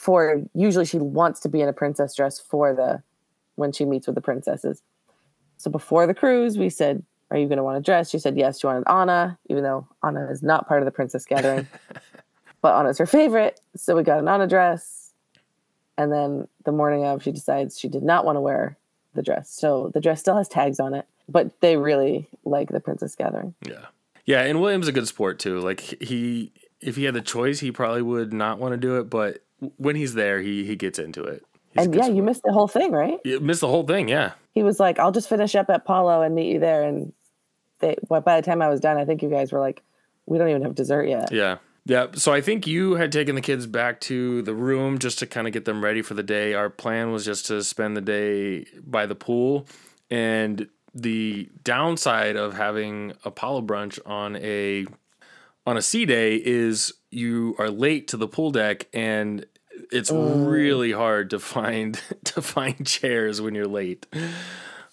For 0.00 0.40
usually, 0.54 0.86
she 0.86 0.96
wants 0.96 1.40
to 1.40 1.50
be 1.50 1.60
in 1.60 1.68
a 1.68 1.74
princess 1.74 2.16
dress 2.16 2.40
for 2.40 2.74
the 2.74 3.02
when 3.56 3.70
she 3.70 3.84
meets 3.84 4.06
with 4.06 4.14
the 4.14 4.22
princesses. 4.22 4.80
So 5.58 5.70
before 5.70 6.06
the 6.06 6.14
cruise, 6.14 6.56
we 6.56 6.70
said, 6.70 7.04
"Are 7.30 7.36
you 7.36 7.48
going 7.48 7.58
to 7.58 7.62
want 7.62 7.76
a 7.76 7.82
dress?" 7.82 8.08
She 8.08 8.18
said, 8.18 8.38
"Yes." 8.38 8.60
She 8.60 8.66
wanted 8.66 8.84
Anna, 8.88 9.38
even 9.50 9.62
though 9.62 9.86
Anna 10.02 10.26
is 10.30 10.42
not 10.42 10.66
part 10.66 10.80
of 10.80 10.86
the 10.86 10.90
princess 10.90 11.26
gathering, 11.26 11.68
but 12.62 12.78
Anna's 12.78 12.96
her 12.96 13.04
favorite. 13.04 13.60
So 13.76 13.94
we 13.94 14.02
got 14.02 14.20
an 14.20 14.26
Anna 14.26 14.46
dress, 14.46 15.12
and 15.98 16.10
then 16.10 16.48
the 16.64 16.72
morning 16.72 17.04
of, 17.04 17.22
she 17.22 17.30
decides 17.30 17.78
she 17.78 17.88
did 17.88 18.02
not 18.02 18.24
want 18.24 18.36
to 18.36 18.40
wear 18.40 18.78
the 19.12 19.22
dress. 19.22 19.50
So 19.50 19.90
the 19.92 20.00
dress 20.00 20.18
still 20.18 20.38
has 20.38 20.48
tags 20.48 20.80
on 20.80 20.94
it, 20.94 21.04
but 21.28 21.60
they 21.60 21.76
really 21.76 22.26
like 22.46 22.70
the 22.70 22.80
princess 22.80 23.14
gathering. 23.14 23.54
Yeah. 23.68 23.88
Yeah, 24.24 24.44
and 24.44 24.62
William's 24.62 24.88
a 24.88 24.92
good 24.92 25.08
sport 25.08 25.38
too. 25.38 25.60
Like 25.60 25.80
he 25.80 26.52
if 26.80 26.96
he 26.96 27.04
had 27.04 27.12
the 27.12 27.20
choice, 27.20 27.60
he 27.60 27.70
probably 27.70 28.00
would 28.00 28.32
not 28.32 28.58
want 28.58 28.72
to 28.72 28.78
do 28.78 28.98
it, 28.98 29.10
but 29.10 29.44
when 29.76 29.96
he's 29.96 30.14
there, 30.14 30.40
he 30.40 30.64
he 30.64 30.76
gets 30.76 30.98
into 30.98 31.24
it. 31.24 31.44
He's 31.72 31.86
and 31.86 31.94
yeah, 31.94 32.08
you 32.08 32.22
missed 32.22 32.42
the 32.44 32.52
whole 32.52 32.68
thing, 32.68 32.92
right? 32.92 33.18
You 33.24 33.40
missed 33.40 33.60
the 33.60 33.68
whole 33.68 33.86
thing, 33.86 34.08
yeah. 34.08 34.32
He 34.52 34.62
was 34.62 34.80
like, 34.80 34.98
"I'll 34.98 35.12
just 35.12 35.28
finish 35.28 35.54
up 35.54 35.70
at 35.70 35.84
Palo 35.84 36.22
and 36.22 36.34
meet 36.34 36.52
you 36.52 36.58
there." 36.58 36.82
And 36.82 37.12
they, 37.78 37.96
well, 38.08 38.20
by 38.20 38.40
the 38.40 38.44
time 38.44 38.60
I 38.62 38.68
was 38.68 38.80
done, 38.80 38.96
I 38.96 39.04
think 39.04 39.22
you 39.22 39.30
guys 39.30 39.52
were 39.52 39.60
like, 39.60 39.82
"We 40.26 40.38
don't 40.38 40.48
even 40.48 40.62
have 40.62 40.74
dessert 40.74 41.08
yet." 41.08 41.32
Yeah. 41.32 41.58
Yeah. 41.86 42.08
So 42.14 42.32
I 42.32 42.40
think 42.40 42.66
you 42.66 42.94
had 42.94 43.10
taken 43.10 43.34
the 43.34 43.40
kids 43.40 43.66
back 43.66 44.00
to 44.02 44.42
the 44.42 44.54
room 44.54 44.98
just 44.98 45.18
to 45.20 45.26
kind 45.26 45.46
of 45.46 45.52
get 45.52 45.64
them 45.64 45.82
ready 45.82 46.02
for 46.02 46.14
the 46.14 46.22
day. 46.22 46.54
Our 46.54 46.70
plan 46.70 47.10
was 47.10 47.24
just 47.24 47.46
to 47.46 47.64
spend 47.64 47.96
the 47.96 48.02
day 48.02 48.66
by 48.84 49.06
the 49.06 49.14
pool. 49.14 49.66
And 50.10 50.68
the 50.94 51.48
downside 51.62 52.36
of 52.36 52.54
having 52.54 53.12
a 53.24 53.30
Palo 53.30 53.62
brunch 53.62 53.98
on 54.04 54.36
a 54.36 54.86
on 55.70 55.76
a 55.76 55.82
sea 55.82 56.04
day 56.04 56.34
is 56.34 56.92
you 57.12 57.54
are 57.56 57.70
late 57.70 58.08
to 58.08 58.16
the 58.16 58.26
pool 58.26 58.50
deck 58.50 58.88
and 58.92 59.46
it's 59.92 60.10
really 60.10 60.90
hard 60.90 61.30
to 61.30 61.38
find 61.38 62.00
to 62.24 62.42
find 62.42 62.84
chairs 62.84 63.40
when 63.40 63.54
you're 63.54 63.68
late. 63.68 64.04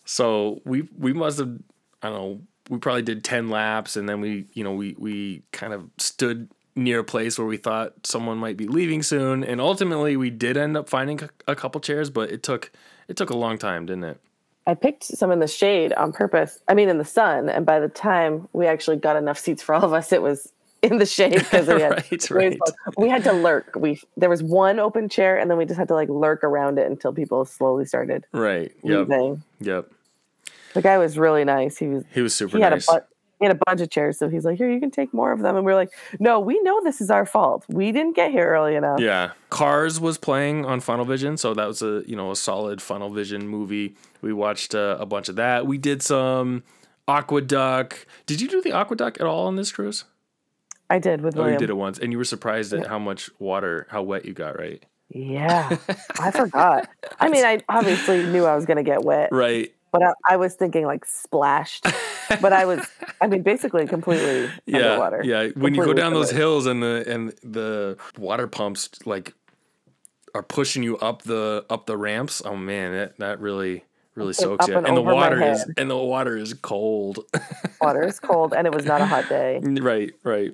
So 0.06 0.62
we 0.66 0.88
we 0.96 1.14
must 1.14 1.40
have 1.40 1.58
I 2.04 2.10
don't 2.10 2.18
know, 2.18 2.42
we 2.70 2.78
probably 2.78 3.02
did 3.02 3.24
10 3.24 3.50
laps 3.50 3.98
and 3.98 4.08
then 4.08 4.22
we, 4.22 4.46
you 4.54 4.64
know, 4.64 4.74
we 4.74 4.96
we 5.00 5.42
kind 5.52 5.74
of 5.74 5.90
stood 5.98 6.48
near 6.76 7.00
a 7.00 7.04
place 7.04 7.40
where 7.40 7.48
we 7.48 7.58
thought 7.58 8.06
someone 8.06 8.38
might 8.38 8.56
be 8.56 8.68
leaving 8.68 9.02
soon 9.02 9.44
and 9.44 9.60
ultimately 9.60 10.16
we 10.16 10.30
did 10.30 10.58
end 10.58 10.78
up 10.78 10.88
finding 10.88 11.20
a- 11.24 11.52
a 11.52 11.56
couple 11.56 11.82
chairs, 11.82 12.12
but 12.12 12.30
it 12.30 12.44
took 12.44 12.72
it 13.08 13.18
took 13.18 13.32
a 13.32 13.38
long 13.38 13.58
time, 13.58 13.88
didn't 13.88 14.04
it? 14.04 14.22
I 14.68 14.76
picked 14.76 15.06
some 15.06 15.32
in 15.32 15.40
the 15.40 15.48
shade 15.48 15.94
on 15.94 16.12
purpose. 16.12 16.60
I 16.68 16.76
mean, 16.76 16.90
in 16.90 16.98
the 17.00 17.06
sun. 17.06 17.50
And 17.50 17.66
by 17.66 17.80
the 17.80 17.88
time 17.88 18.48
we 18.54 18.68
actually 18.68 18.98
got 18.98 19.16
enough 19.16 19.40
seats 19.40 19.64
for 19.64 19.74
all 19.74 19.86
of 19.86 19.94
us, 19.94 20.12
it 20.12 20.22
was 20.22 20.52
in 20.82 20.98
the 21.00 21.06
shade 21.06 21.34
because 21.34 21.68
we 21.68 21.82
had 21.82 21.92
Right, 21.92 22.32
right. 22.32 22.60
we 22.98 23.10
had 23.10 23.24
to 23.24 23.34
lurk. 23.34 23.76
We 23.76 24.02
there 24.16 24.30
was 24.30 24.44
one 24.44 24.80
open 24.80 25.10
chair, 25.10 25.38
and 25.38 25.50
then 25.50 25.58
we 25.58 25.66
just 25.66 25.78
had 25.80 25.88
to 25.90 25.94
like 25.96 26.10
lurk 26.10 26.44
around 26.44 26.78
it 26.80 26.88
until 26.88 27.14
people 27.14 27.46
slowly 27.46 27.86
started 27.86 28.26
Right. 28.32 28.72
Yep. 28.84 29.08
leaving. 29.10 29.44
Yep. 29.62 29.92
The 30.74 30.82
guy 30.82 30.98
was 30.98 31.18
really 31.18 31.44
nice. 31.44 31.78
He 31.78 31.88
was 31.88 32.04
He 32.14 32.22
was 32.22 32.36
super 32.36 32.58
he 32.58 32.64
had 32.64 32.74
nice. 32.74 32.88
a 32.90 32.94
bu- 32.94 33.06
he 33.40 33.46
had 33.46 33.56
a 33.56 33.60
bunch 33.68 33.82
of 33.82 33.92
chairs, 33.92 34.18
so 34.18 34.30
he's 34.30 34.46
like, 34.46 34.58
"Here, 34.58 34.68
you 34.68 34.80
can 34.80 34.90
take 34.90 35.14
more 35.14 35.32
of 35.32 35.42
them." 35.42 35.56
And 35.56 35.64
we 35.64 35.72
are 35.72 35.76
like, 35.76 35.92
"No, 36.20 36.40
we 36.40 36.60
know 36.62 36.82
this 36.84 37.02
is 37.02 37.12
our 37.12 37.24
fault. 37.26 37.66
We 37.70 37.92
didn't 37.92 38.16
get 38.16 38.32
here 38.32 38.48
early 38.48 38.74
enough." 38.76 39.00
Yeah, 39.00 39.32
Cars 39.52 40.00
was 40.00 40.18
playing 40.18 40.66
on 40.66 40.80
Funnel 40.80 41.06
Vision, 41.06 41.38
so 41.38 41.54
that 41.54 41.68
was 41.68 41.84
a 41.84 42.02
you 42.08 42.16
know 42.16 42.32
a 42.32 42.36
solid 42.36 42.82
Funnel 42.82 43.12
Vision 43.12 43.48
movie. 43.48 43.96
We 44.22 44.34
watched 44.34 44.74
uh, 44.74 44.98
a 45.00 45.06
bunch 45.06 45.30
of 45.30 45.36
that. 45.36 45.68
We 45.68 45.78
did 45.78 46.02
some 46.02 46.64
AquaDuck. 47.08 47.94
Did 48.26 48.42
you 48.42 48.48
do 48.48 48.60
the 48.62 48.72
AquaDuck 48.72 49.20
at 49.20 49.28
all 49.28 49.46
on 49.48 49.56
this 49.56 49.72
cruise? 49.72 50.04
I 50.90 51.00
did 51.00 51.22
with 51.22 51.36
Oh, 51.36 51.40
William. 51.42 51.54
you 51.56 51.60
did 51.60 51.70
it 51.70 51.76
once, 51.78 52.00
and 52.00 52.12
you 52.12 52.18
were 52.18 52.24
surprised 52.24 52.74
at 52.74 52.88
how 52.88 53.00
much 53.00 53.30
water, 53.40 53.88
how 53.90 54.02
wet 54.04 54.26
you 54.26 54.34
got, 54.34 54.58
right? 54.58 54.84
Yeah, 55.10 55.78
I 56.22 56.32
forgot. 56.32 56.88
I 57.20 57.30
mean, 57.30 57.46
I 57.46 57.60
obviously 57.70 58.24
knew 58.26 58.46
I 58.46 58.56
was 58.56 58.66
gonna 58.66 58.84
get 58.84 59.04
wet, 59.04 59.30
Right. 59.32 59.74
but 59.92 60.04
I, 60.04 60.14
I 60.28 60.38
was 60.38 60.56
thinking 60.56 60.86
like 60.86 61.06
splashed. 61.06 61.88
but 62.42 62.52
I 62.54 62.66
was, 62.66 62.86
I 63.22 63.28
mean, 63.28 63.42
basically 63.42 63.88
completely 63.88 64.50
Yeah. 64.66 64.78
underwater. 64.94 65.22
Yeah. 65.24 65.48
When 65.56 65.74
you 65.76 65.84
go 65.84 65.94
down 65.94 66.14
those 66.14 66.32
hills 66.32 66.66
and 66.66 66.82
the 66.84 67.04
and 67.08 67.30
the 67.44 67.98
water 68.18 68.48
pumps 68.48 68.90
like 69.06 69.34
are 70.36 70.44
pushing 70.44 70.84
you 70.84 70.98
up 70.98 71.22
the 71.24 71.66
up 71.70 71.86
the 71.86 71.98
ramps, 71.98 72.42
oh 72.46 72.56
man, 72.58 72.92
that 72.94 73.18
that 73.20 73.40
really 73.40 73.84
really 74.16 74.34
soaks 74.34 74.68
you. 74.68 74.76
and 74.78 74.86
And 74.88 74.98
the 74.98 75.02
water 75.02 75.42
is 75.42 75.66
and 75.78 75.90
the 75.90 75.96
water 75.98 76.36
is 76.38 76.54
cold. 76.54 77.20
Water 77.82 78.04
is 78.04 78.20
cold, 78.20 78.54
and 78.54 78.66
it 78.68 78.74
was 78.74 78.86
not 78.86 79.00
a 79.02 79.06
hot 79.06 79.30
day, 79.30 79.62
right. 79.64 80.12
Right. 80.24 80.54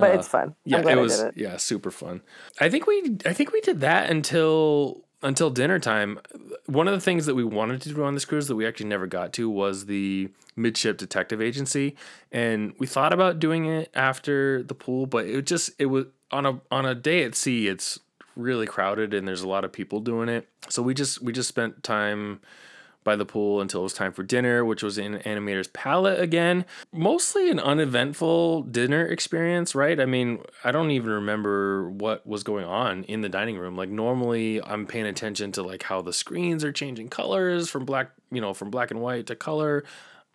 But 0.00 0.14
it's 0.14 0.28
fun. 0.28 0.48
Uh, 0.50 0.52
Yeah, 0.64 0.88
it 0.88 0.98
was 0.98 1.20
it. 1.20 1.34
yeah, 1.36 1.56
super 1.56 1.90
fun. 1.90 2.22
I 2.60 2.68
think 2.68 2.86
we 2.86 3.16
I 3.26 3.32
think 3.32 3.52
we 3.52 3.60
did 3.60 3.80
that 3.80 4.10
until 4.10 5.04
until 5.22 5.50
dinner 5.50 5.78
time. 5.78 6.18
One 6.66 6.88
of 6.88 6.94
the 6.94 7.00
things 7.00 7.26
that 7.26 7.34
we 7.34 7.44
wanted 7.44 7.80
to 7.82 7.94
do 7.94 8.02
on 8.02 8.14
this 8.14 8.24
cruise 8.24 8.48
that 8.48 8.56
we 8.56 8.66
actually 8.66 8.88
never 8.88 9.06
got 9.06 9.32
to 9.34 9.48
was 9.48 9.86
the 9.86 10.30
midship 10.56 10.98
detective 10.98 11.40
agency, 11.40 11.96
and 12.32 12.74
we 12.78 12.86
thought 12.86 13.12
about 13.12 13.38
doing 13.38 13.66
it 13.66 13.90
after 13.94 14.62
the 14.62 14.74
pool, 14.74 15.06
but 15.06 15.26
it 15.26 15.46
just 15.46 15.70
it 15.78 15.86
was 15.86 16.06
on 16.30 16.46
a 16.46 16.60
on 16.70 16.84
a 16.86 16.94
day 16.94 17.22
at 17.24 17.34
sea. 17.34 17.68
It's 17.68 17.98
really 18.34 18.66
crowded 18.66 19.12
and 19.12 19.28
there's 19.28 19.42
a 19.42 19.48
lot 19.48 19.62
of 19.62 19.70
people 19.72 20.00
doing 20.00 20.28
it. 20.30 20.48
So 20.70 20.80
we 20.82 20.94
just 20.94 21.20
we 21.22 21.32
just 21.32 21.48
spent 21.50 21.82
time 21.82 22.40
by 23.04 23.16
the 23.16 23.24
pool 23.26 23.60
until 23.60 23.80
it 23.80 23.84
was 23.84 23.92
time 23.92 24.12
for 24.12 24.22
dinner, 24.22 24.64
which 24.64 24.82
was 24.82 24.98
in 24.98 25.18
Animator's 25.20 25.68
Palette 25.68 26.20
again. 26.20 26.64
Mostly 26.92 27.50
an 27.50 27.58
uneventful 27.58 28.62
dinner 28.62 29.06
experience, 29.06 29.74
right? 29.74 29.98
I 30.00 30.06
mean, 30.06 30.40
I 30.64 30.72
don't 30.72 30.90
even 30.90 31.10
remember 31.10 31.90
what 31.90 32.26
was 32.26 32.42
going 32.42 32.64
on 32.64 33.04
in 33.04 33.20
the 33.20 33.28
dining 33.28 33.58
room. 33.58 33.76
Like 33.76 33.88
normally 33.88 34.62
I'm 34.62 34.86
paying 34.86 35.06
attention 35.06 35.52
to 35.52 35.62
like 35.62 35.82
how 35.84 36.02
the 36.02 36.12
screens 36.12 36.64
are 36.64 36.72
changing 36.72 37.08
colors 37.08 37.68
from 37.68 37.84
black, 37.84 38.10
you 38.30 38.40
know, 38.40 38.54
from 38.54 38.70
black 38.70 38.90
and 38.90 39.00
white 39.00 39.26
to 39.26 39.36
color. 39.36 39.84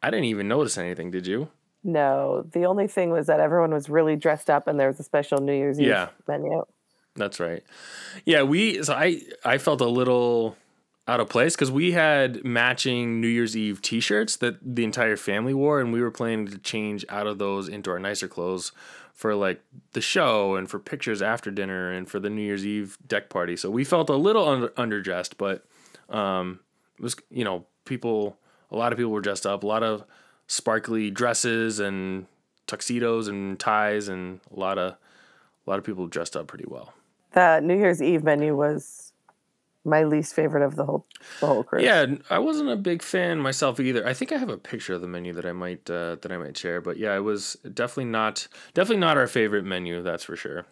I 0.03 0.09
didn't 0.11 0.25
even 0.25 0.47
notice 0.47 0.77
anything, 0.77 1.11
did 1.11 1.25
you? 1.25 1.49
No, 1.83 2.45
the 2.51 2.65
only 2.65 2.87
thing 2.87 3.11
was 3.11 3.27
that 3.27 3.39
everyone 3.39 3.73
was 3.73 3.89
really 3.89 4.15
dressed 4.15 4.49
up, 4.49 4.67
and 4.67 4.79
there 4.79 4.87
was 4.87 4.99
a 4.99 5.03
special 5.03 5.39
New 5.39 5.53
Year's 5.53 5.79
Eve 5.79 5.87
Yeah. 5.87 6.09
menu. 6.27 6.63
That's 7.15 7.39
right. 7.39 7.63
Yeah, 8.25 8.43
we 8.43 8.83
so 8.83 8.93
I 8.93 9.21
I 9.45 9.57
felt 9.57 9.81
a 9.81 9.87
little 9.87 10.55
out 11.07 11.19
of 11.19 11.29
place 11.29 11.55
because 11.55 11.71
we 11.71 11.93
had 11.93 12.43
matching 12.43 13.21
New 13.21 13.27
Year's 13.27 13.55
Eve 13.55 13.81
T-shirts 13.81 14.35
that 14.37 14.57
the 14.61 14.83
entire 14.83 15.15
family 15.15 15.53
wore, 15.53 15.79
and 15.79 15.93
we 15.93 16.01
were 16.01 16.11
planning 16.11 16.47
to 16.47 16.57
change 16.57 17.05
out 17.09 17.27
of 17.27 17.37
those 17.37 17.69
into 17.69 17.89
our 17.89 17.99
nicer 17.99 18.27
clothes 18.27 18.71
for 19.13 19.33
like 19.33 19.61
the 19.93 20.01
show 20.01 20.55
and 20.55 20.69
for 20.69 20.79
pictures 20.79 21.21
after 21.21 21.49
dinner 21.49 21.91
and 21.91 22.09
for 22.09 22.19
the 22.19 22.29
New 22.29 22.41
Year's 22.41 22.65
Eve 22.65 22.97
deck 23.07 23.29
party. 23.29 23.55
So 23.55 23.71
we 23.71 23.83
felt 23.83 24.09
a 24.09 24.15
little 24.15 24.47
under, 24.47 24.67
underdressed, 24.69 25.33
but 25.37 25.65
um, 26.09 26.59
it 26.97 27.01
was 27.01 27.15
you 27.29 27.43
know 27.43 27.65
people 27.85 28.37
a 28.69 28.75
lot 28.75 28.91
of 28.91 28.97
people 28.97 29.11
were 29.11 29.21
dressed 29.21 29.45
up, 29.45 29.63
a 29.63 29.67
lot 29.67 29.83
of 29.83 30.03
sparkly 30.47 31.09
dresses 31.09 31.79
and 31.79 32.27
tuxedos 32.67 33.27
and 33.27 33.59
ties, 33.59 34.07
and 34.07 34.39
a 34.55 34.59
lot 34.59 34.77
of 34.77 34.93
a 34.93 35.69
lot 35.69 35.79
of 35.79 35.85
people 35.85 36.05
dressed 36.07 36.35
up 36.35 36.47
pretty 36.47 36.65
well. 36.67 36.93
The 37.31 37.59
New 37.61 37.77
Year's 37.77 38.01
Eve 38.01 38.23
menu 38.23 38.55
was 38.55 39.06
my 39.87 40.03
least 40.03 40.33
favorite 40.35 40.63
of 40.63 40.75
the 40.75 40.85
whole 40.85 41.05
the 41.39 41.47
whole 41.47 41.63
cruise. 41.63 41.83
Yeah, 41.83 42.05
I 42.29 42.39
wasn't 42.39 42.69
a 42.69 42.75
big 42.75 43.01
fan 43.01 43.39
myself 43.39 43.79
either. 43.79 44.05
I 44.05 44.13
think 44.13 44.31
I 44.31 44.37
have 44.37 44.49
a 44.49 44.57
picture 44.57 44.93
of 44.93 45.01
the 45.01 45.07
menu 45.07 45.33
that 45.33 45.45
I 45.45 45.53
might 45.53 45.89
uh, 45.89 46.17
that 46.21 46.31
I 46.31 46.37
might 46.37 46.57
share, 46.57 46.81
but 46.81 46.97
yeah, 46.97 47.15
it 47.15 47.21
was 47.21 47.55
definitely 47.73 48.05
not 48.11 48.47
definitely 48.73 48.99
not 49.01 49.17
our 49.17 49.27
favorite 49.27 49.65
menu. 49.65 50.03
That's 50.03 50.23
for 50.23 50.35
sure. 50.35 50.65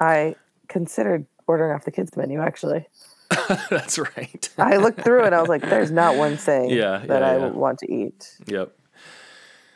I 0.00 0.36
considered 0.68 1.26
ordering 1.46 1.72
off 1.74 1.84
the 1.84 1.90
kids 1.90 2.16
menu. 2.16 2.40
Actually, 2.40 2.86
that's 3.70 3.98
right. 3.98 4.48
I 4.58 4.76
looked 4.76 5.00
through 5.02 5.22
it. 5.22 5.26
and 5.26 5.34
I 5.34 5.40
was 5.40 5.48
like, 5.48 5.62
"There's 5.62 5.90
not 5.90 6.16
one 6.16 6.36
thing 6.36 6.70
Yeah, 6.70 6.98
that 7.06 7.22
yeah, 7.22 7.28
I 7.28 7.36
yeah. 7.38 7.48
want 7.48 7.78
to 7.80 7.92
eat." 7.92 8.36
Yep. 8.46 8.72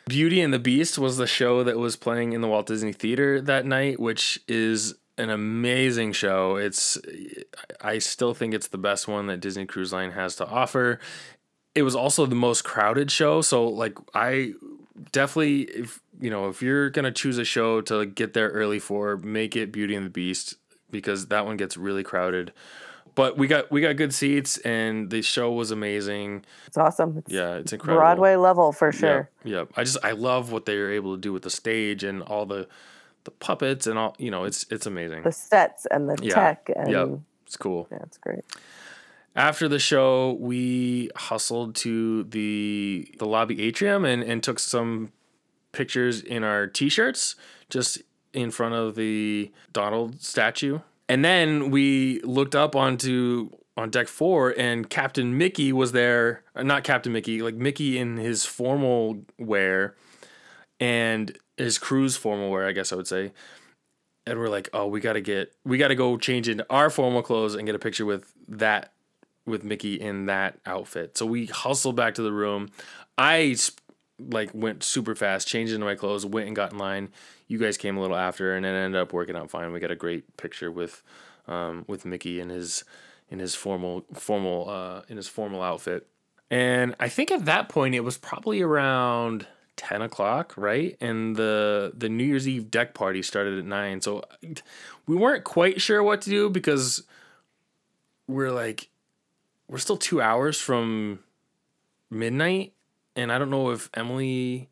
Beauty 0.05 0.41
and 0.41 0.53
the 0.53 0.59
Beast 0.59 0.99
was 0.99 1.15
the 1.15 1.25
show 1.27 1.63
that 1.63 1.77
was 1.77 1.95
playing 1.95 2.33
in 2.33 2.41
the 2.41 2.47
Walt 2.49 2.65
Disney 2.67 2.91
Theater 2.91 3.39
that 3.41 3.65
night, 3.65 4.01
which 4.01 4.37
is 4.49 4.95
an 5.17 5.29
amazing 5.29 6.13
show. 6.13 6.55
It's 6.55 6.97
I 7.81 7.99
still 7.99 8.33
think 8.33 8.53
it's 8.53 8.67
the 8.67 8.77
best 8.77 9.07
one 9.07 9.27
that 9.27 9.39
Disney 9.39 9.65
Cruise 9.65 9.93
Line 9.93 10.11
has 10.11 10.35
to 10.37 10.47
offer. 10.47 10.99
It 11.75 11.83
was 11.83 11.95
also 11.95 12.25
the 12.25 12.35
most 12.35 12.63
crowded 12.63 13.11
show, 13.11 13.41
so 13.41 13.67
like 13.67 13.97
I 14.13 14.53
definitely 15.11 15.63
if 15.63 15.99
you 16.19 16.29
know, 16.29 16.47
if 16.47 16.61
you're 16.61 16.89
going 16.89 17.05
to 17.05 17.11
choose 17.11 17.37
a 17.37 17.45
show 17.45 17.81
to 17.81 18.05
get 18.05 18.33
there 18.33 18.49
early 18.49 18.79
for, 18.79 19.17
make 19.17 19.55
it 19.55 19.71
Beauty 19.71 19.95
and 19.95 20.05
the 20.05 20.09
Beast 20.11 20.55
because 20.89 21.27
that 21.27 21.45
one 21.45 21.57
gets 21.57 21.75
really 21.75 22.03
crowded. 22.03 22.53
But 23.15 23.37
we 23.37 23.47
got 23.47 23.71
we 23.71 23.81
got 23.81 23.95
good 23.95 24.13
seats 24.13 24.57
and 24.59 25.09
the 25.11 25.21
show 25.21 25.51
was 25.51 25.69
amazing. 25.69 26.45
It's 26.65 26.77
awesome. 26.77 27.17
It's 27.17 27.31
Yeah, 27.31 27.55
it's 27.55 27.71
incredible. 27.71 27.99
Broadway 27.99 28.35
level 28.35 28.71
for 28.71 28.91
sure. 28.91 29.29
Yeah, 29.43 29.57
yeah. 29.59 29.65
I 29.75 29.83
just 29.83 29.97
I 30.03 30.11
love 30.11 30.51
what 30.51 30.65
they 30.65 30.77
were 30.77 30.91
able 30.91 31.15
to 31.15 31.21
do 31.21 31.31
with 31.31 31.43
the 31.43 31.51
stage 31.51 32.03
and 32.03 32.23
all 32.23 32.45
the 32.45 32.67
the 33.25 33.31
puppets 33.31 33.87
and 33.87 33.97
all. 33.97 34.15
You 34.19 34.31
know, 34.31 34.43
it's 34.43 34.65
it's 34.69 34.85
amazing. 34.85 35.23
The 35.23 35.31
sets 35.31 35.85
and 35.91 36.09
the 36.09 36.17
Yeah. 36.21 36.33
tech 36.35 36.69
and 36.75 36.91
Yep, 36.91 37.09
it's 37.45 37.57
cool. 37.57 37.87
yeah, 37.91 37.99
it's 38.03 38.17
great. 38.17 38.43
after 39.35 39.67
the 39.67 39.79
show, 39.79 40.33
we 40.39 41.09
hustled 41.15 41.75
to 41.77 42.23
the 42.25 43.07
the 43.19 43.25
lobby 43.25 43.61
atrium 43.63 44.05
and, 44.05 44.23
and 44.23 44.43
took 44.43 44.59
some 44.59 45.11
pictures 45.71 46.21
in 46.21 46.43
our 46.43 46.67
t-shirts 46.67 47.35
just 47.69 48.01
in 48.33 48.51
front 48.51 48.75
of 48.75 48.95
the 48.95 49.51
Donald 49.71 50.21
statue. 50.21 50.79
And 51.09 51.23
then 51.25 51.71
we 51.71 52.19
looked 52.21 52.55
up 52.55 52.75
onto 52.75 53.49
on 53.75 53.89
deck 53.89 54.07
four 54.07 54.53
and 54.57 54.87
Captain 54.89 55.35
Mickey 55.37 55.73
was 55.73 55.91
there. 55.93 56.43
uh, 56.55 56.61
Not 56.61 56.83
Captain 56.83 57.11
Mickey, 57.11 57.41
like 57.41 57.55
Mickey 57.55 57.97
in 57.97 58.17
his 58.17 58.45
formal 58.45 59.23
wear 59.39 59.95
and 60.79 61.35
his 61.57 61.77
crew's 61.77 62.15
formal 62.17 62.49
wear, 62.49 62.67
I 62.67 62.71
guess 62.71 62.91
I 62.91 62.95
would 62.95 63.07
say. 63.07 63.31
And 64.25 64.39
we're 64.39 64.49
like, 64.49 64.69
oh, 64.73 64.87
we 64.87 64.99
gotta 64.99 65.21
get 65.21 65.53
we 65.65 65.77
gotta 65.77 65.95
go 65.95 66.17
change 66.17 66.47
into 66.47 66.65
our 66.69 66.89
formal 66.89 67.21
clothes 67.21 67.55
and 67.55 67.65
get 67.65 67.75
a 67.75 67.79
picture 67.79 68.05
with 68.05 68.33
that 68.47 68.93
with 69.45 69.63
Mickey 69.63 69.99
in 69.99 70.25
that 70.27 70.57
outfit. 70.65 71.17
So 71.17 71.25
we 71.25 71.47
hustled 71.47 71.95
back 71.95 72.15
to 72.15 72.21
the 72.21 72.31
room. 72.31 72.69
I 73.17 73.55
like 74.19 74.51
went 74.53 74.83
super 74.83 75.15
fast, 75.15 75.47
changed 75.47 75.73
into 75.73 75.85
my 75.85 75.95
clothes, 75.95 76.25
went 76.25 76.47
and 76.47 76.55
got 76.55 76.71
in 76.71 76.77
line. 76.77 77.09
You 77.47 77.57
guys 77.57 77.77
came 77.77 77.97
a 77.97 78.01
little 78.01 78.15
after, 78.15 78.55
and 78.55 78.65
it 78.65 78.69
ended 78.69 78.99
up 78.99 79.11
working 79.11 79.35
out 79.35 79.51
fine. 79.51 79.71
We 79.73 79.79
got 79.79 79.91
a 79.91 79.95
great 79.95 80.37
picture 80.37 80.71
with 80.71 81.03
um, 81.47 81.83
with 81.87 82.05
Mickey 82.05 82.39
in 82.39 82.49
his 82.49 82.83
in 83.29 83.39
his 83.39 83.55
formal 83.55 84.05
formal 84.13 84.69
uh, 84.69 85.01
in 85.09 85.17
his 85.17 85.27
formal 85.27 85.61
outfit. 85.61 86.07
And 86.49 86.95
I 86.99 87.09
think 87.09 87.31
at 87.31 87.45
that 87.45 87.67
point 87.67 87.95
it 87.95 88.01
was 88.01 88.17
probably 88.17 88.61
around 88.61 89.47
ten 89.75 90.01
o'clock, 90.01 90.53
right? 90.57 90.97
And 91.01 91.35
the 91.35 91.91
the 91.95 92.09
New 92.09 92.23
Year's 92.23 92.47
Eve 92.47 92.69
deck 92.69 92.93
party 92.93 93.21
started 93.21 93.59
at 93.59 93.65
nine, 93.65 94.01
so 94.01 94.23
we 95.07 95.15
weren't 95.15 95.43
quite 95.43 95.81
sure 95.81 96.03
what 96.03 96.21
to 96.21 96.29
do 96.29 96.49
because 96.49 97.03
we're 98.27 98.51
like 98.51 98.89
we're 99.67 99.77
still 99.77 99.97
two 99.97 100.21
hours 100.21 100.59
from 100.59 101.19
midnight, 102.09 102.73
and 103.15 103.31
I 103.31 103.37
don't 103.37 103.49
know 103.49 103.71
if 103.71 103.89
Emily 103.93 104.69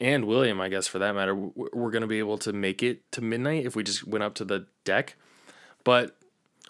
and 0.00 0.24
William, 0.24 0.60
I 0.60 0.68
guess 0.68 0.86
for 0.86 0.98
that 0.98 1.14
matter, 1.14 1.34
we're 1.34 1.90
gonna 1.90 2.06
be 2.06 2.18
able 2.18 2.38
to 2.38 2.52
make 2.52 2.82
it 2.82 3.10
to 3.12 3.20
midnight 3.20 3.66
if 3.66 3.76
we 3.76 3.82
just 3.82 4.06
went 4.06 4.24
up 4.24 4.34
to 4.36 4.44
the 4.44 4.66
deck. 4.84 5.16
But 5.84 6.16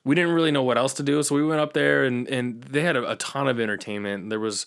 we 0.05 0.15
didn't 0.15 0.33
really 0.33 0.51
know 0.51 0.63
what 0.63 0.79
else 0.79 0.95
to 0.95 1.03
do, 1.03 1.23
so 1.23 1.35
we 1.35 1.45
went 1.45 1.61
up 1.61 1.73
there, 1.73 2.05
and 2.05 2.27
and 2.29 2.63
they 2.65 2.83
had 2.83 2.97
a, 2.97 3.13
a 3.13 3.17
ton 3.17 3.49
of 3.49 3.61
entertainment. 3.61 4.31
There 4.31 4.41
was 4.41 4.67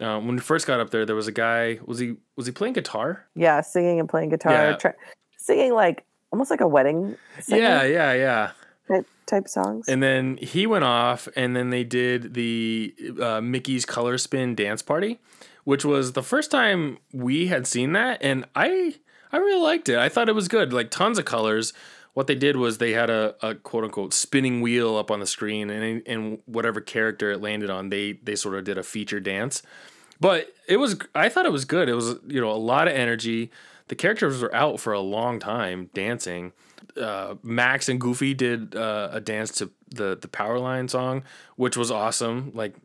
um, 0.00 0.26
when 0.26 0.36
we 0.36 0.40
first 0.40 0.66
got 0.66 0.80
up 0.80 0.90
there, 0.90 1.06
there 1.06 1.16
was 1.16 1.26
a 1.28 1.32
guy. 1.32 1.78
Was 1.86 1.98
he 1.98 2.16
was 2.36 2.46
he 2.46 2.52
playing 2.52 2.74
guitar? 2.74 3.26
Yeah, 3.34 3.60
singing 3.60 3.98
and 4.00 4.08
playing 4.08 4.30
guitar, 4.30 4.52
Yeah. 4.52 4.76
tra- 4.76 4.94
singing 5.38 5.72
like 5.72 6.04
almost 6.32 6.50
like 6.50 6.60
a 6.60 6.68
wedding 6.68 7.16
Yeah, 7.48 7.82
yeah, 7.84 8.12
yeah. 8.12 8.50
type, 8.88 9.06
type 9.26 9.48
songs. 9.48 9.88
And 9.88 10.02
then 10.02 10.36
he 10.38 10.66
went 10.66 10.84
off, 10.84 11.28
and 11.36 11.56
then 11.56 11.70
they 11.70 11.84
did 11.84 12.34
the 12.34 12.94
uh, 13.20 13.40
Mickey's 13.40 13.84
Color 13.86 14.18
Spin 14.18 14.54
dance 14.54 14.82
party, 14.82 15.18
which 15.64 15.84
was 15.84 16.12
the 16.12 16.22
first 16.22 16.50
time 16.50 16.98
we 17.12 17.46
had 17.46 17.66
seen 17.66 17.92
that, 17.92 18.18
and 18.22 18.44
I 18.54 18.96
I 19.32 19.38
really 19.38 19.62
liked 19.62 19.88
it. 19.88 19.98
I 19.98 20.08
thought 20.08 20.28
it 20.28 20.34
was 20.34 20.48
good, 20.48 20.72
like 20.72 20.90
tons 20.90 21.18
of 21.18 21.24
colors. 21.24 21.72
What 22.16 22.28
they 22.28 22.34
did 22.34 22.56
was 22.56 22.78
they 22.78 22.92
had 22.92 23.10
a, 23.10 23.34
a 23.42 23.54
quote 23.54 23.84
unquote 23.84 24.14
spinning 24.14 24.62
wheel 24.62 24.96
up 24.96 25.10
on 25.10 25.20
the 25.20 25.26
screen, 25.26 25.68
and 25.68 26.02
and 26.06 26.38
whatever 26.46 26.80
character 26.80 27.30
it 27.30 27.42
landed 27.42 27.68
on, 27.68 27.90
they 27.90 28.12
they 28.12 28.36
sort 28.36 28.54
of 28.54 28.64
did 28.64 28.78
a 28.78 28.82
feature 28.82 29.20
dance. 29.20 29.62
But 30.18 30.48
it 30.66 30.78
was 30.78 30.96
I 31.14 31.28
thought 31.28 31.44
it 31.44 31.52
was 31.52 31.66
good. 31.66 31.90
It 31.90 31.92
was 31.92 32.14
you 32.26 32.40
know 32.40 32.50
a 32.50 32.56
lot 32.56 32.88
of 32.88 32.94
energy. 32.94 33.50
The 33.88 33.96
characters 33.96 34.40
were 34.40 34.54
out 34.54 34.80
for 34.80 34.94
a 34.94 35.00
long 35.00 35.38
time 35.38 35.90
dancing. 35.92 36.54
Uh, 36.98 37.34
Max 37.42 37.86
and 37.86 38.00
Goofy 38.00 38.32
did 38.32 38.74
uh, 38.74 39.10
a 39.12 39.20
dance 39.20 39.50
to 39.58 39.70
the 39.90 40.16
the 40.18 40.28
Powerline 40.28 40.88
song, 40.88 41.22
which 41.56 41.76
was 41.76 41.90
awesome. 41.90 42.50
Like 42.54 42.76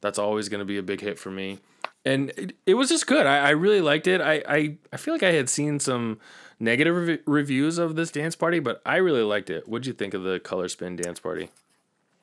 that's 0.00 0.18
always 0.18 0.48
going 0.48 0.58
to 0.58 0.64
be 0.64 0.78
a 0.78 0.82
big 0.82 1.00
hit 1.00 1.16
for 1.16 1.30
me. 1.30 1.60
And 2.04 2.30
it, 2.30 2.56
it 2.66 2.74
was 2.74 2.88
just 2.88 3.06
good. 3.06 3.24
I, 3.24 3.36
I 3.38 3.50
really 3.50 3.80
liked 3.80 4.08
it. 4.08 4.20
I, 4.20 4.42
I, 4.48 4.76
I 4.92 4.96
feel 4.96 5.14
like 5.14 5.22
I 5.22 5.30
had 5.30 5.48
seen 5.48 5.78
some 5.78 6.18
negative 6.60 6.94
rev- 7.08 7.20
reviews 7.26 7.78
of 7.78 7.96
this 7.96 8.10
dance 8.10 8.36
party, 8.36 8.58
but 8.58 8.80
I 8.86 8.96
really 8.96 9.22
liked 9.22 9.50
it. 9.50 9.68
What'd 9.68 9.86
you 9.86 9.92
think 9.92 10.14
of 10.14 10.22
the 10.22 10.40
Color 10.40 10.68
Spin 10.68 10.96
dance 10.96 11.20
party? 11.20 11.50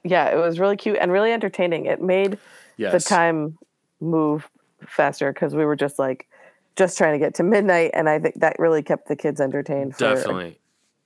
yeah, 0.03 0.29
it 0.29 0.36
was 0.36 0.59
really 0.59 0.77
cute 0.77 0.97
and 0.99 1.11
really 1.11 1.32
entertaining. 1.32 1.86
It 1.86 2.01
made 2.01 2.39
Yes. 2.77 2.91
the 3.03 3.07
time 3.07 3.57
move 3.99 4.49
faster 4.88 5.32
because 5.32 5.53
we 5.53 5.63
were 5.63 5.75
just 5.75 5.99
like 5.99 6.27
just 6.75 6.97
trying 6.97 7.13
to 7.13 7.19
get 7.19 7.36
to 7.36 7.43
midnight, 7.43 7.91
and 7.93 8.09
I 8.09 8.17
think 8.17 8.39
that 8.39 8.57
really 8.57 8.82
kept 8.82 9.07
the 9.07 9.15
kids 9.15 9.39
entertained. 9.39 9.95
Definitely. 9.97 10.57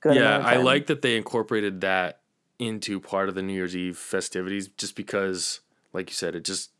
yeah, 0.04 0.38
I 0.38 0.56
like 0.56 0.86
that 0.86 1.02
they 1.02 1.16
incorporated 1.16 1.80
that 1.82 2.20
into 2.58 2.98
part 3.00 3.28
of 3.28 3.34
the 3.34 3.42
New 3.42 3.52
Year's 3.52 3.76
Eve 3.76 3.98
festivities 3.98 4.68
just 4.68 4.96
because, 4.96 5.60
like 5.92 6.08
you 6.08 6.14
said, 6.14 6.34
it 6.34 6.44
just 6.44 6.70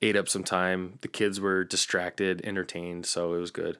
ate 0.00 0.16
up 0.16 0.28
some 0.28 0.44
time. 0.44 0.98
The 1.02 1.08
kids 1.08 1.38
were 1.38 1.64
distracted, 1.64 2.40
entertained, 2.44 3.04
so 3.04 3.34
it 3.34 3.40
was 3.40 3.50
good. 3.50 3.76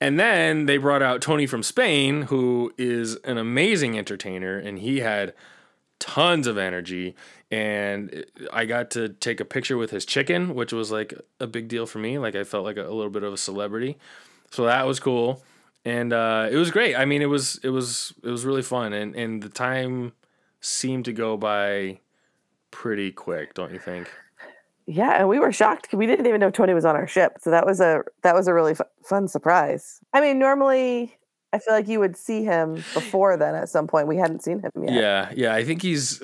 And 0.00 0.20
then 0.20 0.66
they 0.66 0.76
brought 0.76 1.02
out 1.02 1.22
Tony 1.22 1.46
from 1.46 1.62
Spain, 1.62 2.22
who 2.22 2.72
is 2.76 3.16
an 3.16 3.38
amazing 3.38 3.96
entertainer, 3.96 4.58
and 4.58 4.78
he 4.78 5.00
had 5.00 5.32
tons 5.98 6.46
of 6.46 6.58
energy. 6.58 7.14
And 7.50 8.26
I 8.52 8.66
got 8.66 8.90
to 8.92 9.08
take 9.08 9.40
a 9.40 9.44
picture 9.44 9.76
with 9.76 9.90
his 9.90 10.04
chicken, 10.04 10.54
which 10.54 10.72
was 10.72 10.90
like 10.90 11.14
a 11.40 11.46
big 11.46 11.68
deal 11.68 11.86
for 11.86 11.98
me. 11.98 12.18
Like 12.18 12.34
I 12.34 12.44
felt 12.44 12.64
like 12.64 12.76
a, 12.76 12.86
a 12.86 12.92
little 12.92 13.10
bit 13.10 13.22
of 13.22 13.32
a 13.32 13.38
celebrity, 13.38 13.96
so 14.50 14.64
that 14.64 14.86
was 14.86 15.00
cool. 15.00 15.42
And 15.84 16.12
uh, 16.12 16.48
it 16.50 16.56
was 16.56 16.70
great. 16.70 16.96
I 16.96 17.04
mean, 17.04 17.22
it 17.22 17.26
was 17.26 17.58
it 17.62 17.70
was 17.70 18.12
it 18.22 18.28
was 18.28 18.44
really 18.44 18.62
fun, 18.62 18.92
and 18.92 19.14
and 19.14 19.42
the 19.42 19.48
time 19.48 20.12
seemed 20.60 21.04
to 21.06 21.12
go 21.12 21.36
by 21.36 22.00
pretty 22.70 23.12
quick, 23.12 23.54
don't 23.54 23.72
you 23.72 23.78
think? 23.78 24.10
Yeah, 24.86 25.18
and 25.18 25.28
we 25.28 25.38
were 25.38 25.52
shocked 25.52 25.90
'cause 25.90 25.98
we 25.98 26.06
didn't 26.06 26.26
even 26.26 26.40
know 26.40 26.50
Tony 26.50 26.72
was 26.74 26.84
on 26.84 26.94
our 26.96 27.06
ship. 27.06 27.38
So 27.40 27.50
that 27.50 27.66
was 27.66 27.80
a 27.80 28.02
that 28.22 28.34
was 28.34 28.46
a 28.48 28.54
really 28.54 28.74
fu- 28.74 28.84
fun 29.04 29.26
surprise. 29.28 30.00
I 30.12 30.20
mean, 30.20 30.38
normally 30.38 31.16
I 31.52 31.58
feel 31.58 31.74
like 31.74 31.88
you 31.88 32.00
would 32.00 32.16
see 32.16 32.44
him 32.44 32.74
before 32.94 33.36
then 33.36 33.54
at 33.54 33.68
some 33.68 33.86
point. 33.86 34.06
We 34.08 34.16
hadn't 34.16 34.42
seen 34.42 34.60
him 34.60 34.70
yet. 34.82 34.92
Yeah, 34.92 35.30
yeah. 35.34 35.54
I 35.54 35.64
think 35.64 35.82
he's. 35.82 36.22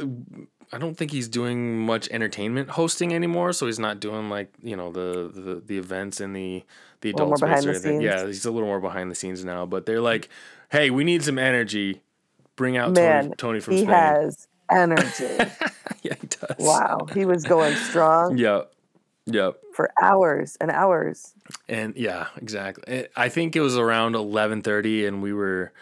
I 0.75 0.79
don't 0.79 0.97
think 0.97 1.11
he's 1.11 1.29
doing 1.29 1.79
much 1.81 2.09
entertainment 2.11 2.71
hosting 2.71 3.13
anymore. 3.15 3.53
So 3.53 3.67
he's 3.67 3.79
not 3.79 4.01
doing 4.01 4.31
like 4.31 4.53
you 4.63 4.77
know 4.77 4.91
the 4.93 5.31
the, 5.33 5.63
the 5.65 5.79
events 5.79 6.21
and 6.21 6.35
the 6.35 6.65
the 7.01 7.11
adult 7.11 7.39
space 7.39 7.49
behind 7.49 7.67
or 7.67 7.79
the 7.79 7.89
anything. 7.89 8.01
Yeah, 8.01 8.27
he's 8.27 8.45
a 8.45 8.51
little 8.51 8.69
more 8.69 8.81
behind 8.81 9.11
the 9.11 9.15
scenes 9.15 9.45
now. 9.45 9.67
But 9.67 9.87
they're 9.87 10.01
like, 10.01 10.29
hey, 10.71 10.91
we 10.91 11.05
need 11.05 11.23
some 11.25 11.39
energy. 11.39 12.03
Bring 12.57 12.77
out 12.77 12.93
Man, 12.93 13.25
Tony, 13.25 13.35
Tony 13.37 13.61
from 13.61 13.75
he 13.75 13.81
Spain. 13.81 13.89
He 13.89 13.95
has 13.95 14.49
energy. 14.71 15.53
yeah, 16.11 16.15
he 16.21 16.27
does. 16.27 16.57
wow, 16.59 17.07
he 17.15 17.25
was 17.25 17.45
going 17.45 17.75
strong 17.77 18.37
Yep. 18.39 18.73
Yep. 19.27 19.61
for 19.75 19.91
hours 20.03 20.57
and 20.61 20.71
hours. 20.71 21.33
And 21.69 21.95
yeah, 21.97 22.27
exactly. 22.37 23.07
I 23.17 23.29
think 23.29 23.55
it 23.55 23.61
was 23.61 23.77
around 23.77 24.15
eleven 24.17 24.63
thirty, 24.63 25.07
and 25.07 25.23
we 25.23 25.33
were 25.33 25.73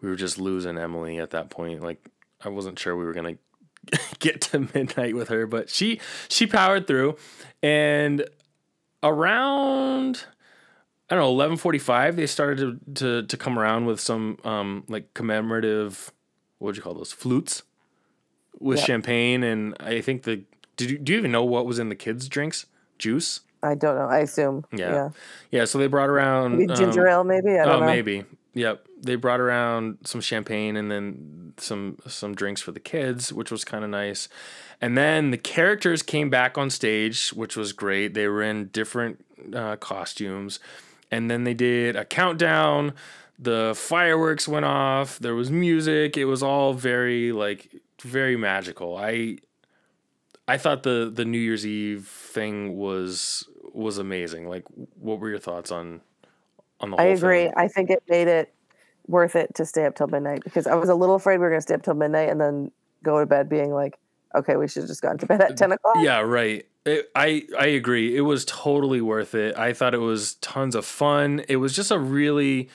we 0.00 0.08
were 0.08 0.16
just 0.16 0.38
losing 0.38 0.76
Emily 0.76 1.18
at 1.18 1.30
that 1.30 1.50
point. 1.50 1.82
Like 1.82 2.04
I 2.44 2.48
wasn't 2.48 2.78
sure 2.78 2.96
we 2.96 3.04
were 3.04 3.12
gonna 3.12 3.36
get 4.18 4.40
to 4.42 4.68
midnight 4.74 5.14
with 5.14 5.28
her, 5.28 5.46
but 5.46 5.70
she 5.70 6.00
she 6.28 6.46
powered 6.48 6.86
through, 6.88 7.16
and 7.62 8.24
around 9.04 10.24
I 11.08 11.14
don't 11.14 11.24
know 11.24 11.30
eleven 11.30 11.56
forty 11.56 11.78
five, 11.78 12.16
they 12.16 12.26
started 12.26 12.80
to, 12.96 13.20
to 13.22 13.26
to 13.26 13.36
come 13.36 13.58
around 13.58 13.86
with 13.86 14.00
some 14.00 14.38
um 14.44 14.84
like 14.88 15.14
commemorative 15.14 16.12
what 16.58 16.66
would 16.66 16.76
you 16.76 16.82
call 16.82 16.94
those 16.94 17.12
flutes 17.12 17.62
with 18.60 18.78
Yep. 18.78 18.86
champagne, 18.86 19.42
and 19.42 19.74
I 19.80 20.00
think 20.00 20.22
the 20.22 20.42
did 20.76 20.90
you 20.90 20.98
do 20.98 21.12
you 21.12 21.18
even 21.18 21.32
know 21.32 21.44
what 21.44 21.66
was 21.66 21.78
in 21.78 21.88
the 21.88 21.94
kids' 21.94 22.28
drinks? 22.28 22.66
Juice. 22.98 23.40
I 23.62 23.74
don't 23.74 23.96
know. 23.96 24.06
I 24.06 24.20
assume. 24.20 24.64
Yeah. 24.72 24.92
Yeah. 24.92 25.08
Yeah, 25.50 25.64
so 25.66 25.78
they 25.78 25.86
brought 25.86 26.08
around 26.08 26.58
Maybe 26.58 26.74
ginger 26.74 27.06
um, 27.08 27.12
ale, 27.12 27.24
maybe. 27.24 27.58
I 27.58 27.64
don't 27.64 27.68
oh, 27.68 27.80
know. 27.80 27.86
maybe. 27.86 28.24
Yep. 28.54 28.86
They 29.02 29.16
brought 29.16 29.40
around 29.40 29.98
some 30.04 30.20
champagne 30.20 30.76
and 30.76 30.90
then 30.90 31.52
some 31.58 31.98
some 32.06 32.34
drinks 32.34 32.60
for 32.60 32.72
the 32.72 32.80
kids, 32.80 33.32
which 33.32 33.50
was 33.50 33.64
kind 33.64 33.84
of 33.84 33.90
nice. 33.90 34.28
And 34.80 34.96
then 34.96 35.30
the 35.30 35.38
characters 35.38 36.02
came 36.02 36.30
back 36.30 36.56
on 36.56 36.70
stage, 36.70 37.30
which 37.30 37.56
was 37.56 37.72
great. 37.72 38.14
They 38.14 38.28
were 38.28 38.42
in 38.42 38.68
different 38.68 39.24
uh, 39.54 39.76
costumes, 39.76 40.58
and 41.10 41.30
then 41.30 41.44
they 41.44 41.54
did 41.54 41.96
a 41.96 42.04
countdown. 42.04 42.94
The 43.38 43.74
fireworks 43.76 44.48
went 44.48 44.66
off. 44.66 45.18
There 45.18 45.34
was 45.34 45.50
music. 45.50 46.16
It 46.16 46.26
was 46.26 46.42
all 46.42 46.74
very 46.74 47.32
like 47.32 47.70
very 48.02 48.36
magical. 48.36 48.96
I 48.96 49.38
I 50.48 50.56
thought 50.56 50.82
the 50.82 51.10
the 51.14 51.24
New 51.24 51.38
Year's 51.38 51.66
Eve 51.66 52.06
thing 52.06 52.76
was 52.76 53.48
was 53.72 53.98
amazing. 53.98 54.48
Like, 54.48 54.64
what 54.98 55.20
were 55.20 55.30
your 55.30 55.38
thoughts 55.38 55.70
on 55.70 56.00
on 56.80 56.90
the 56.90 56.96
whole 56.96 57.06
I 57.06 57.10
agree. 57.10 57.44
thing? 57.44 57.52
I 57.56 57.68
think 57.68 57.90
it 57.90 58.02
made 58.08 58.28
it 58.28 58.52
worth 59.06 59.36
it 59.36 59.54
to 59.56 59.64
stay 59.64 59.86
up 59.86 59.96
till 59.96 60.06
midnight 60.06 60.42
because 60.44 60.66
I 60.66 60.74
was 60.74 60.88
a 60.88 60.94
little 60.94 61.16
afraid 61.16 61.38
we 61.38 61.42
were 61.42 61.50
going 61.50 61.58
to 61.58 61.62
stay 61.62 61.74
up 61.74 61.82
till 61.82 61.94
midnight 61.94 62.28
and 62.28 62.40
then 62.40 62.70
go 63.02 63.18
to 63.18 63.26
bed 63.26 63.48
being 63.48 63.72
like, 63.72 63.98
okay, 64.34 64.56
we 64.56 64.68
should 64.68 64.82
have 64.82 64.88
just 64.88 65.02
gone 65.02 65.18
to 65.18 65.26
bed 65.26 65.40
at 65.40 65.56
10 65.56 65.72
o'clock. 65.72 65.96
Yeah, 66.00 66.20
right. 66.20 66.66
It, 66.86 67.10
I 67.14 67.44
I 67.58 67.66
agree. 67.66 68.16
It 68.16 68.22
was 68.22 68.44
totally 68.46 69.00
worth 69.00 69.34
it. 69.34 69.56
I 69.58 69.72
thought 69.72 69.94
it 69.94 69.98
was 69.98 70.34
tons 70.36 70.74
of 70.74 70.86
fun. 70.86 71.44
It 71.48 71.56
was 71.56 71.76
just 71.76 71.90
a 71.90 71.98
really 71.98 72.70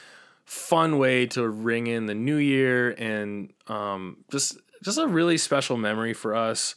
fun 0.46 1.00
way 1.00 1.26
to 1.26 1.48
ring 1.48 1.88
in 1.88 2.06
the 2.06 2.14
new 2.14 2.36
year 2.36 2.92
and 2.92 3.52
um, 3.68 4.18
just 4.32 4.58
just 4.86 4.98
a 5.00 5.08
really 5.08 5.38
special 5.38 5.78
memory 5.78 6.14
for 6.14 6.36
us. 6.36 6.76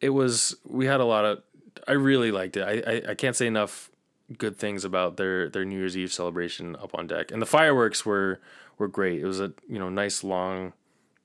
it 0.00 0.10
was 0.10 0.56
we 0.64 0.86
had 0.86 1.00
a 1.00 1.04
lot 1.04 1.24
of 1.24 1.42
I 1.86 1.92
really 1.92 2.30
liked 2.30 2.56
it. 2.56 2.62
I, 2.62 2.92
I, 2.92 3.10
I 3.10 3.14
can't 3.14 3.36
say 3.36 3.46
enough 3.46 3.90
good 4.38 4.56
things 4.56 4.84
about 4.84 5.16
their 5.16 5.48
their 5.48 5.64
New 5.64 5.78
Year's 5.78 5.96
Eve 5.96 6.12
celebration 6.12 6.76
up 6.76 6.94
on 6.94 7.06
deck. 7.06 7.30
And 7.30 7.42
the 7.42 7.46
fireworks 7.46 8.06
were 8.06 8.40
were 8.78 8.88
great. 8.88 9.20
It 9.20 9.26
was 9.26 9.40
a 9.40 9.52
you 9.68 9.78
know 9.78 9.88
nice 9.88 10.22
long 10.24 10.72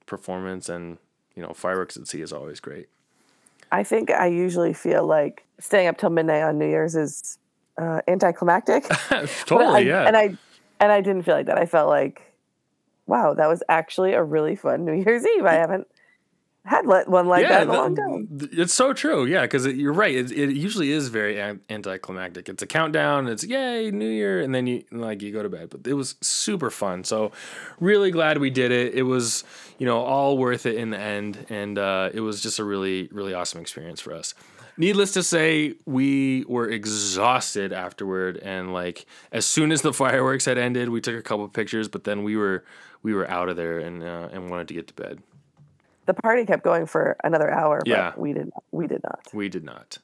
performance 0.06 0.68
and 0.68 0.98
you 1.34 1.42
know 1.42 1.52
fireworks 1.52 1.96
at 1.96 2.08
sea 2.08 2.20
is 2.20 2.32
always 2.32 2.60
great. 2.60 2.88
I 3.72 3.82
think 3.82 4.10
I 4.10 4.26
usually 4.26 4.72
feel 4.72 5.06
like 5.06 5.44
staying 5.58 5.88
up 5.88 5.98
till 5.98 6.10
midnight 6.10 6.42
on 6.42 6.58
New 6.58 6.68
Year's 6.68 6.94
is 6.94 7.38
uh, 7.78 8.00
anticlimactic. 8.08 8.84
totally, 9.46 9.76
I, 9.76 9.78
yeah. 9.80 10.06
And 10.06 10.16
I 10.16 10.36
and 10.80 10.92
I 10.92 11.00
didn't 11.00 11.22
feel 11.22 11.34
like 11.34 11.46
that. 11.46 11.58
I 11.58 11.66
felt 11.66 11.88
like, 11.88 12.32
wow, 13.06 13.34
that 13.34 13.48
was 13.48 13.62
actually 13.68 14.12
a 14.12 14.22
really 14.22 14.56
fun 14.56 14.84
New 14.84 14.92
Year's 14.92 15.24
Eve. 15.26 15.44
I 15.44 15.54
haven't 15.54 15.86
had 16.66 16.84
let 16.84 17.08
one 17.08 17.26
like 17.26 17.48
that 17.48 17.62
in 17.62 17.68
a 17.68 17.72
long 17.72 17.94
time. 17.94 18.28
It's 18.52 18.74
so 18.74 18.92
true. 18.92 19.24
Yeah, 19.24 19.42
because 19.42 19.66
you're 19.66 19.92
right. 19.92 20.14
It, 20.14 20.32
it 20.32 20.56
usually 20.56 20.90
is 20.90 21.08
very 21.08 21.40
anticlimactic. 21.70 22.48
It's 22.48 22.62
a 22.62 22.66
countdown. 22.66 23.28
It's 23.28 23.44
yay 23.44 23.90
New 23.92 24.08
Year, 24.08 24.40
and 24.40 24.54
then 24.54 24.66
you 24.66 24.82
like 24.90 25.22
you 25.22 25.32
go 25.32 25.42
to 25.42 25.48
bed. 25.48 25.70
But 25.70 25.86
it 25.86 25.94
was 25.94 26.16
super 26.20 26.70
fun. 26.70 27.04
So 27.04 27.30
really 27.78 28.10
glad 28.10 28.38
we 28.38 28.50
did 28.50 28.72
it. 28.72 28.94
It 28.94 29.04
was 29.04 29.44
you 29.78 29.86
know 29.86 30.00
all 30.02 30.36
worth 30.38 30.66
it 30.66 30.74
in 30.74 30.90
the 30.90 30.98
end, 30.98 31.46
and 31.48 31.78
uh, 31.78 32.10
it 32.12 32.20
was 32.20 32.42
just 32.42 32.58
a 32.58 32.64
really 32.64 33.08
really 33.12 33.32
awesome 33.32 33.60
experience 33.60 34.00
for 34.00 34.12
us. 34.12 34.34
Needless 34.78 35.12
to 35.12 35.22
say, 35.22 35.74
we 35.86 36.44
were 36.48 36.68
exhausted 36.68 37.72
afterward, 37.72 38.38
and 38.38 38.74
like 38.74 39.06
as 39.30 39.46
soon 39.46 39.70
as 39.72 39.82
the 39.82 39.92
fireworks 39.92 40.44
had 40.44 40.58
ended, 40.58 40.88
we 40.90 41.00
took 41.00 41.16
a 41.16 41.22
couple 41.22 41.46
pictures, 41.48 41.88
but 41.88 42.04
then 42.04 42.24
we 42.24 42.36
were 42.36 42.64
we 43.02 43.14
were 43.14 43.30
out 43.30 43.48
of 43.48 43.56
there 43.56 43.78
and 43.78 44.02
uh, 44.02 44.28
and 44.32 44.50
wanted 44.50 44.68
to 44.68 44.74
get 44.74 44.88
to 44.88 44.94
bed 44.94 45.22
the 46.06 46.14
party 46.14 46.44
kept 46.44 46.62
going 46.62 46.86
for 46.86 47.16
another 47.22 47.50
hour. 47.50 47.82
Yeah. 47.84 48.12
we 48.16 48.32
didn't. 48.32 48.54
We 48.72 48.86
did 48.86 49.02
not. 49.02 49.20
We 49.32 49.48
did 49.48 49.64
not. 49.64 49.98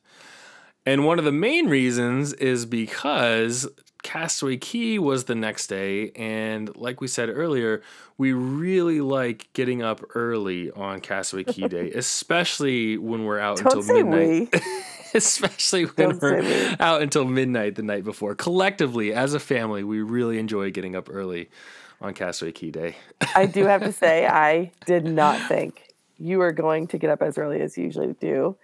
And 0.84 1.04
one 1.04 1.18
of 1.18 1.24
the 1.24 1.32
main 1.32 1.68
reasons 1.68 2.32
is 2.34 2.66
because 2.66 3.68
Castaway 4.02 4.56
Cay 4.56 4.98
was 4.98 5.24
the 5.24 5.34
next 5.34 5.68
day. 5.68 6.10
And 6.16 6.74
like 6.76 7.00
we 7.00 7.06
said 7.06 7.28
earlier, 7.28 7.82
we 8.18 8.32
really 8.32 9.00
like 9.00 9.48
getting 9.52 9.80
up 9.82 10.02
early 10.14 10.70
on 10.72 11.00
Castaway 11.00 11.44
Cay 11.44 11.68
Day, 11.68 11.90
especially 11.94 12.98
when 12.98 13.24
we're 13.24 13.38
out 13.38 13.58
Don't 13.58 13.78
until 13.78 14.04
midnight. 14.04 14.54
Especially 15.14 15.84
when 15.84 16.18
Don't 16.18 16.22
we're 16.22 16.74
out 16.80 17.02
until 17.02 17.26
midnight 17.26 17.74
the 17.74 17.82
night 17.82 18.02
before. 18.02 18.34
Collectively, 18.34 19.12
as 19.12 19.34
a 19.34 19.38
family, 19.38 19.84
we 19.84 20.00
really 20.00 20.38
enjoy 20.38 20.70
getting 20.70 20.96
up 20.96 21.10
early 21.10 21.50
on 22.00 22.14
Castaway 22.14 22.52
Cay 22.52 22.70
Day. 22.70 22.96
I 23.34 23.44
do 23.44 23.66
have 23.66 23.82
to 23.82 23.92
say, 23.92 24.26
I 24.26 24.72
did 24.86 25.04
not 25.04 25.38
think 25.48 25.91
you 26.18 26.40
are 26.40 26.52
going 26.52 26.86
to 26.88 26.98
get 26.98 27.10
up 27.10 27.22
as 27.22 27.38
early 27.38 27.60
as 27.60 27.76
you 27.76 27.84
usually 27.84 28.14
do 28.20 28.56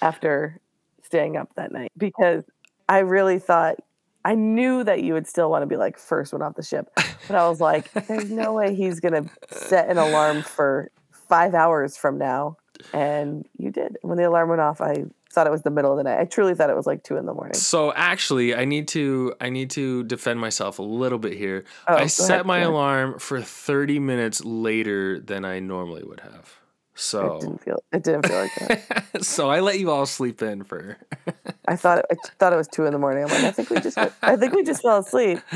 after 0.00 0.60
staying 1.02 1.36
up 1.36 1.48
that 1.56 1.72
night 1.72 1.90
because 1.96 2.44
I 2.88 3.00
really 3.00 3.38
thought 3.38 3.76
I 4.24 4.34
knew 4.34 4.84
that 4.84 5.02
you 5.02 5.14
would 5.14 5.26
still 5.26 5.50
want 5.50 5.62
to 5.62 5.66
be 5.66 5.76
like 5.76 5.98
first 5.98 6.32
one 6.32 6.42
off 6.42 6.54
the 6.54 6.62
ship, 6.62 6.90
but 7.26 7.36
I 7.36 7.48
was 7.48 7.60
like, 7.60 7.92
there's 8.06 8.30
no 8.30 8.52
way 8.52 8.74
he's 8.74 9.00
gonna 9.00 9.24
set 9.50 9.88
an 9.88 9.98
alarm 9.98 10.42
for 10.42 10.90
five 11.10 11.54
hours 11.54 11.96
from 11.96 12.18
now, 12.18 12.56
and 12.92 13.46
you 13.58 13.70
did. 13.70 13.98
When 14.02 14.18
the 14.18 14.28
alarm 14.28 14.48
went 14.48 14.60
off, 14.60 14.80
I 14.80 15.06
thought 15.32 15.46
it 15.46 15.50
was 15.50 15.62
the 15.62 15.70
middle 15.70 15.90
of 15.90 15.96
the 15.96 16.04
night. 16.04 16.20
I 16.20 16.24
truly 16.24 16.54
thought 16.54 16.70
it 16.70 16.76
was 16.76 16.86
like 16.86 17.02
two 17.02 17.16
in 17.16 17.26
the 17.26 17.34
morning. 17.34 17.54
So 17.54 17.92
actually, 17.94 18.54
I 18.54 18.64
need 18.64 18.86
to 18.88 19.34
I 19.40 19.50
need 19.50 19.70
to 19.70 20.04
defend 20.04 20.38
myself 20.40 20.78
a 20.78 20.82
little 20.82 21.18
bit 21.18 21.32
here. 21.32 21.64
Oh, 21.88 21.96
I 21.96 22.06
set 22.06 22.30
ahead, 22.30 22.46
my 22.46 22.58
alarm 22.60 23.18
for 23.18 23.40
30 23.40 23.98
minutes 23.98 24.44
later 24.44 25.18
than 25.18 25.44
I 25.44 25.58
normally 25.58 26.04
would 26.04 26.20
have. 26.20 26.61
So 26.94 27.36
it 27.36 27.40
didn't 27.40 27.58
feel 27.62 27.82
it 27.92 28.02
didn't 28.02 28.26
feel 28.26 28.36
like 28.38 28.54
that. 28.54 29.18
so 29.24 29.48
I 29.50 29.60
let 29.60 29.80
you 29.80 29.90
all 29.90 30.04
sleep 30.04 30.42
in 30.42 30.62
for. 30.62 30.98
I 31.66 31.76
thought 31.76 32.04
I 32.10 32.14
thought 32.38 32.52
it 32.52 32.56
was 32.56 32.68
two 32.68 32.84
in 32.84 32.92
the 32.92 32.98
morning. 32.98 33.24
I'm 33.24 33.30
like, 33.30 33.44
I 33.44 33.50
think 33.50 33.70
we 33.70 33.80
just 33.80 33.96
I 33.96 34.36
think 34.36 34.52
we 34.52 34.62
just 34.62 34.82
fell 34.82 34.98
asleep. 34.98 35.40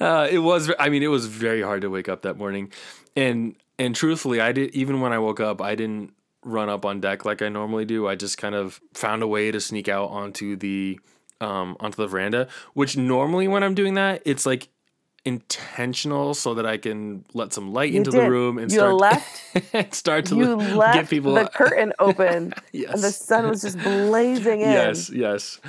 Uh, 0.00 0.26
it 0.28 0.38
was. 0.38 0.68
I 0.80 0.88
mean, 0.88 1.04
it 1.04 1.08
was 1.08 1.26
very 1.26 1.62
hard 1.62 1.82
to 1.82 1.90
wake 1.90 2.08
up 2.08 2.22
that 2.22 2.36
morning, 2.36 2.72
and 3.14 3.54
and 3.78 3.94
truthfully, 3.94 4.40
I 4.40 4.50
did. 4.50 4.74
Even 4.74 5.00
when 5.00 5.12
I 5.12 5.20
woke 5.20 5.38
up, 5.38 5.60
I 5.60 5.76
didn't 5.76 6.12
run 6.44 6.68
up 6.68 6.84
on 6.84 7.00
deck 7.00 7.24
like 7.24 7.40
I 7.40 7.48
normally 7.48 7.84
do. 7.84 8.08
I 8.08 8.16
just 8.16 8.36
kind 8.36 8.56
of 8.56 8.80
found 8.94 9.22
a 9.22 9.28
way 9.28 9.52
to 9.52 9.60
sneak 9.60 9.88
out 9.88 10.10
onto 10.10 10.56
the 10.56 10.98
um, 11.40 11.76
onto 11.78 11.96
the 11.96 12.08
veranda. 12.08 12.48
Which 12.74 12.96
normally, 12.96 13.46
when 13.46 13.62
I'm 13.62 13.76
doing 13.76 13.94
that, 13.94 14.22
it's 14.24 14.44
like 14.44 14.68
intentional 15.24 16.34
so 16.34 16.54
that 16.54 16.66
I 16.66 16.78
can 16.78 17.24
let 17.32 17.52
some 17.52 17.72
light 17.72 17.92
you 17.92 17.98
into 17.98 18.10
did. 18.10 18.20
the 18.22 18.30
room 18.30 18.58
and 18.58 18.70
you 18.70 18.78
start 18.78 18.94
left, 19.74 19.94
start 19.94 20.26
to 20.26 20.36
you 20.36 20.56
left 20.56 20.94
get 20.94 21.08
people 21.08 21.34
the 21.34 21.46
curtain 21.48 21.92
open 21.98 22.52
yes. 22.72 22.94
and 22.94 23.02
the 23.02 23.12
sun 23.12 23.48
was 23.48 23.62
just 23.62 23.78
blazing 23.82 24.60
in. 24.60 24.70
Yes, 24.70 25.10
yes. 25.10 25.60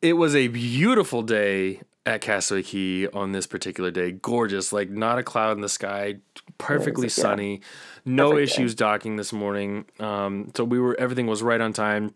It 0.00 0.12
was 0.14 0.36
a 0.36 0.48
beautiful 0.48 1.22
day 1.22 1.80
at 2.06 2.20
Castaway 2.20 2.62
Cay 2.62 3.08
on 3.08 3.32
this 3.32 3.46
particular 3.46 3.90
day. 3.90 4.12
Gorgeous, 4.12 4.72
like 4.72 4.90
not 4.90 5.18
a 5.18 5.22
cloud 5.22 5.56
in 5.56 5.60
the 5.62 5.68
sky, 5.68 6.16
perfectly 6.58 7.08
sunny. 7.08 7.54
Yeah. 7.54 7.58
No 8.04 8.30
Perfect 8.32 8.52
issues 8.52 8.74
day. 8.74 8.84
docking 8.84 9.16
this 9.16 9.32
morning. 9.32 9.86
Um, 9.98 10.52
so 10.54 10.64
we 10.64 10.78
were 10.78 10.94
everything 11.00 11.26
was 11.26 11.42
right 11.42 11.60
on 11.60 11.72
time. 11.72 12.14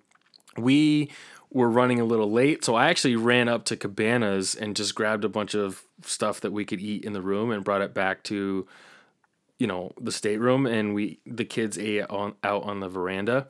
We 0.56 1.10
were 1.50 1.70
running 1.70 1.98
a 2.00 2.04
little 2.04 2.30
late, 2.30 2.64
so 2.64 2.74
I 2.74 2.88
actually 2.88 3.16
ran 3.16 3.48
up 3.48 3.64
to 3.66 3.76
Cabanas 3.76 4.54
and 4.54 4.76
just 4.76 4.94
grabbed 4.94 5.24
a 5.24 5.28
bunch 5.28 5.54
of 5.54 5.82
stuff 6.02 6.40
that 6.42 6.52
we 6.52 6.64
could 6.64 6.80
eat 6.80 7.04
in 7.04 7.14
the 7.14 7.22
room 7.22 7.50
and 7.50 7.64
brought 7.64 7.80
it 7.80 7.94
back 7.94 8.22
to, 8.24 8.66
you 9.58 9.66
know, 9.66 9.92
the 10.00 10.12
stateroom, 10.12 10.66
and 10.66 10.94
we 10.94 11.20
the 11.24 11.44
kids 11.44 11.78
ate 11.78 12.02
on 12.10 12.34
out 12.44 12.64
on 12.64 12.80
the 12.80 12.88
veranda. 12.88 13.48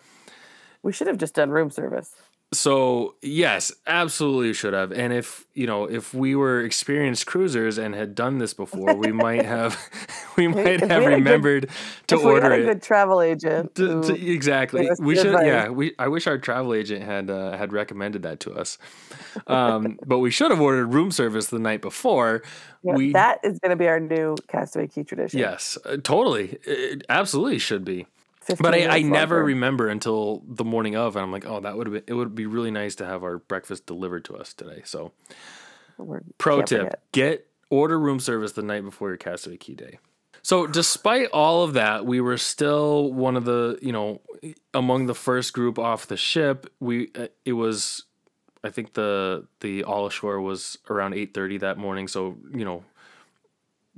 We 0.83 0.93
should 0.93 1.09
have 1.09 1.19
just 1.19 1.35
done 1.35 1.51
room 1.51 1.71
service. 1.71 2.15
So 2.51 3.17
yes, 3.21 3.73
absolutely 3.87 4.55
should 4.55 4.73
have. 4.73 4.91
And 4.91 5.13
if 5.13 5.45
you 5.53 5.67
know, 5.67 5.85
if 5.85 6.15
we 6.15 6.35
were 6.35 6.63
experienced 6.63 7.27
cruisers 7.27 7.77
and 7.77 7.95
had 7.95 8.15
done 8.15 8.39
this 8.39 8.55
before, 8.55 8.95
we 8.95 9.13
might 9.13 9.45
have, 9.45 9.79
we 10.39 10.49
might 10.49 10.81
have 10.81 11.05
we 11.05 11.09
remembered 11.09 11.69
good, 11.69 12.09
to 12.09 12.15
if 12.15 12.25
order 12.25 12.49
we 12.49 12.53
had 12.53 12.63
a 12.63 12.65
good 12.65 12.83
travel 12.83 13.21
agent. 13.21 13.75
To, 13.75 14.03
to, 14.03 14.15
exactly, 14.15 14.89
we 14.99 15.15
should. 15.15 15.27
Advice. 15.27 15.47
Yeah, 15.47 15.69
we. 15.69 15.93
I 15.99 16.09
wish 16.09 16.27
our 16.27 16.39
travel 16.39 16.73
agent 16.73 17.05
had 17.05 17.29
uh, 17.29 17.55
had 17.59 17.75
recommended 17.75 18.23
that 18.23 18.41
to 18.41 18.55
us. 18.55 18.79
Um, 19.47 19.99
but 20.07 20.21
we 20.21 20.31
should 20.31 20.51
have 20.51 20.61
ordered 20.61 20.95
room 20.95 21.11
service 21.11 21.49
the 21.49 21.59
night 21.59 21.83
before. 21.83 22.43
Yeah, 22.83 22.95
we 22.95 23.13
that 23.13 23.41
is 23.45 23.59
going 23.59 23.71
to 23.71 23.77
be 23.77 23.89
our 23.89 24.01
new 24.01 24.37
Castaway 24.49 24.87
Cay 24.87 25.03
tradition. 25.03 25.39
Yes, 25.39 25.77
uh, 25.85 25.99
totally. 26.03 26.59
It 26.65 27.05
absolutely 27.11 27.59
should 27.59 27.85
be 27.85 28.07
but 28.61 28.75
I, 28.75 28.99
I 28.99 29.03
never 29.03 29.43
remember 29.43 29.89
until 29.89 30.43
the 30.47 30.65
morning 30.65 30.97
of, 30.97 31.17
and 31.17 31.23
I'm 31.23 31.33
like, 31.33 31.47
oh, 31.47 31.61
that 31.61 31.77
would 31.77 31.87
have 31.87 31.95
been. 31.95 32.05
It 32.07 32.15
would 32.15 32.35
be 32.35 32.47
really 32.47 32.71
nice 32.71 32.95
to 32.97 33.07
have 33.07 33.23
our 33.23 33.39
breakfast 33.39 33.87
delivered 33.87 34.25
to 34.27 34.37
us 34.37 34.53
today. 34.55 34.83
So, 34.85 35.13
We're, 35.97 36.23
pro 36.39 36.63
tip: 36.63 36.81
forget. 36.81 37.03
get 37.13 37.47
order 37.71 37.99
room 37.99 38.21
service 38.21 38.53
the 38.53 38.63
night 38.63 38.85
before 38.85 39.09
your 39.09 39.17
Castaway 39.17 39.57
Cay 39.57 39.75
day. 39.75 39.99
So, 40.43 40.67
despite 40.67 41.29
all 41.31 41.63
of 41.65 41.75
that, 41.75 42.07
we 42.07 42.21
were 42.21 42.39
still 42.39 43.13
one 43.13 43.37
of 43.37 43.45
the 43.45 43.79
you 43.83 43.93
know 43.93 44.21
among 44.73 45.07
the 45.07 45.15
first 45.15 45.53
group 45.53 45.79
off 45.79 46.07
the 46.07 46.17
ship. 46.17 46.73
We 46.81 47.11
uh, 47.15 47.29
it 47.45 47.53
was, 47.53 48.05
I 48.65 48.71
think 48.71 48.95
the 48.95 49.47
the 49.61 49.85
all 49.85 50.07
ashore 50.07 50.41
was 50.41 50.79
around 50.89 51.15
eight 51.15 51.35
thirty 51.35 51.59
that 51.59 51.79
morning. 51.79 52.09
So 52.09 52.39
you 52.53 52.65
know 52.65 52.85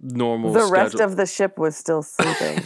normal. 0.03 0.53
The 0.53 0.61
schedule. 0.61 0.73
rest 0.73 1.01
of 1.01 1.17
the 1.17 1.27
ship 1.27 1.59
was 1.59 1.77
still 1.77 2.03
sleeping. 2.03 2.63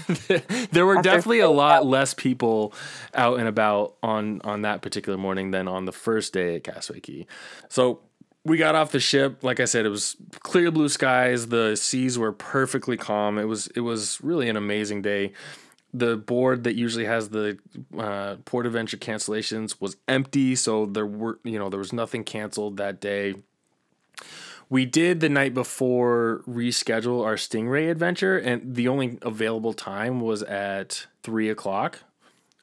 there 0.72 0.86
were 0.86 1.02
definitely 1.02 1.40
a 1.40 1.50
lot 1.50 1.86
less 1.86 2.14
people 2.14 2.72
out 3.14 3.38
and 3.38 3.48
about 3.48 3.96
on 4.02 4.40
on 4.42 4.62
that 4.62 4.82
particular 4.82 5.18
morning 5.18 5.50
than 5.50 5.68
on 5.68 5.84
the 5.84 5.92
first 5.92 6.32
day 6.32 6.56
at 6.56 6.64
Castaway 6.64 7.00
Cay. 7.00 7.26
So 7.68 8.00
we 8.44 8.58
got 8.58 8.74
off 8.74 8.92
the 8.92 9.00
ship. 9.00 9.42
Like 9.42 9.60
I 9.60 9.64
said, 9.64 9.86
it 9.86 9.90
was 9.90 10.16
clear 10.40 10.70
blue 10.70 10.88
skies. 10.88 11.48
The 11.48 11.76
seas 11.76 12.18
were 12.18 12.32
perfectly 12.32 12.96
calm. 12.96 13.38
It 13.38 13.44
was 13.44 13.68
it 13.68 13.80
was 13.80 14.20
really 14.22 14.48
an 14.48 14.56
amazing 14.56 15.02
day. 15.02 15.32
The 15.92 16.16
board 16.16 16.64
that 16.64 16.74
usually 16.74 17.04
has 17.04 17.28
the 17.28 17.56
uh, 17.96 18.36
port 18.44 18.66
adventure 18.66 18.96
cancellations 18.96 19.80
was 19.80 19.96
empty, 20.08 20.56
so 20.56 20.86
there 20.86 21.06
were 21.06 21.38
you 21.44 21.58
know 21.58 21.68
there 21.68 21.78
was 21.78 21.92
nothing 21.92 22.24
canceled 22.24 22.76
that 22.78 23.00
day 23.00 23.34
we 24.68 24.84
did 24.84 25.20
the 25.20 25.28
night 25.28 25.54
before 25.54 26.42
reschedule 26.48 27.24
our 27.24 27.36
Stingray 27.36 27.90
adventure, 27.90 28.38
and 28.38 28.74
the 28.74 28.88
only 28.88 29.18
available 29.22 29.72
time 29.72 30.20
was 30.20 30.42
at 30.42 31.06
three 31.22 31.48
o'clock, 31.48 32.00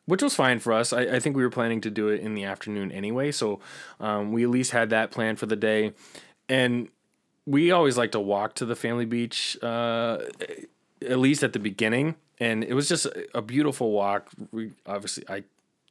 which 0.06 0.22
was 0.22 0.36
fine 0.36 0.60
for 0.60 0.74
us. 0.74 0.94
I, 0.94 1.02
I 1.02 1.20
think 1.20 1.36
we 1.36 1.44
were 1.44 1.50
planning 1.50 1.82
to 1.82 1.90
do 1.90 2.10
it 2.10 2.22
in 2.22 2.34
the 2.34 2.44
afternoon 2.44 2.92
anyway, 2.92 3.32
so 3.32 3.60
um, 4.00 4.32
we 4.32 4.44
at 4.44 4.50
least 4.50 4.72
had 4.72 4.90
that 4.90 5.12
plan 5.12 5.36
for 5.36 5.46
the 5.46 5.56
day. 5.56 5.94
And 6.50 6.90
we 7.46 7.72
always 7.72 7.98
like 7.98 8.12
to 8.12 8.20
walk 8.20 8.56
to 8.56 8.66
the 8.66 8.76
family 8.76 9.06
beach, 9.06 9.58
uh, 9.62 10.20
at 11.02 11.20
least 11.20 11.44
at 11.44 11.54
the 11.54 11.60
beginning, 11.60 12.16
and 12.40 12.64
it 12.64 12.74
was 12.74 12.90
just 12.90 13.08
a 13.34 13.42
beautiful 13.42 13.92
walk. 13.92 14.30
We 14.52 14.72
obviously 14.86 15.24
I 15.30 15.44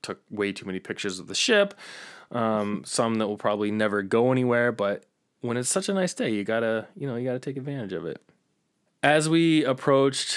took 0.02 0.20
way 0.30 0.52
too 0.52 0.66
many 0.66 0.80
pictures 0.80 1.18
of 1.18 1.26
the 1.26 1.34
ship, 1.34 1.74
um, 2.30 2.82
some 2.84 3.16
that 3.16 3.26
will 3.26 3.36
probably 3.36 3.70
never 3.70 4.02
go 4.02 4.32
anywhere, 4.32 4.72
but 4.72 5.04
when 5.40 5.56
it's 5.56 5.68
such 5.68 5.88
a 5.88 5.94
nice 5.94 6.14
day, 6.14 6.30
you 6.30 6.44
gotta, 6.44 6.86
you 6.96 7.06
know, 7.06 7.16
you 7.16 7.24
gotta 7.24 7.38
take 7.38 7.56
advantage 7.56 7.92
of 7.92 8.06
it. 8.06 8.20
As 9.02 9.28
we 9.28 9.64
approached 9.64 10.36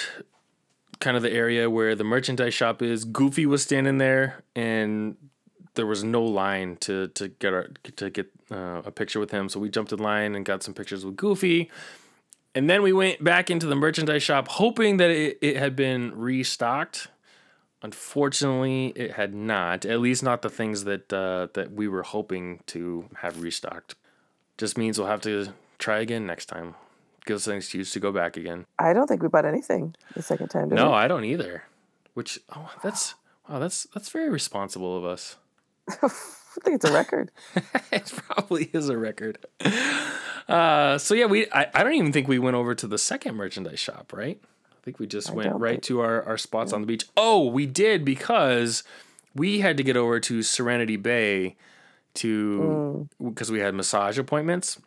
kind 1.00 1.16
of 1.16 1.22
the 1.22 1.32
area 1.32 1.68
where 1.68 1.94
the 1.94 2.04
merchandise 2.04 2.54
shop 2.54 2.80
is, 2.80 3.04
Goofy 3.04 3.46
was 3.46 3.62
standing 3.62 3.98
there 3.98 4.42
and 4.56 5.16
there 5.74 5.86
was 5.86 6.04
no 6.04 6.22
line 6.22 6.76
to 6.80 7.08
to 7.08 7.28
get 7.28 7.52
our 7.52 7.68
to 7.96 8.10
get 8.10 8.30
uh, 8.50 8.82
a 8.84 8.90
picture 8.90 9.20
with 9.20 9.30
him. 9.30 9.48
So 9.48 9.60
we 9.60 9.68
jumped 9.68 9.92
in 9.92 9.98
line 9.98 10.34
and 10.34 10.44
got 10.44 10.62
some 10.62 10.74
pictures 10.74 11.04
with 11.04 11.16
Goofy. 11.16 11.70
And 12.54 12.70
then 12.70 12.82
we 12.82 12.92
went 12.92 13.22
back 13.22 13.50
into 13.50 13.66
the 13.66 13.74
merchandise 13.74 14.22
shop 14.22 14.46
hoping 14.48 14.98
that 14.98 15.10
it, 15.10 15.38
it 15.42 15.56
had 15.56 15.74
been 15.74 16.16
restocked. 16.16 17.08
Unfortunately, 17.82 18.92
it 18.96 19.12
had 19.12 19.34
not. 19.34 19.84
At 19.84 20.00
least 20.00 20.22
not 20.22 20.42
the 20.42 20.48
things 20.48 20.84
that 20.84 21.12
uh, 21.12 21.48
that 21.54 21.72
we 21.72 21.88
were 21.88 22.04
hoping 22.04 22.60
to 22.66 23.08
have 23.18 23.42
restocked. 23.42 23.96
Just 24.58 24.78
means 24.78 24.98
we'll 24.98 25.08
have 25.08 25.22
to 25.22 25.52
try 25.78 25.98
again 26.00 26.26
next 26.26 26.46
time. 26.46 26.74
Give 27.26 27.36
us 27.36 27.46
an 27.46 27.56
excuse 27.56 27.90
to 27.92 28.00
go 28.00 28.12
back 28.12 28.36
again. 28.36 28.66
I 28.78 28.92
don't 28.92 29.06
think 29.06 29.22
we 29.22 29.28
bought 29.28 29.46
anything 29.46 29.94
the 30.14 30.22
second 30.22 30.48
time. 30.48 30.68
No, 30.68 30.90
we? 30.90 30.94
I 30.94 31.08
don't 31.08 31.24
either. 31.24 31.64
Which 32.12 32.38
oh, 32.54 32.70
that's 32.82 33.14
wow, 33.48 33.58
that's 33.58 33.84
that's 33.94 34.10
very 34.10 34.28
responsible 34.28 34.96
of 34.96 35.04
us. 35.04 35.36
I 36.56 36.60
think 36.62 36.76
it's 36.76 36.84
a 36.84 36.92
record. 36.92 37.30
it 37.92 38.12
probably 38.28 38.70
is 38.72 38.88
a 38.88 38.96
record. 38.96 39.38
Uh, 40.48 40.98
so 40.98 41.14
yeah, 41.14 41.26
we 41.26 41.50
I, 41.50 41.66
I 41.74 41.82
don't 41.82 41.94
even 41.94 42.12
think 42.12 42.28
we 42.28 42.38
went 42.38 42.56
over 42.56 42.74
to 42.74 42.86
the 42.86 42.98
second 42.98 43.34
merchandise 43.34 43.80
shop, 43.80 44.12
right? 44.12 44.38
I 44.70 44.84
think 44.84 44.98
we 44.98 45.06
just 45.06 45.30
I 45.30 45.34
went 45.34 45.56
right 45.56 45.72
think- 45.72 45.82
to 45.84 46.00
our, 46.00 46.22
our 46.24 46.38
spots 46.38 46.72
on 46.72 46.82
the 46.82 46.86
beach. 46.86 47.06
Oh, 47.16 47.48
we 47.48 47.66
did 47.66 48.04
because 48.04 48.84
we 49.34 49.60
had 49.60 49.76
to 49.78 49.82
get 49.82 49.96
over 49.96 50.20
to 50.20 50.42
Serenity 50.42 50.96
Bay 50.96 51.56
to 52.14 53.08
Mm. 53.20 53.30
because 53.34 53.50
we 53.50 53.60
had 53.60 53.74
massage 53.74 54.18
appointments. 54.18 54.80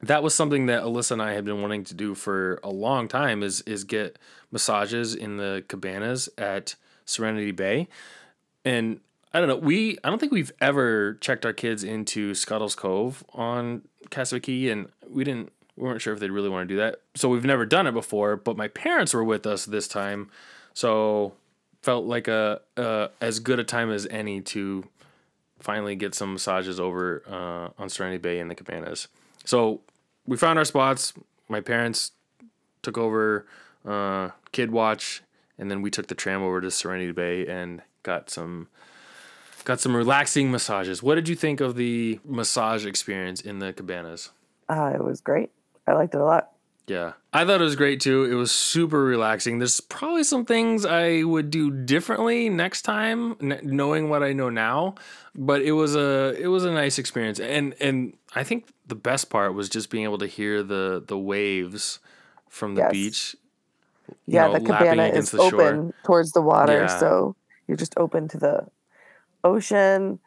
That 0.00 0.22
was 0.22 0.34
something 0.34 0.66
that 0.66 0.82
Alyssa 0.82 1.12
and 1.12 1.22
I 1.22 1.34
had 1.34 1.44
been 1.44 1.62
wanting 1.62 1.84
to 1.84 1.94
do 1.94 2.14
for 2.14 2.58
a 2.64 2.70
long 2.70 3.08
time 3.08 3.42
is 3.42 3.60
is 3.62 3.84
get 3.84 4.18
massages 4.50 5.14
in 5.14 5.36
the 5.36 5.64
cabanas 5.68 6.28
at 6.36 6.74
Serenity 7.04 7.52
Bay. 7.52 7.88
And 8.64 9.00
I 9.32 9.38
don't 9.38 9.48
know, 9.48 9.56
we 9.56 9.98
I 10.04 10.10
don't 10.10 10.18
think 10.18 10.32
we've 10.32 10.52
ever 10.60 11.14
checked 11.20 11.46
our 11.46 11.52
kids 11.52 11.84
into 11.84 12.34
Scuttle's 12.34 12.74
Cove 12.74 13.24
on 13.32 13.82
Castaway 14.10 14.68
and 14.68 14.88
we 15.08 15.24
didn't 15.24 15.52
we 15.76 15.84
weren't 15.84 16.02
sure 16.02 16.12
if 16.12 16.20
they'd 16.20 16.30
really 16.30 16.50
want 16.50 16.68
to 16.68 16.74
do 16.74 16.78
that. 16.78 16.96
So 17.14 17.28
we've 17.28 17.44
never 17.44 17.64
done 17.64 17.86
it 17.86 17.92
before, 17.92 18.36
but 18.36 18.56
my 18.56 18.68
parents 18.68 19.14
were 19.14 19.24
with 19.24 19.46
us 19.46 19.64
this 19.64 19.88
time. 19.88 20.30
So 20.74 21.32
felt 21.82 22.04
like 22.04 22.28
a, 22.28 22.60
a 22.76 23.08
as 23.20 23.40
good 23.40 23.58
a 23.58 23.64
time 23.64 23.90
as 23.90 24.06
any 24.10 24.40
to 24.40 24.84
finally 25.62 25.94
get 25.94 26.14
some 26.14 26.32
massages 26.34 26.78
over 26.78 27.22
uh, 27.28 27.82
on 27.82 27.88
Serenity 27.88 28.18
Bay 28.18 28.38
in 28.38 28.48
the 28.48 28.54
cabanas. 28.54 29.08
So 29.44 29.80
we 30.26 30.36
found 30.36 30.58
our 30.58 30.64
spots. 30.64 31.12
My 31.48 31.60
parents 31.60 32.12
took 32.82 32.98
over 32.98 33.46
uh, 33.86 34.30
Kid 34.52 34.70
Watch, 34.70 35.22
and 35.58 35.70
then 35.70 35.82
we 35.82 35.90
took 35.90 36.08
the 36.08 36.14
tram 36.14 36.42
over 36.42 36.60
to 36.60 36.70
Serenity 36.70 37.12
Bay 37.12 37.46
and 37.46 37.82
got 38.02 38.30
some 38.30 38.68
got 39.64 39.80
some 39.80 39.94
relaxing 39.94 40.50
massages. 40.50 41.02
What 41.02 41.14
did 41.14 41.28
you 41.28 41.36
think 41.36 41.60
of 41.60 41.76
the 41.76 42.18
massage 42.24 42.84
experience 42.84 43.40
in 43.40 43.60
the 43.60 43.72
cabanas? 43.72 44.30
Uh, 44.68 44.92
it 44.94 45.04
was 45.04 45.20
great. 45.20 45.50
I 45.86 45.92
liked 45.92 46.14
it 46.14 46.20
a 46.20 46.24
lot. 46.24 46.51
Yeah, 46.88 47.12
I 47.32 47.44
thought 47.44 47.60
it 47.60 47.64
was 47.64 47.76
great 47.76 48.00
too. 48.00 48.24
It 48.24 48.34
was 48.34 48.50
super 48.50 49.02
relaxing. 49.04 49.58
There's 49.58 49.80
probably 49.80 50.24
some 50.24 50.44
things 50.44 50.84
I 50.84 51.22
would 51.22 51.48
do 51.48 51.70
differently 51.70 52.48
next 52.48 52.82
time, 52.82 53.36
n- 53.40 53.60
knowing 53.62 54.08
what 54.08 54.22
I 54.24 54.32
know 54.32 54.50
now. 54.50 54.96
But 55.34 55.62
it 55.62 55.72
was 55.72 55.94
a 55.94 56.34
it 56.38 56.48
was 56.48 56.64
a 56.64 56.72
nice 56.72 56.98
experience, 56.98 57.38
and 57.38 57.74
and 57.80 58.16
I 58.34 58.42
think 58.42 58.68
the 58.88 58.96
best 58.96 59.30
part 59.30 59.54
was 59.54 59.68
just 59.68 59.90
being 59.90 60.04
able 60.04 60.18
to 60.18 60.26
hear 60.26 60.62
the 60.64 61.02
the 61.06 61.16
waves 61.18 62.00
from 62.48 62.74
the 62.74 62.82
Yes. 62.82 62.92
beach. 62.92 63.36
Yeah, 64.26 64.48
know, 64.48 64.54
the 64.58 64.60
cabana 64.66 65.04
is 65.04 65.30
the 65.30 65.38
shore. 65.48 65.62
open 65.62 65.92
towards 66.04 66.32
the 66.32 66.42
water, 66.42 66.80
Yeah. 66.80 66.86
so 66.98 67.36
you're 67.68 67.76
just 67.76 67.94
open 67.96 68.26
to 68.28 68.38
the 68.38 68.66
ocean. 69.44 70.18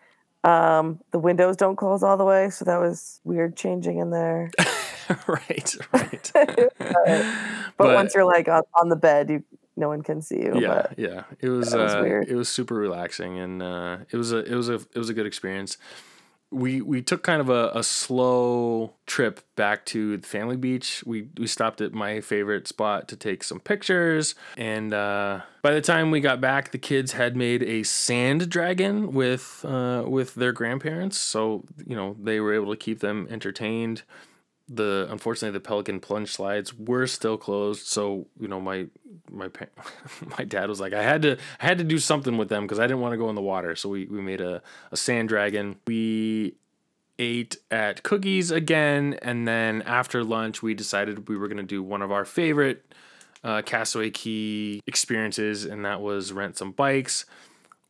Um, 0.45 0.99
the 1.11 1.17
windows 1.17 1.57
don't 1.57 1.75
close 1.75 2.03
all 2.03 2.17
the 2.17 2.23
way, 2.23 2.51
so 2.51 2.65
that 2.65 2.77
was 2.77 3.19
weird 3.23 3.57
changing 3.57 3.97
in 3.97 4.11
there. 4.11 4.51
right, 5.27 5.75
right. 5.91 6.31
But, 7.77 7.93
once 7.93 8.15
you're 8.15 8.25
like 8.25 8.47
on, 8.47 8.61
on 8.79 8.87
the 8.87 8.95
bed, 8.95 9.29
you 9.29 9.43
no 9.75 9.89
one 9.89 10.01
can 10.01 10.21
see 10.21 10.37
you. 10.37 10.53
yeah 10.61 10.67
But 10.87 10.93
yeah 10.97 11.23
it 11.41 11.49
was, 11.49 11.71
that 11.71 11.79
was 11.79 11.93
uh, 11.95 11.99
weird. 12.01 12.27
it 12.29 12.35
was 12.35 12.47
super 12.47 12.75
relaxing 12.75 13.37
and 13.39 13.61
uh, 13.61 13.97
it 14.09 14.15
was 14.15 14.31
a 14.31 14.37
it 14.37 14.55
was 14.55 14.69
a 14.69 14.75
it 14.75 14.95
was 14.95 15.09
a 15.09 15.13
good 15.13 15.25
experience 15.25 15.77
we 16.51 16.81
we 16.81 17.01
took 17.01 17.23
kind 17.23 17.41
of 17.41 17.49
a, 17.49 17.71
a 17.73 17.83
slow 17.83 18.93
trip 19.05 19.41
back 19.55 19.85
to 19.85 20.17
the 20.17 20.27
family 20.27 20.57
beach. 20.57 21.03
We 21.05 21.27
we 21.37 21.47
stopped 21.47 21.81
at 21.81 21.93
my 21.93 22.21
favorite 22.21 22.67
spot 22.67 23.07
to 23.09 23.15
take 23.15 23.43
some 23.43 23.59
pictures. 23.59 24.35
And 24.57 24.93
uh, 24.93 25.41
by 25.61 25.73
the 25.73 25.81
time 25.81 26.11
we 26.11 26.19
got 26.21 26.39
back 26.39 26.71
the 26.71 26.77
kids 26.77 27.13
had 27.13 27.35
made 27.35 27.63
a 27.63 27.83
sand 27.83 28.49
dragon 28.49 29.13
with 29.13 29.65
uh, 29.65 30.03
with 30.07 30.35
their 30.35 30.51
grandparents. 30.51 31.17
So 31.17 31.65
you 31.85 31.95
know 31.95 32.15
they 32.21 32.39
were 32.39 32.53
able 32.53 32.71
to 32.71 32.77
keep 32.77 32.99
them 32.99 33.27
entertained 33.29 34.03
the 34.67 35.07
unfortunately 35.11 35.53
the 35.53 35.63
pelican 35.63 35.99
plunge 35.99 36.31
slides 36.31 36.73
were 36.73 37.05
still 37.05 37.37
closed. 37.37 37.85
So 37.85 38.27
you 38.39 38.47
know 38.47 38.59
my 38.59 38.87
my 39.29 39.49
my 40.37 40.43
dad 40.43 40.69
was 40.69 40.79
like 40.79 40.93
i 40.93 41.03
had 41.03 41.21
to 41.23 41.37
i 41.59 41.65
had 41.65 41.77
to 41.77 41.83
do 41.83 41.99
something 41.99 42.37
with 42.37 42.49
them 42.49 42.63
because 42.63 42.79
i 42.79 42.83
didn't 42.83 43.01
want 43.01 43.13
to 43.13 43.17
go 43.17 43.29
in 43.29 43.35
the 43.35 43.41
water. 43.41 43.75
So 43.75 43.89
we, 43.89 44.05
we 44.05 44.21
made 44.21 44.41
a, 44.41 44.61
a 44.91 44.97
sand 44.97 45.29
dragon. 45.29 45.77
We 45.85 46.55
ate 47.17 47.57
at 47.71 48.03
Cookie's 48.03 48.51
again 48.51 49.17
and 49.21 49.47
then 49.47 49.81
after 49.83 50.23
lunch 50.23 50.61
we 50.61 50.73
decided 50.73 51.29
we 51.29 51.37
were 51.37 51.47
going 51.47 51.57
to 51.57 51.63
do 51.63 51.81
one 51.81 52.01
of 52.01 52.11
our 52.11 52.25
favorite 52.25 52.93
uh, 53.43 53.61
castaway 53.61 54.09
cay 54.09 54.81
experiences 54.85 55.63
and 55.63 55.85
that 55.85 56.01
was 56.01 56.33
rent 56.33 56.57
some 56.57 56.71
bikes. 56.71 57.25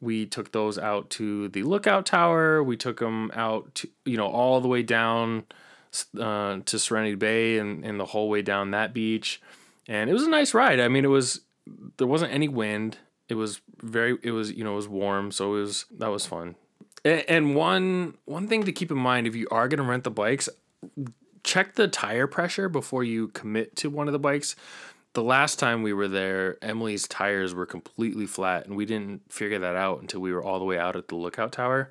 We 0.01 0.25
took 0.25 0.51
those 0.51 0.77
out 0.77 1.09
to 1.11 1.47
the 1.47 1.63
lookout 1.63 2.05
tower. 2.05 2.61
We 2.61 2.77
took 2.77 2.99
them 2.99 3.31
out 3.33 3.73
to 3.75 3.89
you 4.03 4.17
know 4.17 4.27
all 4.27 4.59
the 4.59 4.67
way 4.67 4.83
down 4.83 5.45
uh, 6.19 6.59
to 6.65 6.79
Serenity 6.79 7.15
Bay 7.15 7.57
and, 7.57 7.83
and 7.85 7.99
the 7.99 8.05
whole 8.05 8.29
way 8.29 8.41
down 8.41 8.71
that 8.71 8.93
beach. 8.93 9.41
And 9.87 10.09
it 10.09 10.13
was 10.13 10.23
a 10.23 10.29
nice 10.29 10.53
ride. 10.53 10.79
I 10.79 10.87
mean, 10.87 11.05
it 11.05 11.09
was 11.09 11.41
there 11.97 12.07
wasn't 12.07 12.33
any 12.33 12.47
wind. 12.47 12.97
It 13.29 13.35
was 13.35 13.61
very 13.81 14.17
it 14.23 14.31
was 14.31 14.51
you 14.51 14.63
know 14.63 14.73
it 14.73 14.77
was 14.77 14.87
warm, 14.87 15.31
so 15.31 15.55
it 15.55 15.61
was 15.61 15.85
that 15.97 16.07
was 16.07 16.25
fun. 16.25 16.55
And, 17.03 17.23
and 17.27 17.55
one 17.55 18.17
one 18.25 18.47
thing 18.47 18.63
to 18.63 18.71
keep 18.71 18.91
in 18.91 18.97
mind 18.97 19.27
if 19.27 19.35
you 19.35 19.47
are 19.51 19.67
going 19.67 19.77
to 19.77 19.83
rent 19.83 20.03
the 20.03 20.11
bikes, 20.11 20.49
check 21.43 21.75
the 21.75 21.87
tire 21.87 22.27
pressure 22.27 22.69
before 22.69 23.03
you 23.03 23.29
commit 23.29 23.75
to 23.77 23.89
one 23.89 24.07
of 24.07 24.13
the 24.13 24.19
bikes. 24.19 24.55
The 25.13 25.23
last 25.23 25.59
time 25.59 25.81
we 25.81 25.93
were 25.93 26.09
there, 26.09 26.57
Emily's 26.61 27.07
tires 27.07 27.53
were 27.53 27.65
completely 27.65 28.25
flat, 28.25 28.65
and 28.65 28.75
we 28.75 28.85
didn't 28.85 29.31
figure 29.31 29.59
that 29.59 29.75
out 29.75 30.01
until 30.01 30.19
we 30.19 30.33
were 30.33 30.43
all 30.43 30.59
the 30.59 30.65
way 30.65 30.77
out 30.77 30.97
at 30.97 31.07
the 31.07 31.15
lookout 31.15 31.53
tower. 31.53 31.89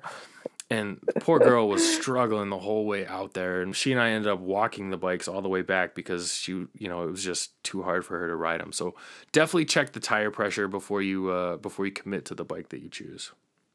And 0.69 0.99
the 1.05 1.19
poor 1.19 1.37
girl 1.37 1.69
was 1.69 1.87
struggling 1.95 2.49
the 2.49 2.57
whole 2.57 2.85
way 2.85 3.05
out 3.05 3.33
there. 3.33 3.61
And 3.61 3.75
she 3.75 3.91
and 3.91 4.01
I 4.01 4.09
ended 4.09 4.31
up 4.31 4.39
walking 4.39 4.89
the 4.89 4.97
bikes 4.97 5.27
all 5.27 5.41
the 5.43 5.49
way 5.49 5.61
back 5.61 5.93
because 5.93 6.33
she, 6.33 6.65
you 6.73 6.89
know, 6.89 7.03
it 7.03 7.11
was 7.11 7.23
just 7.23 7.61
too 7.63 7.83
hard 7.83 8.03
for 8.03 8.17
her 8.19 8.27
to 8.27 8.35
ride 8.35 8.61
them. 8.61 8.71
So 8.71 8.95
definitely 9.31 9.65
check 9.65 9.93
the 9.93 9.99
tire 9.99 10.31
pressure 10.31 10.67
before 10.67 11.03
you 11.03 11.29
uh, 11.29 11.57
before 11.57 11.85
you 11.85 11.91
commit 11.91 12.25
to 12.25 12.35
the 12.35 12.43
bike 12.43 12.69
that 12.69 12.81
you 12.81 12.89
choose. 12.89 13.31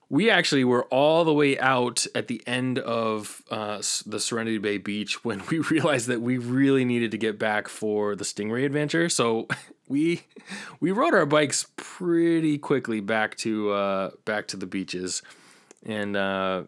We 0.09 0.29
actually 0.29 0.65
were 0.65 0.87
all 0.87 1.25
the 1.25 1.33
way 1.33 1.57
out 1.61 2.05
at 2.17 2.27
the 2.27 2.43
end 2.45 2.81
of 2.81 3.45
uh, 3.49 3.81
the 4.05 4.19
Serenity 4.19 4.59
Bay 4.59 4.79
Beach 4.79 5.25
when 5.25 5.43
we 5.49 5.61
realized 5.61 6.09
that 6.09 6.21
we 6.21 6.39
really 6.39 6.85
needed 6.85 7.13
to 7.13 7.19
get 7.19 7.39
back 7.39 7.69
for 7.69 8.17
the 8.17 8.25
Stingray 8.25 8.65
adventure. 8.65 9.09
So 9.09 9.47
we 9.89 10.23
we 10.81 10.91
rode 10.91 11.15
our 11.15 11.27
bikes 11.27 11.69
pretty 11.77 12.59
quickly 12.59 12.99
back 12.99 13.37
to 13.39 13.71
uh, 13.71 14.11
back 14.25 14.49
to 14.49 14.57
the 14.57 14.67
beaches, 14.67 15.23
and 15.87 16.17
uh, 16.17 16.65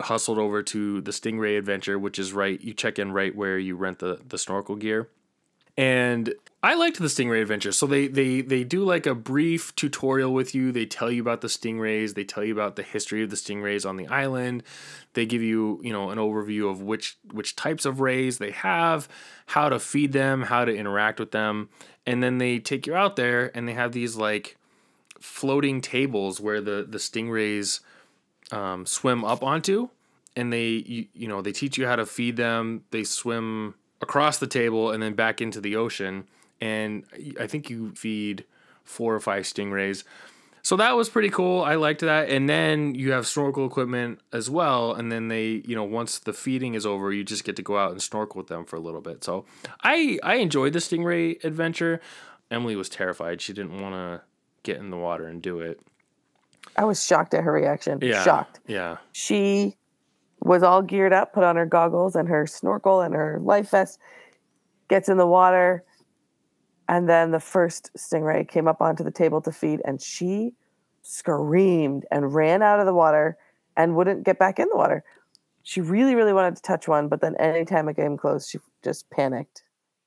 hustled 0.00 0.38
over 0.38 0.62
to 0.62 1.00
the 1.00 1.10
Stingray 1.10 1.58
Adventure, 1.58 1.98
which 1.98 2.18
is 2.18 2.32
right. 2.32 2.60
You 2.60 2.74
check 2.74 2.98
in 2.98 3.12
right 3.12 3.34
where 3.34 3.58
you 3.58 3.76
rent 3.76 3.98
the 4.00 4.20
the 4.28 4.38
snorkel 4.38 4.76
gear, 4.76 5.08
and 5.76 6.34
I 6.62 6.74
liked 6.74 6.98
the 6.98 7.06
Stingray 7.06 7.40
Adventure. 7.40 7.72
So 7.72 7.86
they 7.86 8.08
they 8.08 8.40
they 8.40 8.64
do 8.64 8.84
like 8.84 9.06
a 9.06 9.14
brief 9.14 9.74
tutorial 9.76 10.34
with 10.34 10.54
you. 10.54 10.72
They 10.72 10.86
tell 10.86 11.10
you 11.10 11.22
about 11.22 11.40
the 11.40 11.48
stingrays. 11.48 12.14
They 12.14 12.24
tell 12.24 12.44
you 12.44 12.52
about 12.52 12.76
the 12.76 12.82
history 12.82 13.22
of 13.22 13.30
the 13.30 13.36
stingrays 13.36 13.88
on 13.88 13.96
the 13.96 14.08
island. 14.08 14.64
They 15.14 15.24
give 15.24 15.42
you 15.42 15.80
you 15.82 15.92
know 15.92 16.10
an 16.10 16.18
overview 16.18 16.70
of 16.70 16.82
which 16.82 17.16
which 17.32 17.56
types 17.56 17.84
of 17.84 18.00
rays 18.00 18.38
they 18.38 18.50
have, 18.50 19.08
how 19.46 19.68
to 19.68 19.78
feed 19.78 20.12
them, 20.12 20.42
how 20.42 20.64
to 20.64 20.74
interact 20.74 21.20
with 21.20 21.30
them, 21.30 21.68
and 22.04 22.22
then 22.22 22.38
they 22.38 22.58
take 22.58 22.86
you 22.86 22.94
out 22.94 23.16
there 23.16 23.50
and 23.56 23.68
they 23.68 23.74
have 23.74 23.92
these 23.92 24.16
like 24.16 24.56
floating 25.20 25.80
tables 25.80 26.40
where 26.40 26.60
the 26.60 26.84
the 26.88 26.98
stingrays 26.98 27.80
um, 28.50 28.86
swim 28.86 29.24
up 29.24 29.42
onto, 29.42 29.88
and 30.36 30.52
they 30.52 30.68
you, 30.68 31.06
you 31.14 31.28
know 31.28 31.42
they 31.42 31.52
teach 31.52 31.78
you 31.78 31.86
how 31.86 31.96
to 31.96 32.06
feed 32.06 32.36
them. 32.36 32.84
They 32.90 33.04
swim 33.04 33.74
across 34.00 34.38
the 34.38 34.46
table 34.46 34.90
and 34.90 35.02
then 35.02 35.14
back 35.14 35.40
into 35.40 35.60
the 35.60 35.76
ocean, 35.76 36.24
and 36.60 37.04
I 37.38 37.46
think 37.46 37.70
you 37.70 37.94
feed 37.94 38.44
four 38.84 39.14
or 39.14 39.20
five 39.20 39.44
stingrays. 39.44 40.04
So 40.62 40.76
that 40.76 40.96
was 40.96 41.08
pretty 41.08 41.30
cool. 41.30 41.62
I 41.62 41.76
liked 41.76 42.00
that. 42.00 42.28
And 42.28 42.48
then 42.48 42.94
you 42.94 43.12
have 43.12 43.26
snorkel 43.26 43.64
equipment 43.64 44.20
as 44.32 44.50
well. 44.50 44.92
And 44.92 45.10
then 45.10 45.28
they, 45.28 45.62
you 45.64 45.74
know, 45.74 45.84
once 45.84 46.18
the 46.18 46.32
feeding 46.32 46.74
is 46.74 46.84
over, 46.84 47.12
you 47.12 47.24
just 47.24 47.44
get 47.44 47.56
to 47.56 47.62
go 47.62 47.78
out 47.78 47.92
and 47.92 48.02
snorkel 48.02 48.38
with 48.38 48.48
them 48.48 48.64
for 48.64 48.76
a 48.76 48.80
little 48.80 49.00
bit. 49.00 49.24
So 49.24 49.46
I 49.82 50.18
I 50.22 50.34
enjoyed 50.34 50.72
the 50.72 50.80
stingray 50.80 51.42
adventure. 51.44 52.00
Emily 52.50 52.76
was 52.76 52.88
terrified. 52.88 53.40
She 53.40 53.52
didn't 53.52 53.80
want 53.80 53.94
to 53.94 54.22
get 54.62 54.78
in 54.78 54.90
the 54.90 54.96
water 54.96 55.26
and 55.26 55.40
do 55.40 55.60
it. 55.60 55.80
I 56.78 56.84
was 56.84 57.04
shocked 57.04 57.34
at 57.34 57.42
her 57.42 57.52
reaction. 57.52 57.98
Yeah. 58.00 58.22
Shocked. 58.22 58.60
Yeah. 58.68 58.98
She 59.12 59.76
was 60.40 60.62
all 60.62 60.80
geared 60.80 61.12
up, 61.12 61.32
put 61.32 61.42
on 61.42 61.56
her 61.56 61.66
goggles 61.66 62.14
and 62.14 62.28
her 62.28 62.46
snorkel 62.46 63.00
and 63.00 63.14
her 63.14 63.40
life 63.42 63.70
vest, 63.70 63.98
gets 64.88 65.08
in 65.08 65.16
the 65.16 65.26
water, 65.26 65.82
and 66.88 67.08
then 67.08 67.32
the 67.32 67.40
first 67.40 67.90
stingray 67.98 68.48
came 68.48 68.68
up 68.68 68.80
onto 68.80 69.02
the 69.02 69.10
table 69.10 69.40
to 69.42 69.50
feed, 69.50 69.82
and 69.84 70.00
she 70.00 70.54
screamed 71.02 72.06
and 72.12 72.32
ran 72.32 72.62
out 72.62 72.78
of 72.78 72.86
the 72.86 72.94
water 72.94 73.36
and 73.76 73.96
wouldn't 73.96 74.24
get 74.24 74.38
back 74.38 74.60
in 74.60 74.68
the 74.70 74.76
water. 74.76 75.02
She 75.64 75.80
really, 75.80 76.14
really 76.14 76.32
wanted 76.32 76.54
to 76.56 76.62
touch 76.62 76.86
one, 76.86 77.08
but 77.08 77.20
then 77.20 77.34
anytime 77.36 77.88
it 77.88 77.96
came 77.96 78.16
close, 78.16 78.48
she 78.48 78.58
just 78.84 79.10
panicked, 79.10 79.64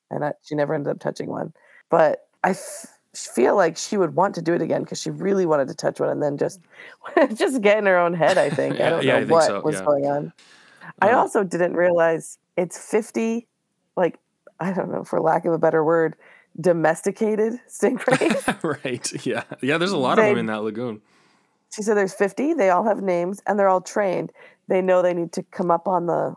and 0.09 0.23
I, 0.23 0.33
she 0.41 0.55
never 0.55 0.73
ended 0.73 0.91
up 0.91 0.99
touching 0.99 1.29
one. 1.29 1.53
But 1.89 2.27
I 2.45 2.51
f- 2.51 2.87
feel 3.15 3.55
like 3.55 3.77
she 3.77 3.97
would 3.97 4.15
want 4.15 4.35
to 4.35 4.41
do 4.41 4.53
it 4.53 4.61
again 4.61 4.83
because 4.83 5.01
she 5.01 5.09
really 5.09 5.45
wanted 5.45 5.67
to 5.67 5.75
touch 5.75 5.99
one, 5.99 6.09
and 6.09 6.21
then 6.21 6.37
just 6.37 6.59
just 7.35 7.61
get 7.61 7.77
in 7.77 7.85
her 7.85 7.97
own 7.97 8.13
head. 8.13 8.37
I 8.37 8.49
think 8.59 8.79
I 8.79 8.89
don't 8.89 9.03
yeah, 9.03 9.15
I 9.15 9.19
know 9.21 9.25
think 9.25 9.31
what 9.31 9.45
so, 9.45 9.61
was 9.61 9.75
yeah. 9.75 9.85
going 9.85 10.05
on. 10.07 10.33
I 11.01 11.11
Um, 11.11 11.19
also 11.19 11.43
didn't 11.43 11.73
realize 11.75 12.37
it's 12.57 12.77
fifty, 12.77 13.47
like 13.95 14.19
I 14.59 14.71
don't 14.73 14.91
know, 14.91 15.03
for 15.03 15.19
lack 15.21 15.45
of 15.45 15.53
a 15.53 15.57
better 15.57 15.83
word, 15.83 16.15
domesticated 16.59 17.59
stingrays. 17.69 18.63
right. 18.83 19.25
Yeah. 19.25 19.43
Yeah. 19.61 19.77
There's 19.77 19.91
a 19.91 19.97
lot 19.97 20.19
of 20.19 20.25
them 20.25 20.37
in 20.37 20.45
that 20.47 20.63
lagoon. 20.63 21.01
she 21.73 21.81
said 21.81 21.95
there's 21.95 22.13
50 22.13 22.53
they 22.53 22.69
all 22.69 22.83
have 22.83 23.01
names 23.01 23.41
and 23.47 23.57
they're 23.57 23.69
all 23.69 23.81
trained 23.81 24.31
they 24.67 24.81
know 24.81 25.01
they 25.01 25.13
need 25.13 25.31
to 25.33 25.43
come 25.43 25.71
up 25.71 25.87
on 25.87 26.05
the 26.07 26.35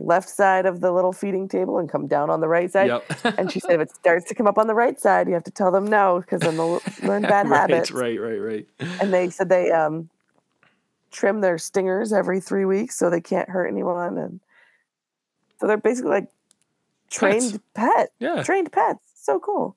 left 0.00 0.28
side 0.28 0.66
of 0.66 0.80
the 0.80 0.90
little 0.92 1.12
feeding 1.12 1.48
table 1.48 1.78
and 1.78 1.88
come 1.90 2.06
down 2.06 2.30
on 2.30 2.40
the 2.40 2.48
right 2.48 2.70
side 2.70 2.88
Yep. 2.88 3.34
and 3.38 3.52
she 3.52 3.60
said 3.60 3.72
if 3.74 3.80
it 3.82 3.90
starts 3.94 4.26
to 4.28 4.34
come 4.34 4.46
up 4.46 4.58
on 4.58 4.66
the 4.66 4.74
right 4.74 4.98
side 4.98 5.28
you 5.28 5.34
have 5.34 5.44
to 5.44 5.50
tell 5.50 5.70
them 5.70 5.86
no 5.86 6.20
because 6.20 6.40
then 6.40 6.56
they'll 6.56 6.82
learn 7.04 7.22
bad 7.22 7.48
right, 7.48 7.60
habits 7.60 7.90
Right. 7.90 8.20
Right. 8.20 8.38
Right. 8.38 8.66
and 9.00 9.12
they 9.14 9.30
said 9.30 9.48
they 9.48 9.70
um 9.70 10.08
trim 11.10 11.40
their 11.40 11.58
stingers 11.58 12.12
every 12.12 12.40
three 12.40 12.64
weeks 12.64 12.96
so 12.96 13.10
they 13.10 13.20
can't 13.20 13.48
hurt 13.48 13.66
anyone 13.66 14.16
and 14.18 14.40
so 15.60 15.66
they're 15.66 15.76
basically 15.76 16.10
like 16.10 16.28
trained 17.10 17.60
pet 17.74 18.10
Yeah. 18.18 18.42
trained 18.42 18.70
pets 18.72 19.00
so 19.16 19.38
cool 19.40 19.76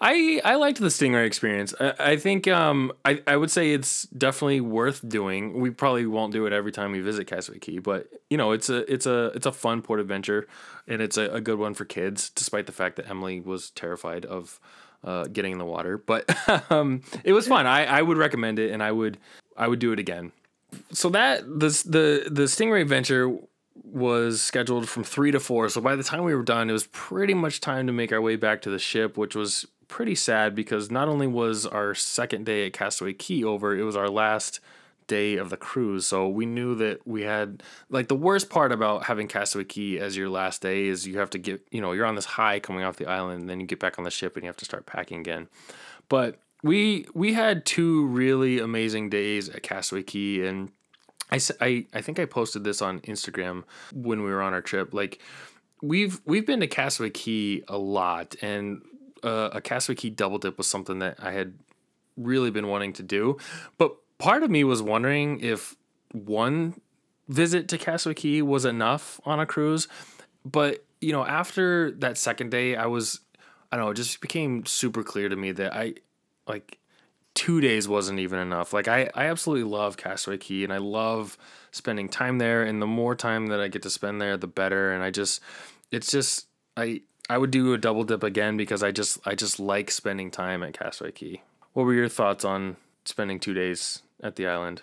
I 0.00 0.40
I 0.44 0.54
liked 0.56 0.80
the 0.80 0.86
Stingray 0.86 1.26
experience. 1.26 1.74
I, 1.78 1.94
I 1.98 2.16
think 2.16 2.48
um 2.48 2.92
I, 3.04 3.22
I 3.26 3.36
would 3.36 3.50
say 3.50 3.72
it's 3.72 4.04
definitely 4.04 4.60
worth 4.60 5.06
doing. 5.08 5.60
We 5.60 5.70
probably 5.70 6.06
won't 6.06 6.32
do 6.32 6.46
it 6.46 6.52
every 6.52 6.72
time 6.72 6.92
we 6.92 7.00
visit 7.00 7.26
Castaway 7.26 7.58
Cay, 7.58 7.78
but 7.78 8.08
you 8.28 8.36
know 8.36 8.52
it's 8.52 8.68
a 8.68 8.90
it's 8.92 9.06
a 9.06 9.26
it's 9.34 9.46
a 9.46 9.52
fun 9.52 9.82
port 9.82 10.00
adventure, 10.00 10.46
and 10.86 11.00
it's 11.02 11.16
a, 11.16 11.30
a 11.30 11.40
good 11.40 11.58
one 11.58 11.74
for 11.74 11.84
kids. 11.84 12.30
Despite 12.30 12.66
the 12.66 12.72
fact 12.72 12.96
that 12.96 13.08
Emily 13.08 13.40
was 13.40 13.70
terrified 13.70 14.24
of 14.24 14.60
uh, 15.04 15.24
getting 15.24 15.52
in 15.52 15.58
the 15.58 15.64
water, 15.64 15.98
but 15.98 16.28
um, 16.70 17.02
it 17.24 17.32
was 17.32 17.46
fun. 17.46 17.66
I, 17.66 17.84
I 17.84 18.02
would 18.02 18.18
recommend 18.18 18.58
it, 18.58 18.70
and 18.70 18.82
I 18.82 18.92
would 18.92 19.18
I 19.56 19.68
would 19.68 19.78
do 19.78 19.92
it 19.92 19.98
again. 19.98 20.32
So 20.92 21.08
that 21.10 21.42
the 21.42 21.68
the 21.86 22.30
the 22.30 22.42
Stingray 22.42 22.82
adventure 22.82 23.36
was 23.74 24.42
scheduled 24.42 24.88
from 24.88 25.04
three 25.04 25.30
to 25.30 25.40
four. 25.40 25.68
So 25.68 25.80
by 25.80 25.96
the 25.96 26.02
time 26.02 26.24
we 26.24 26.34
were 26.34 26.42
done, 26.42 26.70
it 26.70 26.72
was 26.72 26.86
pretty 26.88 27.34
much 27.34 27.60
time 27.60 27.86
to 27.86 27.92
make 27.92 28.12
our 28.12 28.20
way 28.20 28.36
back 28.36 28.62
to 28.62 28.70
the 28.70 28.78
ship, 28.78 29.16
which 29.16 29.34
was 29.34 29.66
pretty 29.88 30.14
sad 30.14 30.54
because 30.54 30.90
not 30.90 31.08
only 31.08 31.26
was 31.26 31.66
our 31.66 31.94
second 31.94 32.46
day 32.46 32.66
at 32.66 32.72
Castaway 32.72 33.12
Cay 33.12 33.42
over, 33.42 33.76
it 33.76 33.82
was 33.82 33.96
our 33.96 34.08
last 34.08 34.60
day 35.06 35.36
of 35.36 35.50
the 35.50 35.56
cruise. 35.56 36.06
So 36.06 36.28
we 36.28 36.46
knew 36.46 36.76
that 36.76 37.04
we 37.06 37.22
had 37.22 37.62
like 37.88 38.06
the 38.06 38.14
worst 38.14 38.48
part 38.48 38.70
about 38.70 39.04
having 39.06 39.26
Castaway 39.26 39.64
Cay 39.64 39.98
as 39.98 40.16
your 40.16 40.28
last 40.28 40.62
day 40.62 40.86
is 40.86 41.06
you 41.06 41.18
have 41.18 41.30
to 41.30 41.38
get, 41.38 41.66
you 41.70 41.80
know, 41.80 41.92
you're 41.92 42.06
on 42.06 42.14
this 42.14 42.24
high 42.24 42.60
coming 42.60 42.84
off 42.84 42.96
the 42.96 43.08
island, 43.08 43.40
and 43.40 43.50
then 43.50 43.60
you 43.60 43.66
get 43.66 43.80
back 43.80 43.98
on 43.98 44.04
the 44.04 44.10
ship 44.10 44.36
and 44.36 44.44
you 44.44 44.48
have 44.48 44.56
to 44.58 44.64
start 44.64 44.86
packing 44.86 45.18
again. 45.18 45.48
But 46.08 46.40
we 46.62 47.06
we 47.14 47.32
had 47.32 47.64
two 47.64 48.06
really 48.06 48.60
amazing 48.60 49.10
days 49.10 49.48
at 49.48 49.62
Castaway 49.62 50.04
Cay 50.04 50.46
and 50.46 50.70
I, 51.30 51.40
I, 51.60 51.86
I 51.94 52.00
think 52.00 52.18
I 52.18 52.24
posted 52.24 52.64
this 52.64 52.82
on 52.82 53.00
Instagram 53.00 53.64
when 53.92 54.22
we 54.22 54.30
were 54.30 54.42
on 54.42 54.52
our 54.52 54.60
trip. 54.60 54.92
Like 54.92 55.20
we've 55.82 56.20
we've 56.24 56.46
been 56.46 56.60
to 56.60 56.66
Castaway 56.66 57.10
Cay 57.10 57.62
a 57.68 57.78
lot, 57.78 58.34
and 58.42 58.82
uh, 59.22 59.50
a 59.52 59.60
Castaway 59.60 59.96
Cay 59.96 60.10
double 60.10 60.38
dip 60.38 60.58
was 60.58 60.66
something 60.66 60.98
that 61.00 61.16
I 61.22 61.32
had 61.32 61.54
really 62.16 62.50
been 62.50 62.68
wanting 62.68 62.92
to 62.94 63.02
do. 63.02 63.38
But 63.78 63.96
part 64.18 64.42
of 64.42 64.50
me 64.50 64.64
was 64.64 64.82
wondering 64.82 65.40
if 65.40 65.76
one 66.12 66.80
visit 67.28 67.68
to 67.68 67.78
Castaway 67.78 68.14
Cay 68.14 68.42
was 68.42 68.64
enough 68.64 69.20
on 69.24 69.40
a 69.40 69.46
cruise. 69.46 69.88
But 70.44 70.84
you 71.00 71.12
know, 71.12 71.24
after 71.24 71.92
that 71.92 72.18
second 72.18 72.50
day, 72.50 72.76
I 72.76 72.86
was 72.86 73.20
I 73.70 73.76
don't 73.76 73.86
know, 73.86 73.90
it 73.92 73.94
just 73.94 74.20
became 74.20 74.66
super 74.66 75.02
clear 75.02 75.28
to 75.28 75.36
me 75.36 75.52
that 75.52 75.74
I 75.74 75.94
like 76.46 76.79
two 77.34 77.60
days 77.60 77.88
wasn't 77.88 78.18
even 78.18 78.38
enough. 78.38 78.72
Like 78.72 78.88
I, 78.88 79.10
I 79.14 79.26
absolutely 79.26 79.68
love 79.70 79.96
Castaway 79.96 80.38
Cay 80.38 80.64
and 80.64 80.72
I 80.72 80.78
love 80.78 81.38
spending 81.70 82.08
time 82.08 82.38
there 82.38 82.62
and 82.62 82.82
the 82.82 82.86
more 82.86 83.14
time 83.14 83.46
that 83.48 83.60
I 83.60 83.68
get 83.68 83.82
to 83.82 83.90
spend 83.90 84.20
there 84.20 84.36
the 84.36 84.46
better 84.46 84.92
and 84.92 85.02
I 85.02 85.10
just 85.10 85.40
it's 85.92 86.10
just 86.10 86.46
I 86.76 87.02
I 87.28 87.38
would 87.38 87.50
do 87.52 87.72
a 87.72 87.78
double 87.78 88.02
dip 88.04 88.22
again 88.24 88.56
because 88.56 88.82
I 88.82 88.90
just 88.90 89.18
I 89.26 89.34
just 89.34 89.60
like 89.60 89.90
spending 89.90 90.30
time 90.30 90.62
at 90.62 90.72
Castaway 90.72 91.12
Cay. 91.12 91.42
What 91.72 91.84
were 91.84 91.94
your 91.94 92.08
thoughts 92.08 92.44
on 92.44 92.76
spending 93.04 93.38
2 93.40 93.54
days 93.54 94.02
at 94.22 94.36
the 94.36 94.46
island? 94.46 94.82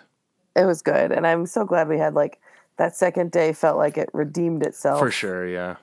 it 0.56 0.64
was 0.64 0.82
good 0.82 1.12
and 1.12 1.24
i'm 1.24 1.46
so 1.46 1.64
glad 1.64 1.86
we 1.88 1.98
had 1.98 2.14
like 2.14 2.40
that 2.78 2.96
second 2.96 3.30
day 3.30 3.52
felt 3.52 3.76
like 3.76 3.96
it 3.96 4.08
redeemed 4.12 4.62
itself 4.64 4.98
For 4.98 5.10
sure, 5.10 5.46
yeah. 5.46 5.76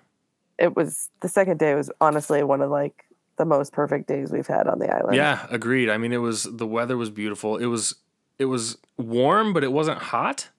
it 0.58 0.76
was 0.76 1.10
the 1.22 1.30
second 1.30 1.60
day 1.60 1.76
was 1.76 1.90
honestly 2.02 2.44
one 2.44 2.62
of 2.62 2.70
like 2.70 3.05
the 3.38 3.46
most 3.46 3.72
perfect 3.74 4.08
days 4.08 4.32
we've 4.32 4.48
had 4.48 4.68
on 4.68 4.80
the 4.80 4.90
island. 4.94 5.16
Yeah, 5.16 5.46
agreed. 5.50 5.90
I 5.90 5.98
mean, 5.98 6.14
it 6.14 6.18
was 6.18 6.44
the 6.44 6.68
weather 6.68 6.98
was 6.98 7.10
beautiful. 7.10 7.58
It 7.58 7.66
was 7.66 7.96
it 8.40 8.46
was 8.46 8.78
warm, 8.98 9.54
but 9.54 9.64
it 9.64 9.72
wasn't 9.72 10.00
hot. 10.00 10.50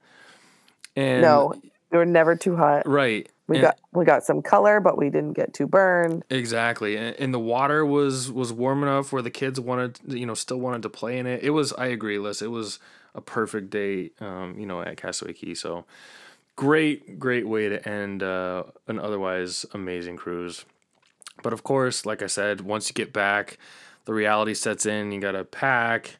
And 0.95 1.23
No, 1.23 1.55
we 1.91 1.99
were 1.99 2.07
never 2.07 2.35
too 2.37 2.57
hot. 2.57 2.87
right. 2.87 3.29
We 3.49 3.59
and- 3.59 3.63
got 3.63 3.79
we 3.93 4.05
got 4.05 4.25
some 4.25 4.43
color, 4.43 4.81
but 4.81 4.99
we 4.99 5.09
didn't 5.09 5.35
get 5.35 5.55
too 5.55 5.69
burned. 5.69 6.25
Exactly, 6.31 6.97
and, 6.97 7.15
and 7.21 7.33
the 7.33 7.39
water 7.39 7.87
was 7.87 8.31
was 8.33 8.53
warm 8.53 8.83
enough 8.83 9.13
where 9.13 9.23
the 9.23 9.31
kids 9.31 9.61
wanted, 9.61 10.01
you 10.09 10.27
know, 10.27 10.35
still 10.35 10.59
wanted 10.59 10.83
to 10.83 10.89
play 10.89 11.17
in 11.19 11.27
it. 11.27 11.45
It 11.45 11.51
was, 11.51 11.73
I 11.75 11.87
agree, 11.87 12.19
Liz. 12.19 12.43
It 12.43 12.51
was 12.51 12.81
a 13.15 13.21
perfect 13.21 13.71
day, 13.71 14.11
um, 14.21 14.57
you 14.59 14.67
know, 14.67 14.81
at 14.83 14.97
Castaway 14.97 15.33
Cay. 15.33 15.55
So 15.55 15.85
great, 16.57 17.21
great 17.21 17.47
way 17.47 17.69
to 17.69 17.89
end 17.89 18.23
uh, 18.25 18.65
an 18.89 18.99
otherwise 18.99 19.65
amazing 19.73 20.17
cruise. 20.17 20.65
But 21.43 21.53
of 21.53 21.63
course, 21.63 22.07
like 22.07 22.23
I 22.23 22.27
said, 22.27 22.63
once 22.63 22.89
you 22.89 22.95
get 22.95 23.13
back, 23.13 23.59
the 24.07 24.15
reality 24.15 24.55
sets 24.55 24.87
in. 24.87 25.13
You 25.13 25.21
gotta 25.21 25.45
pack. 25.45 26.17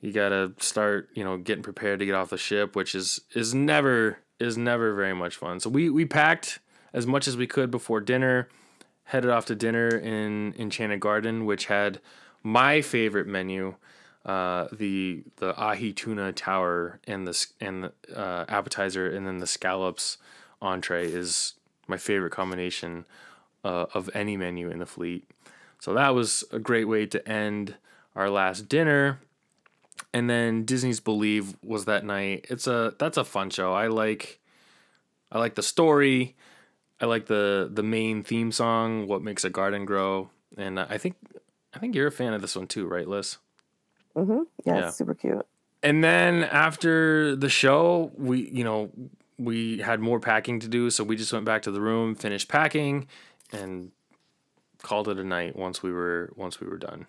You 0.00 0.12
gotta 0.12 0.52
start, 0.58 1.08
you 1.14 1.24
know, 1.24 1.38
getting 1.38 1.62
prepared 1.62 1.98
to 2.00 2.06
get 2.06 2.14
off 2.14 2.30
the 2.30 2.38
ship, 2.38 2.76
which 2.76 2.94
is 2.94 3.20
is 3.34 3.54
never 3.54 4.18
is 4.38 4.56
never 4.56 4.94
very 4.94 5.14
much 5.14 5.36
fun. 5.36 5.60
So 5.60 5.70
we 5.70 5.88
we 5.88 6.04
packed 6.04 6.60
as 6.92 7.06
much 7.06 7.26
as 7.26 7.36
we 7.36 7.46
could 7.46 7.70
before 7.70 8.00
dinner. 8.00 8.48
Headed 9.04 9.30
off 9.30 9.46
to 9.46 9.54
dinner 9.54 9.88
in 9.88 10.54
Enchanted 10.58 11.00
Garden, 11.00 11.46
which 11.46 11.66
had 11.66 11.98
my 12.42 12.82
favorite 12.82 13.26
menu, 13.26 13.74
uh, 14.26 14.68
the 14.70 15.24
the 15.36 15.56
ahi 15.56 15.94
tuna 15.94 16.32
tower 16.32 17.00
and 17.06 17.26
the 17.26 17.46
and 17.58 17.84
the 17.84 17.92
uh, 18.14 18.44
appetizer, 18.48 19.08
and 19.08 19.26
then 19.26 19.38
the 19.38 19.46
scallops 19.46 20.18
entree 20.60 21.10
is 21.10 21.54
my 21.86 21.96
favorite 21.96 22.32
combination 22.32 23.06
uh, 23.64 23.86
of 23.94 24.10
any 24.14 24.36
menu 24.36 24.70
in 24.70 24.78
the 24.78 24.86
fleet. 24.86 25.28
So 25.80 25.94
that 25.94 26.14
was 26.14 26.44
a 26.52 26.58
great 26.58 26.84
way 26.86 27.06
to 27.06 27.28
end 27.28 27.76
our 28.16 28.28
last 28.30 28.68
dinner. 28.68 29.20
And 30.12 30.28
then 30.28 30.64
Disney's 30.64 31.00
Believe 31.00 31.56
was 31.62 31.84
that 31.84 32.04
night. 32.04 32.46
It's 32.48 32.66
a 32.66 32.94
that's 32.98 33.16
a 33.16 33.24
fun 33.24 33.50
show. 33.50 33.72
I 33.72 33.88
like 33.88 34.40
I 35.30 35.38
like 35.38 35.54
the 35.54 35.62
story. 35.62 36.36
I 37.00 37.06
like 37.06 37.26
the 37.26 37.68
the 37.72 37.82
main 37.82 38.22
theme 38.24 38.50
song, 38.50 39.06
"What 39.06 39.22
Makes 39.22 39.44
a 39.44 39.50
Garden 39.50 39.84
Grow," 39.84 40.30
and 40.56 40.80
I 40.80 40.98
think 40.98 41.16
I 41.74 41.78
think 41.78 41.94
you're 41.94 42.06
a 42.08 42.12
fan 42.12 42.32
of 42.32 42.40
this 42.40 42.56
one 42.56 42.66
too, 42.66 42.86
right, 42.86 43.06
Liz? 43.06 43.36
Mm-hmm. 44.16 44.42
Yeah, 44.64 44.74
Yeah. 44.78 44.88
it's 44.88 44.96
super 44.96 45.14
cute. 45.14 45.46
And 45.82 46.02
then 46.02 46.42
after 46.44 47.36
the 47.36 47.48
show, 47.48 48.10
we 48.16 48.48
you 48.50 48.64
know 48.64 48.90
we 49.38 49.78
had 49.78 50.00
more 50.00 50.18
packing 50.18 50.58
to 50.60 50.68
do, 50.68 50.90
so 50.90 51.04
we 51.04 51.14
just 51.16 51.32
went 51.32 51.44
back 51.44 51.62
to 51.62 51.70
the 51.70 51.80
room, 51.80 52.14
finished 52.16 52.48
packing, 52.48 53.06
and 53.52 53.90
called 54.82 55.08
it 55.08 55.18
a 55.18 55.24
night 55.24 55.56
once 55.56 55.82
we 55.82 55.92
were 55.92 56.32
once 56.36 56.60
we 56.60 56.66
were 56.66 56.78
done. 56.78 57.06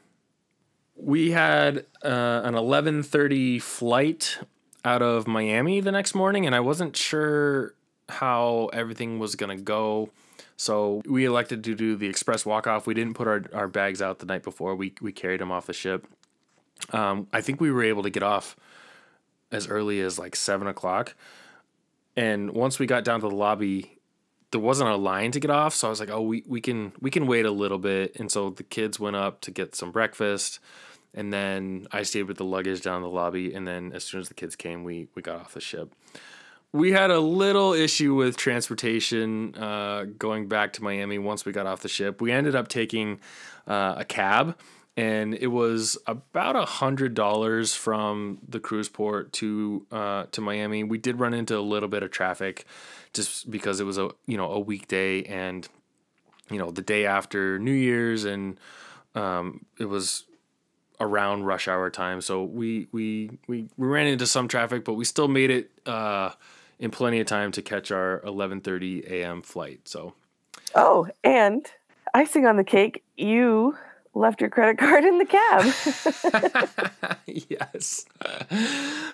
We 0.95 1.31
had 1.31 1.85
uh, 2.03 2.41
an 2.43 2.55
eleven 2.55 3.03
thirty 3.03 3.59
flight 3.59 4.39
out 4.83 5.01
of 5.01 5.27
Miami 5.27 5.79
the 5.79 5.91
next 5.91 6.15
morning, 6.15 6.45
and 6.45 6.55
I 6.55 6.59
wasn't 6.59 6.95
sure 6.95 7.73
how 8.09 8.69
everything 8.73 9.19
was 9.19 9.35
gonna 9.35 9.57
go. 9.57 10.09
So 10.57 11.01
we 11.05 11.25
elected 11.25 11.63
to 11.65 11.75
do 11.75 11.95
the 11.95 12.07
express 12.07 12.45
walk 12.45 12.67
off. 12.67 12.85
We 12.85 12.93
didn't 12.93 13.13
put 13.13 13.27
our, 13.27 13.43
our 13.53 13.67
bags 13.67 14.01
out 14.01 14.19
the 14.19 14.25
night 14.25 14.43
before. 14.43 14.75
We 14.75 14.93
we 14.99 15.11
carried 15.11 15.39
them 15.39 15.51
off 15.51 15.67
the 15.67 15.73
ship. 15.73 16.05
Um, 16.91 17.27
I 17.31 17.41
think 17.41 17.61
we 17.61 17.71
were 17.71 17.83
able 17.83 18.03
to 18.03 18.09
get 18.09 18.23
off 18.23 18.55
as 19.51 19.67
early 19.67 20.01
as 20.01 20.19
like 20.19 20.35
seven 20.35 20.67
o'clock. 20.67 21.15
And 22.15 22.51
once 22.51 22.79
we 22.79 22.85
got 22.85 23.03
down 23.03 23.21
to 23.21 23.29
the 23.29 23.35
lobby, 23.35 23.98
there 24.51 24.61
wasn't 24.61 24.89
a 24.89 24.95
line 24.95 25.31
to 25.31 25.39
get 25.39 25.51
off. 25.51 25.75
So 25.75 25.87
I 25.87 25.89
was 25.89 25.99
like, 25.99 26.09
oh, 26.09 26.21
we, 26.21 26.43
we 26.47 26.61
can 26.61 26.91
we 26.99 27.11
can 27.11 27.27
wait 27.27 27.45
a 27.45 27.51
little 27.51 27.77
bit. 27.77 28.19
And 28.19 28.31
so 28.31 28.49
the 28.49 28.63
kids 28.63 28.99
went 28.99 29.15
up 29.15 29.41
to 29.41 29.51
get 29.51 29.75
some 29.75 29.91
breakfast. 29.91 30.59
and 31.13 31.33
then 31.33 31.87
I 31.91 32.03
stayed 32.03 32.23
with 32.23 32.37
the 32.37 32.45
luggage 32.45 32.81
down 32.81 32.97
in 32.97 33.01
the 33.03 33.09
lobby. 33.09 33.53
And 33.53 33.67
then 33.67 33.91
as 33.93 34.03
soon 34.03 34.21
as 34.21 34.27
the 34.27 34.33
kids 34.33 34.55
came, 34.55 34.83
we 34.83 35.07
we 35.15 35.21
got 35.21 35.39
off 35.39 35.53
the 35.53 35.61
ship. 35.61 35.93
We 36.71 36.91
had 36.91 37.09
a 37.09 37.19
little 37.19 37.73
issue 37.73 38.13
with 38.13 38.37
transportation 38.37 39.55
uh, 39.55 40.05
going 40.19 40.47
back 40.47 40.73
to 40.73 40.83
Miami 40.83 41.17
once 41.17 41.43
we 41.43 41.51
got 41.51 41.65
off 41.65 41.81
the 41.81 41.87
ship. 41.87 42.21
We 42.21 42.31
ended 42.31 42.55
up 42.55 42.67
taking 42.67 43.19
uh, 43.67 43.95
a 43.97 44.05
cab, 44.05 44.55
and 44.95 45.33
it 45.33 45.47
was 45.47 45.97
about 46.05 46.55
a 46.55 46.65
hundred 46.65 47.15
dollars 47.15 47.73
from 47.73 48.37
the 48.47 48.59
cruise 48.59 48.87
port 48.87 49.33
to 49.33 49.87
uh, 49.91 50.25
to 50.31 50.41
Miami. 50.41 50.83
We 50.83 50.99
did 50.99 51.19
run 51.19 51.33
into 51.33 51.57
a 51.57 51.61
little 51.61 51.89
bit 51.89 52.03
of 52.03 52.11
traffic, 52.11 52.65
just 53.13 53.49
because 53.49 53.79
it 53.79 53.85
was 53.85 53.97
a 53.97 54.11
you 54.25 54.37
know 54.37 54.51
a 54.51 54.59
weekday 54.59 55.23
and 55.23 55.67
you 56.49 56.57
know 56.57 56.71
the 56.71 56.81
day 56.81 57.05
after 57.05 57.59
New 57.59 57.73
Year's, 57.73 58.25
and 58.25 58.59
um, 59.15 59.65
it 59.79 59.85
was 59.85 60.25
around 60.99 61.45
rush 61.45 61.67
hour 61.67 61.89
time. 61.89 62.21
So 62.21 62.43
we 62.43 62.87
we 62.91 63.39
we, 63.47 63.69
we 63.77 63.87
ran 63.87 64.07
into 64.07 64.27
some 64.27 64.47
traffic, 64.47 64.83
but 64.83 64.93
we 64.93 65.05
still 65.05 65.27
made 65.27 65.49
it 65.51 65.71
uh, 65.85 66.31
in 66.79 66.91
plenty 66.91 67.19
of 67.19 67.27
time 67.27 67.51
to 67.53 67.61
catch 67.61 67.91
our 67.91 68.21
11:30 68.25 69.09
a.m. 69.09 69.41
flight. 69.41 69.87
So 69.87 70.13
Oh, 70.75 71.07
and 71.23 71.65
icing 72.13 72.45
on 72.45 72.57
the 72.57 72.63
cake, 72.63 73.03
you 73.17 73.77
left 74.19 74.41
your 74.41 74.49
credit 74.49 74.77
card 74.77 75.03
in 75.05 75.17
the 75.17 75.25
cab. 75.25 77.17
yes. 77.49 78.05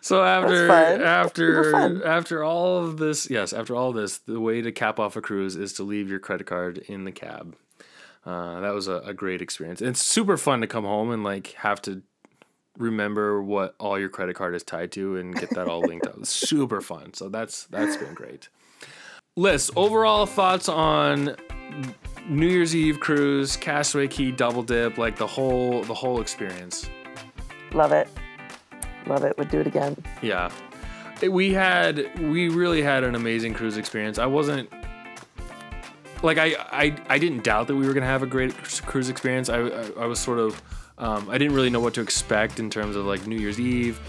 So 0.02 0.24
after 0.24 0.72
after 0.72 2.06
after 2.06 2.44
all 2.44 2.84
of 2.84 2.98
this, 2.98 3.30
yes, 3.30 3.54
after 3.54 3.76
all 3.76 3.94
this, 3.94 4.18
the 4.18 4.40
way 4.40 4.62
to 4.62 4.72
cap 4.72 5.00
off 5.00 5.16
a 5.16 5.22
cruise 5.22 5.56
is 5.56 5.74
to 5.74 5.84
leave 5.84 6.10
your 6.10 6.20
credit 6.20 6.48
card 6.48 6.80
in 6.80 7.06
the 7.06 7.12
cab. 7.12 7.56
Uh, 8.26 8.60
that 8.60 8.74
was 8.74 8.88
a, 8.88 8.98
a 9.06 9.14
great 9.14 9.42
experience. 9.42 9.82
It's 9.82 10.04
super 10.04 10.36
fun 10.36 10.62
to 10.62 10.68
come 10.68 10.84
home 10.84 11.12
and 11.12 11.24
like 11.24 11.54
have 11.54 11.82
to 11.84 12.02
remember 12.78 13.42
what 13.42 13.76
all 13.80 14.00
your 14.00 14.10
credit 14.10 14.36
card 14.36 14.56
is 14.56 14.64
tied 14.64 14.92
to 14.94 15.16
and 15.18 15.36
get 15.36 15.52
that 15.52 15.68
all 15.68 15.82
linked 15.82 16.08
up. 16.08 16.18
It's 16.18 16.32
super 16.32 16.82
fun. 16.82 17.14
So 17.14 17.30
that's 17.30 17.66
that's 17.66 17.98
been 17.98 18.14
great. 18.14 18.50
Liz, 19.38 19.70
overall 19.76 20.26
thoughts 20.26 20.70
on 20.70 21.36
New 22.28 22.48
Year's 22.48 22.76
Eve 22.76 23.00
cruise, 23.00 23.56
Castaway 23.56 24.08
Cay 24.08 24.32
double 24.32 24.64
dip, 24.64 24.98
like 24.98 25.16
the 25.16 25.28
whole 25.28 25.84
the 25.84 25.94
whole 25.94 26.22
experience. 26.22 26.90
Love 27.72 27.92
it. 27.92 28.08
Love 29.06 29.24
it. 29.24 29.38
Would 29.38 29.50
do 29.50 29.60
it 29.60 29.68
again. 29.68 29.96
Yeah. 30.22 30.50
We 31.22 31.54
had 31.54 32.20
we 32.20 32.50
really 32.50 32.82
had 32.82 33.04
an 33.04 33.16
amazing 33.16 33.54
cruise 33.54 33.78
experience. 33.78 34.18
I 34.18 34.26
wasn't 34.26 34.70
like 36.24 36.38
I 36.38 36.56
I, 36.72 36.98
I 37.10 37.20
didn't 37.20 37.44
doubt 37.44 37.68
that 37.68 37.76
we 37.76 37.86
were 37.86 37.94
gonna 37.94 38.06
have 38.06 38.24
a 38.24 38.28
great 38.28 38.56
cruise 38.86 39.10
experience. 39.10 39.50
I 39.50 39.60
I, 39.60 39.90
I 40.00 40.06
was 40.06 40.20
sort 40.20 40.40
of 40.40 40.62
um, 40.98 41.30
I 41.30 41.38
didn't 41.38 41.56
really 41.56 41.70
know 41.70 41.80
what 41.80 41.94
to 41.96 42.02
expect 42.02 42.60
in 42.60 42.70
terms 42.70 42.96
of 42.96 43.06
like 43.06 43.28
New 43.28 43.38
Year's 43.38 43.60
Eve, 43.60 44.00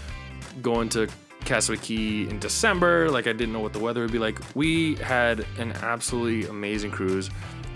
going 0.61 0.89
to 0.89 1.07
Castaway 1.41 1.77
Cay 1.77 2.27
in 2.29 2.39
December. 2.39 3.09
Like 3.09 3.27
I 3.27 3.33
didn't 3.33 3.53
know 3.53 3.59
what 3.59 3.73
the 3.73 3.79
weather 3.79 4.01
would 4.01 4.11
be 4.11 4.19
like. 4.19 4.39
We 4.55 4.95
had 4.95 5.45
an 5.57 5.73
absolutely 5.73 6.47
amazing 6.49 6.91
cruise. 6.91 7.29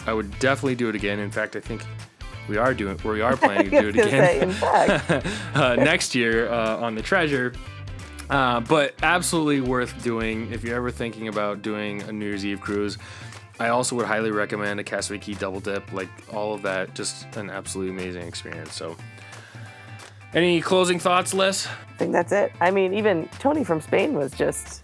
I 0.05 0.13
would 0.13 0.37
definitely 0.39 0.75
do 0.75 0.89
it 0.89 0.95
again. 0.95 1.19
In 1.19 1.31
fact, 1.31 1.55
I 1.55 1.59
think 1.59 1.83
we 2.47 2.57
are 2.57 2.73
doing 2.73 2.99
we 3.03 3.21
are 3.21 3.37
planning 3.37 3.69
to 3.69 3.91
do 3.91 3.99
it 3.99 4.05
I 4.05 4.09
say, 4.09 4.41
again 4.41 5.23
uh, 5.55 5.75
next 5.75 6.15
year 6.15 6.49
uh, 6.49 6.77
on 6.77 6.95
the 6.95 7.01
treasure. 7.01 7.53
Uh, 8.29 8.61
but 8.61 8.95
absolutely 9.03 9.59
worth 9.59 10.01
doing 10.03 10.51
if 10.53 10.63
you're 10.63 10.77
ever 10.77 10.89
thinking 10.89 11.27
about 11.27 11.61
doing 11.61 12.01
a 12.03 12.11
New 12.13 12.25
Year's 12.25 12.45
Eve 12.45 12.61
cruise. 12.61 12.97
I 13.59 13.69
also 13.69 13.95
would 13.97 14.05
highly 14.05 14.31
recommend 14.31 14.79
a 14.79 14.83
Castaway 14.83 15.19
Cay 15.19 15.33
double 15.33 15.59
dip. 15.59 15.91
Like 15.91 16.09
all 16.33 16.53
of 16.53 16.61
that, 16.61 16.95
just 16.95 17.35
an 17.35 17.49
absolutely 17.49 17.93
amazing 17.93 18.23
experience. 18.23 18.73
So, 18.73 18.95
any 20.33 20.61
closing 20.61 20.97
thoughts, 20.97 21.33
Liz? 21.33 21.67
I 21.67 21.93
think 21.97 22.13
that's 22.13 22.31
it. 22.31 22.53
I 22.61 22.71
mean, 22.71 22.93
even 22.93 23.29
Tony 23.37 23.63
from 23.63 23.81
Spain 23.81 24.13
was 24.13 24.31
just 24.31 24.83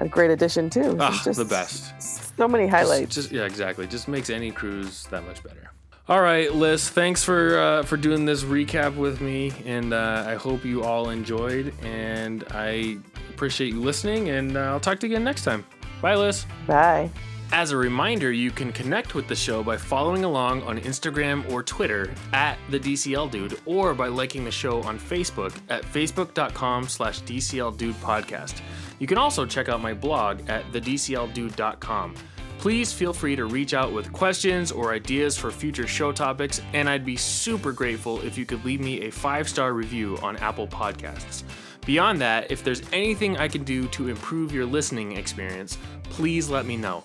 a 0.00 0.08
great 0.08 0.30
addition 0.30 0.70
too. 0.70 0.96
Ah, 0.98 1.20
just 1.24 1.38
the 1.38 1.44
best. 1.44 2.27
So 2.38 2.48
many 2.48 2.66
highlights. 2.66 3.14
Just 3.14 3.32
yeah, 3.32 3.44
exactly. 3.44 3.86
Just 3.86 4.08
makes 4.08 4.30
any 4.30 4.50
cruise 4.50 5.04
that 5.10 5.24
much 5.26 5.42
better. 5.42 5.70
All 6.08 6.22
right, 6.22 6.50
Liz. 6.54 6.88
Thanks 6.88 7.22
for 7.22 7.58
uh, 7.58 7.82
for 7.82 7.98
doing 7.98 8.24
this 8.24 8.42
recap 8.42 8.96
with 8.96 9.20
me, 9.20 9.52
and 9.66 9.92
uh, 9.92 10.24
I 10.26 10.36
hope 10.36 10.64
you 10.64 10.82
all 10.82 11.10
enjoyed. 11.10 11.74
And 11.82 12.44
I 12.50 12.96
appreciate 13.28 13.74
you 13.74 13.80
listening. 13.80 14.30
And 14.30 14.56
uh, 14.56 14.60
I'll 14.60 14.80
talk 14.80 15.00
to 15.00 15.06
you 15.06 15.14
again 15.14 15.24
next 15.24 15.44
time. 15.44 15.66
Bye, 16.00 16.14
Liz. 16.14 16.46
Bye. 16.66 17.10
As 17.50 17.70
a 17.70 17.76
reminder, 17.78 18.30
you 18.30 18.50
can 18.50 18.72
connect 18.72 19.14
with 19.14 19.26
the 19.26 19.34
show 19.34 19.62
by 19.62 19.78
following 19.78 20.24
along 20.24 20.62
on 20.64 20.78
Instagram 20.80 21.50
or 21.50 21.62
Twitter 21.62 22.12
at 22.34 22.58
the 22.68 22.78
DCL 22.78 23.30
Dude, 23.30 23.58
or 23.64 23.94
by 23.94 24.08
liking 24.08 24.44
the 24.44 24.50
show 24.50 24.82
on 24.82 24.98
Facebook 24.98 25.58
at 25.70 25.82
facebook.com 25.82 26.88
slash 26.88 27.22
DCL 27.22 27.78
Dude 27.78 27.96
Podcast. 27.96 28.60
You 28.98 29.06
can 29.06 29.16
also 29.16 29.46
check 29.46 29.70
out 29.70 29.80
my 29.80 29.94
blog 29.94 30.46
at 30.50 30.70
thedcldude.com. 30.72 32.14
Please 32.58 32.92
feel 32.92 33.14
free 33.14 33.36
to 33.36 33.46
reach 33.46 33.72
out 33.72 33.92
with 33.92 34.12
questions 34.12 34.70
or 34.70 34.92
ideas 34.92 35.38
for 35.38 35.50
future 35.50 35.86
show 35.86 36.12
topics, 36.12 36.60
and 36.74 36.88
I'd 36.88 37.06
be 37.06 37.16
super 37.16 37.72
grateful 37.72 38.20
if 38.20 38.36
you 38.36 38.44
could 38.44 38.62
leave 38.64 38.80
me 38.80 39.06
a 39.06 39.10
five 39.10 39.48
star 39.48 39.72
review 39.72 40.18
on 40.22 40.36
Apple 40.36 40.68
Podcasts. 40.68 41.44
Beyond 41.86 42.20
that, 42.20 42.50
if 42.50 42.62
there's 42.62 42.82
anything 42.92 43.38
I 43.38 43.48
can 43.48 43.64
do 43.64 43.88
to 43.88 44.08
improve 44.08 44.52
your 44.52 44.66
listening 44.66 45.16
experience, 45.16 45.78
please 46.10 46.50
let 46.50 46.66
me 46.66 46.76
know. 46.76 47.04